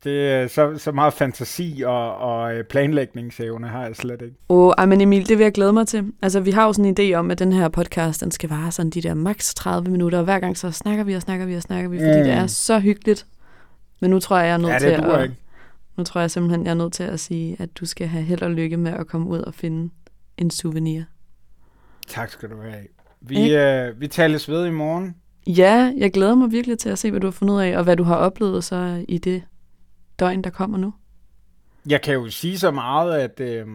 Det 0.06 0.30
er 0.30 0.46
så, 0.46 0.78
så 0.78 0.92
meget 0.92 1.12
fantasi 1.12 1.82
og, 1.86 2.16
og 2.16 2.54
øh, 2.54 2.64
planlægningsevne 2.64 3.68
har 3.68 3.86
jeg 3.86 3.96
slet 3.96 4.22
ikke. 4.22 4.36
Åh, 4.48 4.72
oh, 4.78 4.88
men 4.88 5.00
Emil, 5.00 5.28
det 5.28 5.38
vil 5.38 5.44
jeg 5.44 5.52
glæde 5.52 5.72
mig 5.72 5.86
til. 5.86 6.12
Altså, 6.22 6.40
vi 6.40 6.50
har 6.50 6.66
jo 6.66 6.72
sådan 6.72 6.84
en 6.84 6.96
idé 6.98 7.14
om, 7.14 7.30
at 7.30 7.38
den 7.38 7.52
her 7.52 7.68
podcast, 7.68 8.20
den 8.20 8.30
skal 8.30 8.48
vare 8.48 8.72
sådan 8.72 8.90
de 8.90 9.02
der 9.02 9.14
maks 9.14 9.54
30 9.54 9.90
minutter, 9.90 10.18
og 10.18 10.24
hver 10.24 10.38
gang 10.38 10.56
så 10.56 10.70
snakker 10.70 11.04
vi 11.04 11.14
og 11.14 11.22
snakker 11.22 11.46
vi 11.46 11.54
og 11.54 11.62
snakker 11.62 11.90
vi, 11.90 11.98
fordi 11.98 12.18
mm. 12.18 12.24
det 12.24 12.32
er 12.32 12.46
så 12.46 12.78
hyggeligt. 12.78 13.26
Men 14.00 14.10
nu 14.10 14.20
tror 14.20 14.38
jeg, 14.38 14.46
jeg 14.46 14.52
er 14.52 14.58
nødt 14.58 14.72
ja, 14.72 14.78
til 14.78 14.86
at... 14.86 15.22
Ikke. 15.22 15.34
Nu 15.96 16.04
tror 16.04 16.20
jeg 16.20 16.30
simpelthen, 16.30 16.64
jeg 16.64 16.70
er 16.70 16.74
nødt 16.74 16.92
til 16.92 17.04
at 17.04 17.20
sige, 17.20 17.56
at 17.58 17.68
du 17.76 17.86
skal 17.86 18.06
have 18.06 18.24
held 18.24 18.42
og 18.42 18.50
lykke 18.50 18.76
med 18.76 18.92
at 18.92 19.06
komme 19.06 19.28
ud 19.28 19.38
og 19.38 19.54
finde 19.54 19.90
en 20.38 20.50
souvenir. 20.50 21.02
Tak 22.08 22.30
skal 22.30 22.50
du 22.50 22.60
have. 22.60 22.86
Vi, 23.20 23.54
øh, 23.54 24.00
vi 24.00 24.08
tales 24.08 24.48
ved 24.48 24.66
i 24.66 24.70
morgen. 24.70 25.14
Ja, 25.46 25.92
jeg 25.96 26.12
glæder 26.12 26.34
mig 26.34 26.52
virkelig 26.52 26.78
til 26.78 26.88
at 26.88 26.98
se, 26.98 27.10
hvad 27.10 27.20
du 27.20 27.26
har 27.26 27.32
fundet 27.32 27.54
ud 27.54 27.60
af, 27.60 27.78
og 27.78 27.84
hvad 27.84 27.96
du 27.96 28.02
har 28.02 28.16
oplevet 28.16 28.64
så 28.64 29.04
i 29.08 29.18
det 29.18 29.42
døgn, 30.18 30.42
der 30.42 30.50
kommer 30.50 30.78
nu. 30.78 30.94
Jeg 31.88 32.02
kan 32.02 32.14
jo 32.14 32.30
sige 32.30 32.58
så 32.58 32.70
meget, 32.70 33.18
at, 33.18 33.40
øh, 33.40 33.66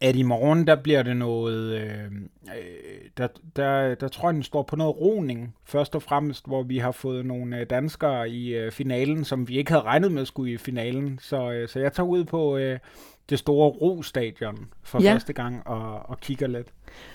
at 0.00 0.16
i 0.16 0.22
morgen, 0.22 0.66
der 0.66 0.76
bliver 0.76 1.02
det 1.02 1.16
noget, 1.16 1.80
øh, 1.80 2.10
der, 3.16 3.28
der, 3.56 3.94
der 3.94 4.08
tror 4.08 4.28
jeg, 4.28 4.34
den 4.34 4.42
står 4.42 4.62
på 4.62 4.76
noget 4.76 5.00
roning, 5.00 5.54
først 5.64 5.94
og 5.94 6.02
fremmest, 6.02 6.46
hvor 6.46 6.62
vi 6.62 6.78
har 6.78 6.92
fået 6.92 7.26
nogle 7.26 7.58
øh, 7.58 7.66
danskere 7.70 8.30
i 8.30 8.54
øh, 8.54 8.72
finalen, 8.72 9.24
som 9.24 9.48
vi 9.48 9.58
ikke 9.58 9.70
havde 9.70 9.84
regnet 9.84 10.12
med 10.12 10.26
skulle 10.26 10.52
i 10.52 10.56
finalen. 10.56 11.18
Så, 11.22 11.52
øh, 11.52 11.68
så 11.68 11.80
jeg 11.80 11.92
tager 11.92 12.06
ud 12.06 12.24
på 12.24 12.56
øh, 12.56 12.78
det 13.30 13.38
store 13.38 13.68
Ro-stadion 13.70 14.68
for 14.82 15.02
ja. 15.02 15.12
første 15.12 15.32
gang 15.32 15.66
og, 15.66 16.10
og 16.10 16.20
kigger 16.20 16.46
lidt. 16.46 16.68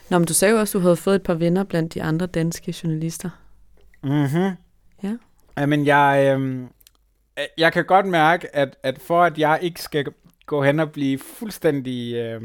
Nå, 0.10 0.18
men 0.18 0.28
du 0.28 0.34
sagde 0.34 0.54
jo 0.54 0.60
også, 0.60 0.78
at 0.78 0.82
du 0.82 0.84
havde 0.84 0.96
fået 0.96 1.16
et 1.16 1.24
par 1.24 1.34
venner 1.34 1.64
blandt 1.64 1.94
de 1.94 2.04
andre 2.04 2.26
danske 2.26 2.76
journalister. 2.84 3.30
Mhm. 4.04 4.56
Ja. 5.04 5.18
Jamen, 5.58 5.86
jeg, 5.86 6.38
øh, 6.40 6.68
Øh, 7.40 7.46
jeg 7.58 7.74
kan 7.74 7.86
godt 7.86 8.06
mærke, 8.06 8.56
at, 8.56 8.78
at 8.84 9.00
for 9.00 9.24
at 9.24 9.38
jeg 9.38 9.60
ikke 9.62 9.82
skal 9.82 10.06
gå 10.46 10.64
hen 10.64 10.80
og 10.80 10.92
blive 10.92 11.20
fuldstændig 11.20 12.16
øh, 12.16 12.42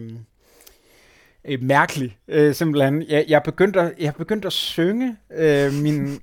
øh, 1.44 1.62
mærkelig, 1.62 2.18
øh, 2.28 2.54
simpelthen, 2.54 3.02
jeg, 3.08 3.24
jeg, 3.28 3.42
begyndte 3.42 3.80
at, 3.80 3.92
jeg 3.98 4.14
begyndte 4.14 4.46
at 4.46 4.52
synge 4.52 5.16
øh, 5.36 5.72
min... 5.72 6.08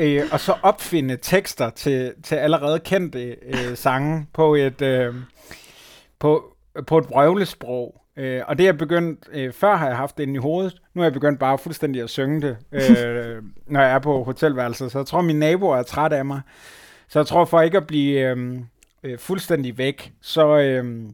Øh, 0.00 0.22
og 0.32 0.40
så 0.40 0.54
opfinde 0.62 1.16
tekster 1.16 1.70
til, 1.70 2.14
til 2.22 2.34
allerede 2.34 2.80
kendte 2.80 3.36
øh, 3.42 3.76
sange 3.76 4.26
på 4.32 4.54
et, 4.54 4.82
øh, 4.82 5.14
på, 6.18 6.56
på 6.86 6.98
et 6.98 7.06
brøvlesprog. 7.06 8.00
Øh, 8.16 8.42
og 8.46 8.58
det 8.58 8.64
er 8.64 8.68
jeg 8.68 8.78
begyndt, 8.78 9.28
øh, 9.32 9.52
før 9.52 9.76
har 9.76 9.86
jeg 9.86 9.96
haft 9.96 10.16
det 10.16 10.22
inde 10.22 10.34
i 10.34 10.38
hovedet, 10.38 10.76
nu 10.94 11.02
er 11.02 11.04
jeg 11.04 11.12
begyndt 11.12 11.40
bare 11.40 11.58
fuldstændig 11.58 12.02
at 12.02 12.10
synge 12.10 12.40
det, 12.42 12.56
øh, 12.72 13.42
når 13.66 13.80
jeg 13.80 13.92
er 13.92 13.98
på 13.98 14.24
hotelværelset. 14.24 14.92
Så 14.92 14.98
jeg 14.98 15.06
tror, 15.06 15.20
mine 15.20 15.38
naboer 15.38 15.76
er 15.76 15.82
træt 15.82 16.12
af 16.12 16.24
mig. 16.24 16.40
Så 17.08 17.18
jeg 17.18 17.26
tror, 17.26 17.44
for 17.44 17.60
ikke 17.60 17.76
at 17.76 17.86
blive 17.86 18.20
øh, 18.20 18.58
øh, 19.02 19.18
fuldstændig 19.18 19.78
væk, 19.78 20.12
så, 20.20 20.58
øh, 20.58 21.04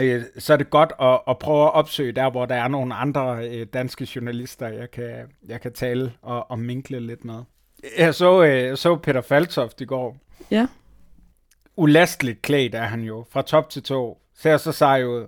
øh, 0.00 0.22
så 0.38 0.52
er 0.52 0.56
det 0.56 0.70
godt 0.70 0.92
at, 1.00 1.20
at 1.28 1.38
prøve 1.38 1.64
at 1.64 1.72
opsøge 1.74 2.12
der, 2.12 2.30
hvor 2.30 2.46
der 2.46 2.54
er 2.54 2.68
nogle 2.68 2.94
andre 2.94 3.48
øh, 3.48 3.66
danske 3.72 4.08
journalister, 4.16 4.68
jeg 4.68 4.90
kan, 4.90 5.14
jeg 5.48 5.60
kan 5.60 5.72
tale 5.72 6.12
og, 6.22 6.50
og 6.50 6.58
minkle 6.58 7.00
lidt 7.00 7.24
med. 7.24 7.42
Jeg 7.98 8.14
så, 8.14 8.42
øh, 8.42 8.76
så 8.76 8.96
Peter 8.96 9.20
Faltoft 9.20 9.80
i 9.80 9.84
går. 9.84 10.16
Ja. 10.50 10.66
Ulasteligt 11.76 12.42
klædt 12.42 12.74
er 12.74 12.84
han 12.84 13.00
jo, 13.00 13.24
fra 13.30 13.42
top 13.42 13.70
til 13.70 13.82
to. 13.82 14.18
Ser 14.34 14.56
så 14.56 14.72
sej 14.72 15.04
ud. 15.04 15.26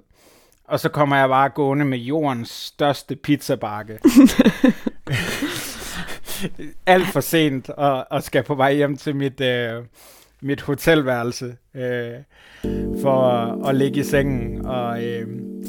Og 0.64 0.80
så 0.80 0.88
kommer 0.88 1.16
jeg 1.16 1.28
bare 1.28 1.48
gående 1.48 1.84
med 1.84 1.98
jordens 1.98 2.48
største 2.50 3.16
pizzabakke. 3.16 3.98
Alt 6.86 7.06
for 7.06 7.20
sent, 7.20 7.70
og, 7.70 8.06
og 8.10 8.22
skal 8.22 8.42
på 8.42 8.54
vej 8.54 8.74
hjem 8.74 8.96
til 8.96 9.16
mit, 9.16 9.40
øh, 9.40 9.82
mit 10.42 10.60
hotelværelse. 10.60 11.56
Øh, 11.74 12.12
for 13.02 13.22
at, 13.22 13.68
at 13.68 13.74
ligge 13.76 14.00
i 14.00 14.02
sengen 14.02 14.66
og, 14.66 15.04
øh, 15.04 15.26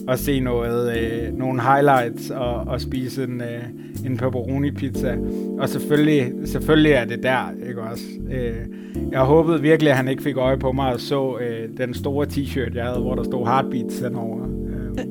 og 0.08 0.20
se 0.20 0.40
noget, 0.40 0.98
øh, 0.98 1.38
nogle 1.38 1.62
highlights 1.62 2.30
og, 2.30 2.56
og 2.56 2.82
spise 2.82 3.24
en, 3.24 3.42
øh, 3.42 3.64
en 4.06 4.18
pepperoni 4.18 4.72
pizza. 4.72 5.18
Og 5.60 5.70
selvfølgelig, 5.70 6.32
selvfølgelig 6.46 6.92
er 6.92 7.06
det 7.06 7.24
der, 7.24 7.52
ikke 7.68 7.82
også? 7.82 8.04
Øh, 8.32 8.56
jeg 9.12 9.20
håbede 9.20 9.62
virkelig, 9.62 9.92
at 9.92 9.98
han 9.98 10.08
ikke 10.08 10.24
fik 10.24 10.38
øje 10.38 10.58
på 10.58 10.72
mig 10.72 10.94
og 10.94 11.00
så 11.00 11.38
øh, 11.38 11.70
den 11.78 11.94
store 11.94 12.28
t-shirt, 12.28 12.76
jeg 12.76 12.86
havde, 12.86 13.00
hvor 13.00 13.16
der 13.16 13.24
stod 13.24 13.46
Heartbeats 13.46 14.00
henover. 14.00 14.48
Øh. 14.68 15.06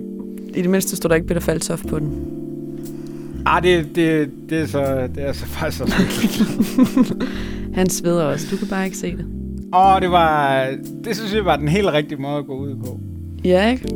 I 0.55 0.63
det 0.63 0.71
mindste 0.71 0.97
stod 0.97 1.09
der 1.09 1.15
ikke 1.15 1.27
Peter 1.27 1.41
Falsoff 1.41 1.83
på 1.89 1.99
den. 1.99 2.42
Ah, 3.47 3.63
det, 3.63 3.87
det, 3.95 4.31
det, 4.51 4.59
er 4.61 4.67
så, 4.67 5.09
det 5.15 5.29
er 5.29 5.33
så 5.33 5.47
faktisk 5.47 5.83
også 5.83 5.95
Han 7.75 7.89
sveder 7.89 8.25
også. 8.25 8.47
Du 8.51 8.57
kan 8.57 8.67
bare 8.69 8.85
ikke 8.85 8.97
se 8.97 9.17
det. 9.17 9.27
Og 9.73 10.01
det 10.01 10.11
var, 10.11 10.67
det 11.05 11.17
synes 11.17 11.35
jeg 11.35 11.45
var 11.45 11.57
den 11.57 11.69
helt 11.69 11.87
rigtige 11.93 12.21
måde 12.21 12.39
at 12.39 12.47
gå 12.47 12.55
ud 12.59 12.75
på. 12.77 13.01
Ja, 13.45 13.71
ikke? 13.71 13.95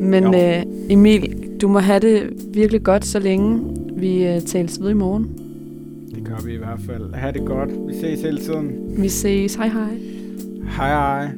Men 0.00 0.34
øh, 0.34 0.62
Emil, 0.90 1.36
du 1.60 1.68
må 1.68 1.78
have 1.78 2.00
det 2.00 2.30
virkelig 2.54 2.82
godt, 2.82 3.04
så 3.06 3.18
længe 3.18 3.60
vi 3.96 4.26
øh, 4.26 4.40
tales 4.40 4.82
ved 4.82 4.90
i 4.90 4.94
morgen. 4.94 5.30
Det 6.14 6.24
gør 6.24 6.46
vi 6.46 6.54
i 6.54 6.58
hvert 6.58 6.80
fald. 6.86 7.14
Ha' 7.14 7.30
det 7.30 7.42
godt. 7.46 7.70
Vi 7.88 7.94
ses 8.00 8.22
hele 8.22 8.38
tiden. 8.38 8.72
Vi 8.98 9.08
ses. 9.08 9.54
Hej 9.54 9.68
hej. 9.68 9.98
Hej 10.76 10.88
hej. 10.88 11.28